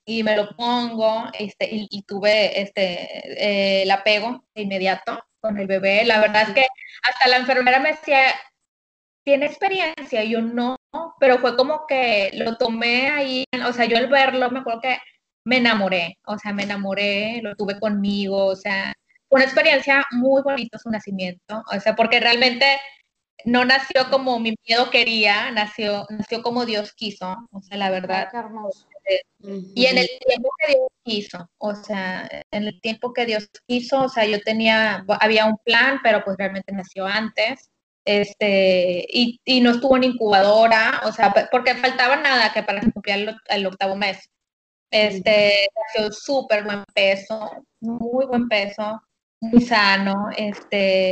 y 0.06 0.24
me 0.24 0.36
lo 0.36 0.56
pongo 0.56 1.26
este, 1.34 1.68
y, 1.72 2.03
tuve 2.03 2.62
este, 2.62 3.43
eh, 3.43 3.84
el 3.84 3.91
apego 3.91 4.45
inmediato 4.53 5.20
con 5.39 5.58
el 5.58 5.68
bebé. 5.68 6.06
La 6.06 6.20
verdad 6.20 6.43
es 6.43 6.53
que 6.53 6.68
hasta 7.03 7.28
la 7.28 7.38
enfermera 7.38 7.80
me 7.80 7.93
decía, 7.93 8.34
¿tiene 9.24 9.47
experiencia? 9.47 10.24
Y 10.24 10.32
yo 10.32 10.41
no, 10.41 10.78
pero 11.20 11.39
fue 11.39 11.56
como 11.58 11.86
que 11.88 12.32
lo 12.34 12.58
tomé 12.58 13.10
ahí, 13.10 13.45
o 13.68 13.74
sea, 13.74 13.86
yo 13.86 13.97
al 13.97 14.08
verlo 14.08 14.49
me 14.51 14.60
acuerdo 14.60 14.82
que 14.82 14.97
me 15.45 15.57
enamoré, 15.57 16.17
o 16.25 16.37
sea, 16.37 16.51
me 16.53 16.63
enamoré, 16.63 17.39
lo 17.41 17.55
tuve 17.55 17.79
conmigo, 17.79 18.47
o 18.47 18.55
sea, 18.55 18.93
fue 19.29 19.37
una 19.37 19.45
experiencia 19.45 20.05
muy 20.11 20.41
bonita 20.41 20.77
su 20.77 20.89
nacimiento, 20.89 21.63
o 21.71 21.79
sea, 21.79 21.95
porque 21.95 22.19
realmente 22.19 22.65
no 23.45 23.63
nació 23.63 24.09
como 24.09 24.39
mi 24.39 24.55
miedo 24.67 24.89
quería, 24.89 25.51
nació, 25.51 26.05
nació 26.09 26.41
como 26.41 26.65
Dios 26.65 26.93
quiso, 26.93 27.35
o 27.51 27.61
sea, 27.61 27.77
la 27.77 27.91
verdad. 27.91 28.27
Y 29.75 29.85
en 29.85 29.99
el 29.99 30.07
tiempo 30.25 30.49
que 30.59 30.73
Dios 30.73 30.87
quiso, 31.03 31.49
o 31.59 31.75
sea, 31.75 32.27
en 32.49 32.63
el 32.63 32.81
tiempo 32.81 33.13
que 33.13 33.27
Dios 33.27 33.47
quiso, 33.67 34.01
o 34.03 34.09
sea, 34.09 34.25
yo 34.25 34.41
tenía, 34.41 35.05
había 35.19 35.45
un 35.45 35.57
plan, 35.63 35.99
pero 36.01 36.23
pues 36.23 36.37
realmente 36.37 36.73
nació 36.73 37.05
antes, 37.05 37.69
este, 38.03 39.05
y, 39.09 39.39
y 39.45 39.61
no 39.61 39.71
estuvo 39.71 39.95
en 39.97 40.05
incubadora, 40.05 41.01
o 41.05 41.11
sea, 41.11 41.33
porque 41.51 41.75
faltaba 41.75 42.15
nada 42.15 42.51
que 42.51 42.63
para 42.63 42.81
cumplir 42.81 43.35
el 43.47 43.65
octavo 43.67 43.95
mes. 43.95 44.27
Este, 44.91 45.67
nació 45.75 46.11
súper 46.11 46.63
buen 46.63 46.83
peso, 46.93 47.51
muy 47.81 48.25
buen 48.25 48.47
peso, 48.47 49.01
muy 49.41 49.61
sano, 49.61 50.29
este, 50.38 51.11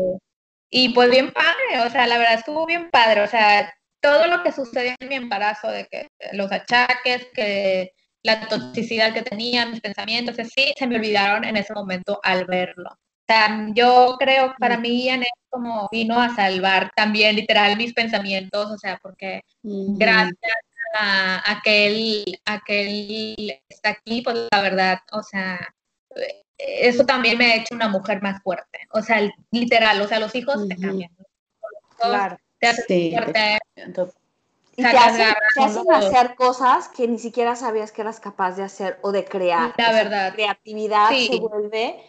y 0.70 0.90
pues 0.94 1.10
bien 1.10 1.32
padre, 1.32 1.86
o 1.86 1.90
sea, 1.90 2.08
la 2.08 2.18
verdad 2.18 2.36
estuvo 2.36 2.66
bien 2.66 2.90
padre, 2.90 3.22
o 3.22 3.28
sea, 3.28 3.74
todo 4.02 4.28
lo 4.28 4.44
que 4.44 4.52
sucedió 4.52 4.96
en 5.00 5.10
mi 5.10 5.16
embarazo, 5.16 5.70
de 5.70 5.86
que 5.86 6.08
los 6.34 6.52
achaques, 6.52 7.28
que 7.34 7.92
la 8.24 8.48
toxicidad 8.48 9.14
que 9.14 9.22
tenía, 9.22 9.66
mis 9.66 9.82
pensamientos, 9.82 10.40
así, 10.40 10.74
se 10.78 10.88
me 10.88 10.96
olvidaron 10.96 11.44
en 11.44 11.58
ese 11.58 11.74
momento 11.74 12.20
al 12.24 12.46
verlo. 12.46 12.90
O 12.90 13.26
sea, 13.28 13.68
yo 13.74 14.18
creo 14.20 14.50
que 14.52 14.58
para 14.60 14.78
mí 14.78 15.06
Ian 15.06 15.24
es 15.24 15.30
como 15.50 15.88
vino 15.92 16.20
a 16.20 16.36
salvar 16.36 16.92
también 16.96 17.36
literal 17.36 17.78
mis 17.78 17.94
pensamientos, 17.94 18.72
o 18.72 18.78
sea, 18.78 19.00
porque 19.02 19.42
gracias 19.62 20.34
a, 20.34 20.38
que 20.38 20.48
él, 20.48 20.73
a 21.00 21.62
que 21.64 21.88
él 21.88 23.62
está 23.70 23.90
aquí, 23.90 24.22
pues 24.22 24.48
la 24.52 24.62
verdad, 24.62 25.00
o 25.12 25.24
sea, 25.24 25.60
eso 26.58 27.06
también 27.06 27.38
me 27.38 27.46
ha 27.46 27.56
hecho 27.58 27.76
una 27.76 27.90
mujer 27.90 28.22
más 28.22 28.42
fuerte. 28.42 28.80
O 28.92 29.02
sea, 29.02 29.22
literal, 29.52 30.02
o 30.02 30.08
sea, 30.08 30.20
los 30.20 30.34
hijos 30.36 30.68
te 30.68 30.78
cambian. 30.78 31.12
claro. 31.98 32.38
Te 32.60 32.68
hacen 32.68 32.86
sí, 32.88 33.12
fuerte. 33.12 33.60
Y 34.76 34.82
te 34.82 34.88
hacen, 34.88 35.36
hacer 35.94 36.36
cosas 36.36 36.88
que 36.88 37.08
ni 37.08 37.20
siquiera 37.20 37.56
sabías 37.56 37.92
que 37.92 38.02
eras 38.02 38.20
capaz 38.20 38.54
de 38.54 38.64
hacer 38.64 39.00
o 39.02 39.12
de 39.12 39.26
crear. 39.26 39.74
La 39.78 39.92
verdad. 39.92 40.34
creatividad 40.34 41.10
se 41.10 41.40
vuelve. 41.40 42.04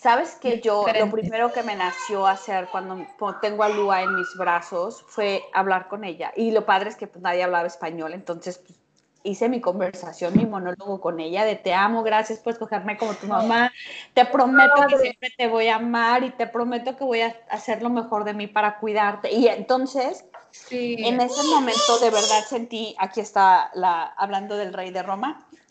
Sabes 0.00 0.36
que 0.36 0.60
yo 0.60 0.86
lo 0.96 1.10
primero 1.10 1.52
que 1.52 1.64
me 1.64 1.74
nació 1.74 2.24
hacer 2.28 2.68
cuando, 2.70 3.04
tengo 3.42 3.64
a 3.64 3.68
Lua 3.68 4.02
en 4.02 4.14
mis 4.14 4.32
brazos 4.36 5.04
fue 5.08 5.42
hablar 5.52 5.88
con 5.88 6.04
ella. 6.04 6.32
Y 6.36 6.52
lo 6.52 6.64
padre 6.64 6.90
es 6.90 6.96
que 6.96 7.08
pues, 7.08 7.20
nadie 7.20 7.42
hablaba 7.42 7.66
español, 7.66 8.12
entonces 8.12 8.58
pues, 8.58 8.78
hice 9.24 9.48
mi 9.48 9.60
conversación, 9.60 10.36
mi 10.36 10.46
monólogo 10.46 11.00
con 11.00 11.18
ella 11.18 11.44
de 11.44 11.56
te 11.56 11.74
amo, 11.74 12.04
gracias 12.04 12.38
por 12.38 12.52
escogerme 12.52 12.96
como 12.96 13.12
tu 13.14 13.26
mamá, 13.26 13.72
te 14.14 14.24
prometo 14.24 14.86
que 14.88 14.98
siempre 14.98 15.30
te 15.36 15.48
voy 15.48 15.66
a 15.66 15.74
amar 15.76 16.22
y 16.22 16.30
te 16.30 16.46
prometo 16.46 16.96
que 16.96 17.02
voy 17.02 17.22
a 17.22 17.36
hacer 17.50 17.82
lo 17.82 17.90
mejor 17.90 18.22
de 18.22 18.34
mí 18.34 18.46
para 18.46 18.78
cuidarte. 18.78 19.32
Y 19.32 19.48
entonces, 19.48 20.24
en 20.70 21.20
ese 21.20 21.42
momento 21.42 21.98
de 21.98 22.10
verdad 22.10 22.44
sentí, 22.48 22.94
aquí 22.98 23.18
está 23.18 23.72
la, 23.74 24.04
hablando 24.04 24.56
del 24.56 24.72
rey 24.72 24.92
de 24.92 25.02
Roma. 25.02 25.44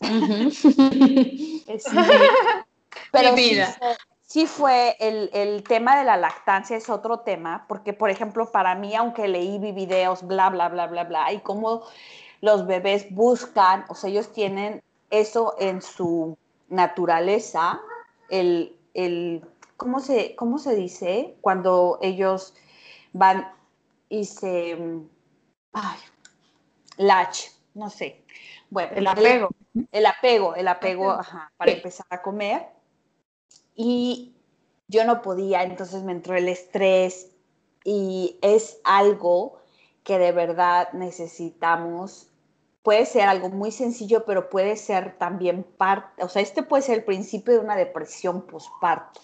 pero 3.10 3.34
sí, 3.34 3.58
fue 4.46 4.96
el, 5.00 5.30
el, 5.32 5.62
tema 5.62 5.98
de 5.98 6.04
la 6.04 6.16
lactancia, 6.16 6.76
es 6.76 6.90
otro 6.90 7.20
tema, 7.20 7.64
porque 7.66 7.92
por 7.92 8.10
ejemplo, 8.10 8.50
para 8.50 8.74
mí, 8.74 8.94
aunque 8.94 9.26
leí, 9.26 9.58
vi 9.58 9.72
videos, 9.72 10.26
bla, 10.26 10.50
bla, 10.50 10.68
bla, 10.68 10.86
bla, 10.86 11.04
bla, 11.04 11.32
y 11.32 11.40
cómo 11.40 11.84
los 12.40 12.66
bebés 12.66 13.06
buscan, 13.10 13.84
o 13.88 13.94
sea, 13.94 14.10
ellos 14.10 14.32
tienen 14.32 14.82
eso 15.10 15.54
en 15.58 15.80
su 15.80 16.36
naturaleza, 16.68 17.80
el, 18.28 18.76
el 18.94 19.44
¿cómo, 19.76 20.00
se, 20.00 20.36
¿cómo 20.36 20.58
se 20.58 20.74
dice? 20.74 21.36
Cuando 21.40 21.98
ellos 22.02 22.54
van 23.12 23.50
y 24.10 24.26
se, 24.26 24.76
ay, 25.72 25.98
latch, 26.98 27.46
no 27.74 27.88
sé. 27.88 28.24
Bueno, 28.70 28.92
el 28.94 29.06
apego. 29.06 29.48
El, 29.92 30.06
apego, 30.06 30.54
el 30.54 30.68
apego, 30.68 31.10
ajá, 31.12 31.50
para 31.56 31.72
empezar 31.72 32.06
a 32.10 32.20
comer. 32.20 32.77
Y 33.78 34.34
yo 34.88 35.04
no 35.04 35.22
podía, 35.22 35.62
entonces 35.62 36.02
me 36.02 36.12
entró 36.12 36.36
el 36.36 36.48
estrés 36.48 37.30
y 37.84 38.38
es 38.42 38.80
algo 38.82 39.60
que 40.02 40.18
de 40.18 40.32
verdad 40.32 40.92
necesitamos 40.92 42.28
puede 42.88 43.04
ser 43.04 43.28
algo 43.28 43.50
muy 43.50 43.70
sencillo, 43.70 44.24
pero 44.24 44.48
puede 44.48 44.74
ser 44.74 45.18
también 45.18 45.62
parte, 45.62 46.24
o 46.24 46.28
sea, 46.30 46.40
este 46.40 46.62
puede 46.62 46.82
ser 46.82 46.96
el 46.96 47.04
principio 47.04 47.52
de 47.52 47.58
una 47.58 47.76
depresión 47.76 48.46
postparto. 48.46 49.20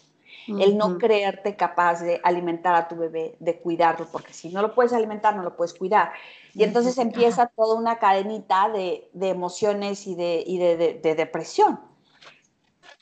El 0.46 0.76
no 0.76 0.98
creerte 0.98 1.56
capaz 1.56 2.02
de 2.02 2.20
alimentar 2.22 2.74
a 2.74 2.86
tu 2.86 2.96
bebé, 2.96 3.34
de 3.40 3.58
cuidarlo, 3.60 4.06
porque 4.12 4.34
si 4.34 4.50
no 4.50 4.60
lo 4.60 4.74
puedes 4.74 4.92
alimentar, 4.92 5.34
no 5.34 5.42
lo 5.42 5.56
puedes 5.56 5.72
cuidar. 5.72 6.12
Y 6.52 6.62
entonces 6.62 6.98
empieza 6.98 7.46
toda 7.46 7.76
una 7.76 7.98
cadenita 7.98 8.68
de, 8.68 9.08
emociones 9.14 10.06
y, 10.06 10.14
de, 10.14 10.44
y 10.46 10.58
de, 10.58 11.14
depresión. 11.14 11.80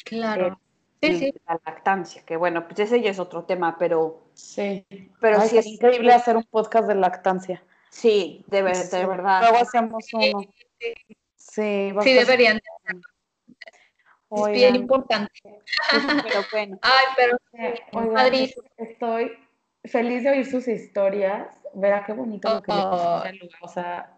Claro. 0.04 0.60
Sí, 1.02 1.18
sí. 1.18 1.34
La 1.46 1.60
lactancia, 1.66 2.22
que 2.24 2.36
bueno, 2.36 2.66
pues 2.66 2.80
ese 2.80 3.00
ya 3.00 3.10
es 3.10 3.18
otro 3.18 3.44
tema, 3.44 3.76
pero... 3.78 4.22
Sí. 4.34 4.86
Pero 5.20 5.40
sí 5.42 5.58
es 5.58 5.66
increíble 5.66 6.12
hacer 6.12 6.36
un 6.36 6.44
podcast 6.44 6.88
de 6.88 6.94
lactancia. 6.94 7.62
Sí, 7.90 8.44
de, 8.46 8.62
de 8.62 9.06
verdad. 9.06 9.42
Luego 9.42 9.58
hacemos 9.58 10.04
uno. 10.14 10.40
Sí, 11.36 11.92
sí 12.02 12.14
deberían. 12.14 12.58
Es 14.30 14.52
bien 14.52 14.76
importante. 14.76 15.32
Pero 16.24 16.40
bueno. 16.50 16.78
Ay, 16.80 17.04
pero 17.16 17.36
Oigan, 17.92 18.32
estoy 18.78 19.32
feliz 19.84 20.24
de 20.24 20.30
oír 20.30 20.46
sus 20.46 20.68
historias. 20.68 21.48
Verá 21.74 22.04
qué 22.06 22.14
bonito 22.14 22.48
lo 22.48 22.62
que 22.62 22.72
oh. 22.72 23.22
o 23.60 23.68
sea, 23.68 24.10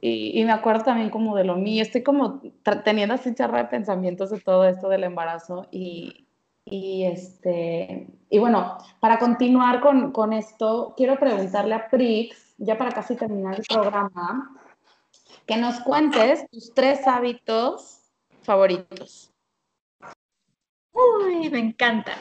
y, 0.00 0.44
me 0.44 0.52
acuerdo 0.52 0.84
también 0.84 1.10
como 1.10 1.36
de 1.36 1.44
lo 1.44 1.56
mío. 1.56 1.82
Estoy 1.82 2.02
como 2.02 2.40
teniendo 2.84 3.14
así 3.14 3.34
charla 3.34 3.58
de 3.58 3.64
pensamientos 3.64 4.30
de 4.30 4.40
todo 4.40 4.64
esto 4.64 4.88
del 4.88 5.04
embarazo 5.04 5.66
y, 5.70 6.28
y, 6.64 7.04
este, 7.04 8.08
y 8.30 8.38
bueno, 8.38 8.78
para 9.00 9.18
continuar 9.18 9.80
con, 9.80 10.12
con, 10.12 10.32
esto, 10.32 10.94
quiero 10.96 11.18
preguntarle 11.18 11.74
a 11.74 11.88
Prix 11.88 12.54
ya 12.58 12.76
para 12.76 12.92
casi 12.92 13.16
terminar 13.16 13.56
el 13.58 13.64
programa, 13.68 14.56
que 15.46 15.56
nos 15.56 15.80
cuentes 15.80 16.46
tus 16.50 16.74
tres 16.74 17.06
hábitos 17.06 18.10
favoritos. 18.42 19.32
Uy, 20.92 21.48
me 21.50 21.58
encanta. 21.60 22.12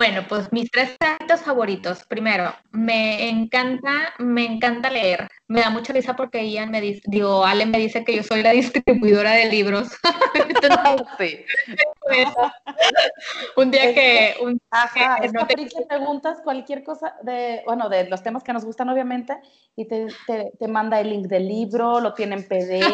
Bueno, 0.00 0.24
pues 0.26 0.50
mis 0.50 0.68
tres 0.70 0.96
hábitos 0.98 1.42
favoritos. 1.42 2.06
Primero, 2.06 2.54
me 2.70 3.28
encanta, 3.28 4.14
me 4.18 4.46
encanta 4.46 4.88
leer. 4.88 5.28
Me 5.46 5.60
da 5.60 5.68
mucha 5.68 5.92
risa 5.92 6.16
porque 6.16 6.50
Ian 6.50 6.70
me 6.70 6.80
dice, 6.80 7.02
digo, 7.04 7.44
Ale 7.44 7.66
me 7.66 7.76
dice 7.76 8.02
que 8.02 8.16
yo 8.16 8.22
soy 8.22 8.42
la 8.42 8.52
distribuidora 8.52 9.32
de 9.32 9.50
libros. 9.50 9.90
un 13.56 13.70
día 13.70 13.92
que, 13.92 14.36
un, 14.40 14.58
Ajá, 14.70 15.18
no 15.34 15.46
te... 15.46 15.54
preguntas 15.86 16.38
cualquier 16.42 16.82
cosa 16.82 17.14
de, 17.20 17.60
bueno, 17.66 17.90
de 17.90 18.08
los 18.08 18.22
temas 18.22 18.42
que 18.42 18.54
nos 18.54 18.64
gustan 18.64 18.88
obviamente, 18.88 19.36
y 19.76 19.86
te, 19.86 20.06
te, 20.26 20.50
manda 20.66 20.98
el 20.98 21.10
link 21.10 21.26
del 21.26 21.46
libro, 21.46 22.00
lo 22.00 22.14
tiene 22.14 22.36
en 22.36 22.44
PDF, 22.44 22.56
te 22.56 22.88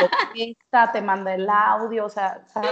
lo 0.00 0.08
te 0.92 1.02
manda 1.02 1.34
el 1.34 1.50
audio, 1.50 2.06
o 2.06 2.10
sea, 2.10 2.44
¿sabes? 2.46 2.70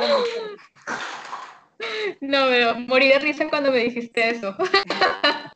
No, 2.21 2.47
pero 2.49 2.75
morí 2.81 3.09
de 3.09 3.19
risa 3.19 3.49
cuando 3.49 3.73
me 3.73 3.79
dijiste 3.79 4.31
eso. 4.31 4.57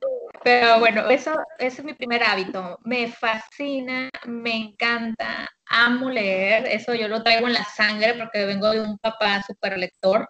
Pero 0.46 0.78
bueno, 0.78 1.08
eso, 1.10 1.34
es 1.58 1.82
mi 1.82 1.94
primer 1.94 2.22
hábito. 2.22 2.78
Me 2.84 3.08
fascina, 3.08 4.08
me 4.26 4.54
encanta, 4.54 5.48
amo 5.66 6.08
leer. 6.08 6.66
Eso 6.66 6.94
yo 6.94 7.08
lo 7.08 7.24
traigo 7.24 7.48
en 7.48 7.54
la 7.54 7.64
sangre 7.64 8.14
porque 8.14 8.46
vengo 8.46 8.70
de 8.70 8.80
un 8.80 8.96
papá 8.98 9.42
súper 9.44 9.76
lector. 9.76 10.28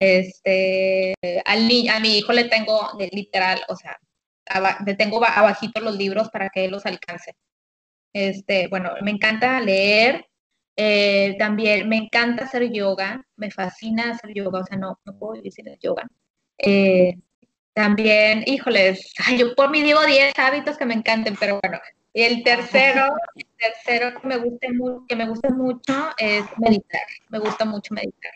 Este, 0.00 1.14
al 1.44 1.70
a 1.90 2.00
mi 2.00 2.18
hijo 2.18 2.32
le 2.32 2.44
tengo 2.46 2.90
literal, 3.12 3.60
o 3.68 3.76
sea, 3.76 3.96
le 4.84 4.94
tengo 4.96 5.24
abajito 5.24 5.80
los 5.80 5.96
libros 5.96 6.28
para 6.30 6.48
que 6.50 6.64
él 6.64 6.72
los 6.72 6.84
alcance. 6.84 7.34
Este, 8.12 8.66
bueno, 8.66 8.94
me 9.02 9.12
encanta 9.12 9.60
leer, 9.60 10.26
eh, 10.76 11.36
también 11.38 11.88
me 11.88 11.96
encanta 11.96 12.44
hacer 12.44 12.70
yoga, 12.70 13.24
me 13.36 13.50
fascina 13.50 14.10
hacer 14.10 14.32
yoga, 14.34 14.60
o 14.60 14.64
sea, 14.64 14.78
no, 14.78 14.98
no 15.04 15.18
puedo 15.18 15.40
decir 15.42 15.68
el 15.68 15.78
yoga. 15.78 16.08
Eh, 16.58 17.18
también, 17.74 18.44
híjoles, 18.46 19.12
yo 19.38 19.54
por 19.54 19.70
mí 19.70 19.82
digo 19.82 20.04
10 20.04 20.38
hábitos 20.38 20.76
que 20.76 20.86
me 20.86 20.94
encanten, 20.94 21.36
pero 21.38 21.58
bueno, 21.62 21.78
el 22.14 22.42
tercero, 22.42 23.06
el 23.34 23.46
tercero 23.58 24.20
que 24.20 24.26
me 24.26 24.36
guste 24.36 24.72
mucho, 24.72 25.04
que 25.08 25.16
me 25.16 25.28
gusta 25.28 25.50
mucho 25.50 26.10
es 26.18 26.44
meditar. 26.58 27.06
Me 27.30 27.38
gusta 27.38 27.64
mucho 27.64 27.94
meditar. 27.94 28.32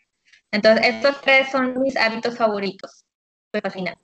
Entonces, 0.51 0.87
estos 0.87 1.21
tres 1.21 1.51
son 1.51 1.81
mis 1.81 1.97
hábitos 1.97 2.37
favoritos. 2.37 3.05
Me 3.53 3.61
fascinan. 3.61 3.97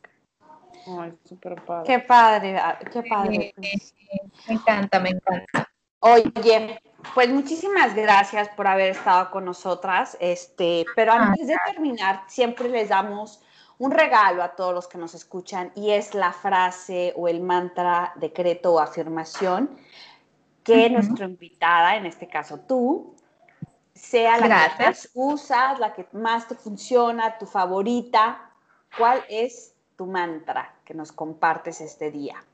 Ay, 0.87 1.13
súper 1.25 1.55
padre. 1.65 1.87
Qué 1.87 1.99
padre, 2.01 2.59
ah, 2.59 2.79
qué 2.79 3.03
padre. 3.03 3.55
me 3.57 4.55
encanta, 4.55 5.01
me 5.01 5.11
encanta. 5.11 5.72
Oye, 6.05 6.81
pues 7.15 7.29
muchísimas 7.29 7.95
gracias 7.95 8.49
por 8.49 8.67
haber 8.67 8.91
estado 8.91 9.31
con 9.31 9.45
nosotras. 9.45 10.17
Este, 10.19 10.85
pero 10.97 11.13
ah, 11.13 11.29
antes 11.29 11.47
de 11.47 11.57
terminar, 11.65 12.25
siempre 12.27 12.69
les 12.69 12.89
damos 12.89 13.41
un 13.79 13.93
regalo 13.93 14.43
a 14.43 14.57
todos 14.57 14.75
los 14.75 14.89
que 14.89 14.99
nos 14.99 15.15
escuchan 15.15 15.71
y 15.77 15.93
es 15.93 16.13
la 16.15 16.33
frase 16.33 17.13
o 17.17 17.29
el 17.29 17.41
mantra, 17.41 18.13
decreto 18.17 18.75
o 18.75 18.81
afirmación 18.81 19.79
que 20.65 20.91
nuestra 20.91 21.27
invitada, 21.27 21.95
en 21.95 22.07
este 22.07 22.27
caso 22.27 22.59
tú, 22.59 23.15
sea 23.95 24.39
la 24.39 24.77
que 24.77 24.85
más 24.85 25.09
usas, 25.15 25.79
la 25.79 25.95
que 25.95 26.09
más 26.11 26.49
te 26.49 26.57
funciona, 26.57 27.39
tu 27.39 27.47
favorita. 27.47 28.51
¿Cuál 28.99 29.25
es 29.29 29.77
tu 29.97 30.07
mantra 30.07 30.75
que 30.85 30.95
nos 30.95 31.13
compartes 31.13 31.81
este 31.81 32.11
día? 32.11 32.45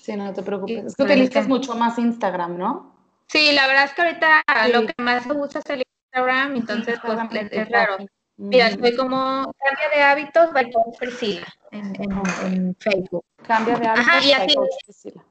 Sí, 0.02 0.16
no 0.16 0.34
te 0.34 0.42
preocupes. 0.42 0.86
Es 0.86 0.96
que 0.96 1.04
utilizas 1.04 1.48
mucho 1.48 1.76
más 1.76 2.00
Instagram, 2.00 2.58
¿no? 2.58 2.93
Sí, 3.34 3.52
la 3.52 3.66
verdad 3.66 3.86
es 3.86 3.94
que 3.96 4.02
ahorita 4.04 4.44
lo 4.72 4.86
que 4.86 4.94
más 5.00 5.26
me 5.26 5.34
gusta 5.34 5.58
es 5.58 5.66
el 5.72 5.84
Instagram, 6.12 6.56
entonces 6.56 7.00
pues 7.04 7.18
es 7.50 7.70
raro. 7.70 7.98
Mira, 8.38 8.68
estoy 8.68 8.96
como 8.96 9.52
cambia 9.58 9.90
de 9.90 10.04
hábitos 10.04 10.54
by 10.54 10.72
Coach 10.72 11.00
Priscila 11.00 11.48
en, 11.72 11.96
en, 12.44 12.76
Facebook. 12.76 13.26
Cambia 13.48 13.76
de 13.76 13.88
hábitos 13.88 14.08
Ajá, 14.08 14.24
y 14.24 14.34
así, 14.34 14.56
Priscila. 14.86 15.24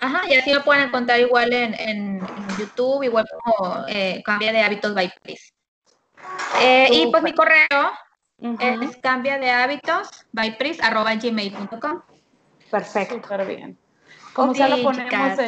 Ajá, 0.00 0.20
y 0.28 0.34
así 0.34 0.52
me 0.52 0.60
pueden 0.60 0.88
encontrar 0.88 1.18
igual 1.18 1.54
en, 1.54 1.72
en 1.80 2.20
YouTube, 2.58 3.04
igual 3.04 3.24
como 3.42 3.86
eh, 3.88 4.22
cambia 4.22 4.52
de 4.52 4.60
hábitos 4.60 4.94
by 4.94 5.10
Pris. 5.22 5.50
Eh, 6.60 6.88
y 6.92 7.06
pues 7.10 7.22
mi 7.22 7.32
correo 7.32 7.90
es 8.38 8.98
cambia 8.98 9.38
de 9.38 9.50
hábitos 9.50 10.10
by 10.32 10.58
Pris 10.58 10.78
arroba 10.82 11.14
gmail.com. 11.14 12.02
Perfecto. 12.70 13.14
Súper 13.14 13.46
bien. 13.46 13.81
Como 14.34 14.54
ya 14.54 14.68
lo 14.68 14.82
ponemos 14.82 15.38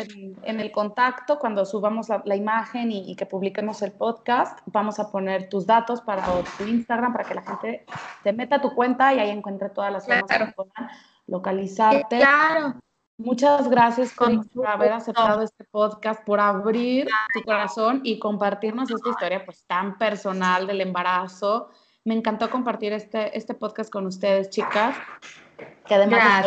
en, 0.42 0.60
el 0.60 0.70
contacto 0.70 1.38
cuando 1.38 1.64
subamos 1.64 2.08
la, 2.24 2.36
imagen 2.36 2.92
y, 2.92 3.16
que 3.16 3.26
publiquemos 3.26 3.80
el 3.82 3.92
podcast, 3.92 4.58
vamos 4.66 4.98
a 4.98 5.10
poner 5.10 5.48
tus 5.48 5.66
datos 5.66 6.02
para 6.02 6.24
tu 6.58 6.64
Instagram 6.64 7.12
para 7.12 7.24
que 7.24 7.34
la 7.34 7.42
gente 7.42 7.86
te 8.22 8.32
meta 8.32 8.56
a 8.56 8.60
tu 8.60 8.74
cuenta 8.74 9.14
y 9.14 9.20
ahí 9.20 9.30
encuentre 9.30 9.70
todas 9.70 9.92
las 9.92 10.06
formas 10.06 10.24
que 10.26 10.52
puedan 10.52 10.90
localizarte. 11.26 12.18
Claro. 12.18 12.74
Muchas 13.16 13.68
gracias 13.70 14.12
por 14.12 14.66
haber 14.66 14.92
aceptado 14.92 15.42
este 15.42 15.64
podcast, 15.64 16.24
por 16.24 16.40
abrir 16.40 17.06
tu 17.32 17.42
corazón 17.42 18.00
y 18.02 18.18
compartirnos 18.18 18.90
esta 18.90 19.08
historia 19.08 19.44
pues 19.44 19.64
tan 19.66 19.96
personal 19.98 20.66
del 20.66 20.80
embarazo. 20.80 21.70
Me 22.04 22.14
encantó 22.14 22.50
compartir 22.50 22.92
este, 22.92 23.36
este 23.38 23.54
podcast 23.54 23.90
con 23.90 24.06
ustedes, 24.06 24.50
chicas 24.50 24.96
que 25.86 25.94
además 25.94 26.46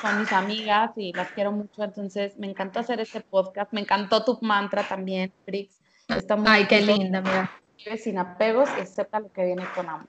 son 0.00 0.20
mis 0.20 0.32
amigas 0.32 0.92
y 0.96 1.12
las 1.12 1.30
quiero 1.32 1.52
mucho, 1.52 1.82
entonces 1.82 2.36
me 2.38 2.48
encantó 2.48 2.80
hacer 2.80 3.00
este 3.00 3.20
podcast, 3.20 3.72
me 3.72 3.80
encantó 3.80 4.24
tu 4.24 4.38
mantra 4.40 4.82
también, 4.86 5.32
Brix. 5.46 5.80
Está 6.08 6.36
muy 6.36 6.46
Ay, 6.48 6.66
qué 6.66 6.80
linda, 6.80 7.20
mira. 7.20 7.50
Vive 7.76 7.96
sin 7.98 8.18
apegos 8.18 8.68
y 8.78 8.80
acepta 8.80 9.20
lo 9.20 9.32
que 9.32 9.44
viene 9.44 9.64
con 9.74 9.88
amor. 9.88 10.08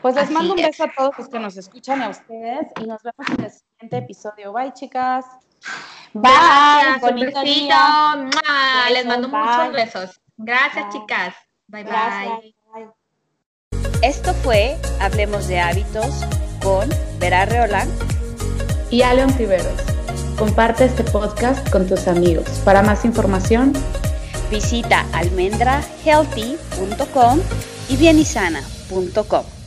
Pues 0.00 0.16
les 0.16 0.30
mando 0.30 0.54
un 0.54 0.60
beso 0.60 0.84
a 0.84 0.92
todos 0.92 1.16
los 1.18 1.28
que 1.28 1.38
nos 1.38 1.56
escuchan 1.56 2.02
a 2.02 2.08
ustedes 2.08 2.66
y 2.80 2.86
nos 2.86 3.02
vemos 3.02 3.38
en 3.38 3.44
el 3.44 3.50
siguiente 3.50 3.96
episodio. 3.98 4.52
Bye, 4.52 4.72
chicas. 4.72 5.26
Bye. 6.12 6.98
Bonito 7.00 7.40
Les 8.92 9.06
mando 9.06 9.28
muchos 9.28 9.72
besos. 9.72 10.20
Gracias, 10.36 10.92
chicas. 10.92 11.34
Bye, 11.68 11.84
bye. 11.84 12.52
Esto 14.02 14.34
fue 14.34 14.76
Hablemos 15.00 15.46
de 15.46 15.60
Hábitos 15.60 16.24
con 16.60 16.88
Vera 17.20 17.44
Reolán 17.44 17.88
y 18.92 19.02
Aleon 19.02 19.36
Tiberos. 19.36 19.74
Comparte 20.38 20.84
este 20.84 21.02
podcast 21.02 21.68
con 21.70 21.88
tus 21.88 22.06
amigos. 22.06 22.46
Para 22.64 22.82
más 22.82 23.04
información, 23.04 23.72
visita 24.50 25.04
almendrahealthy.com 25.12 27.40
y 27.88 27.96
bienisana.com. 27.96 29.61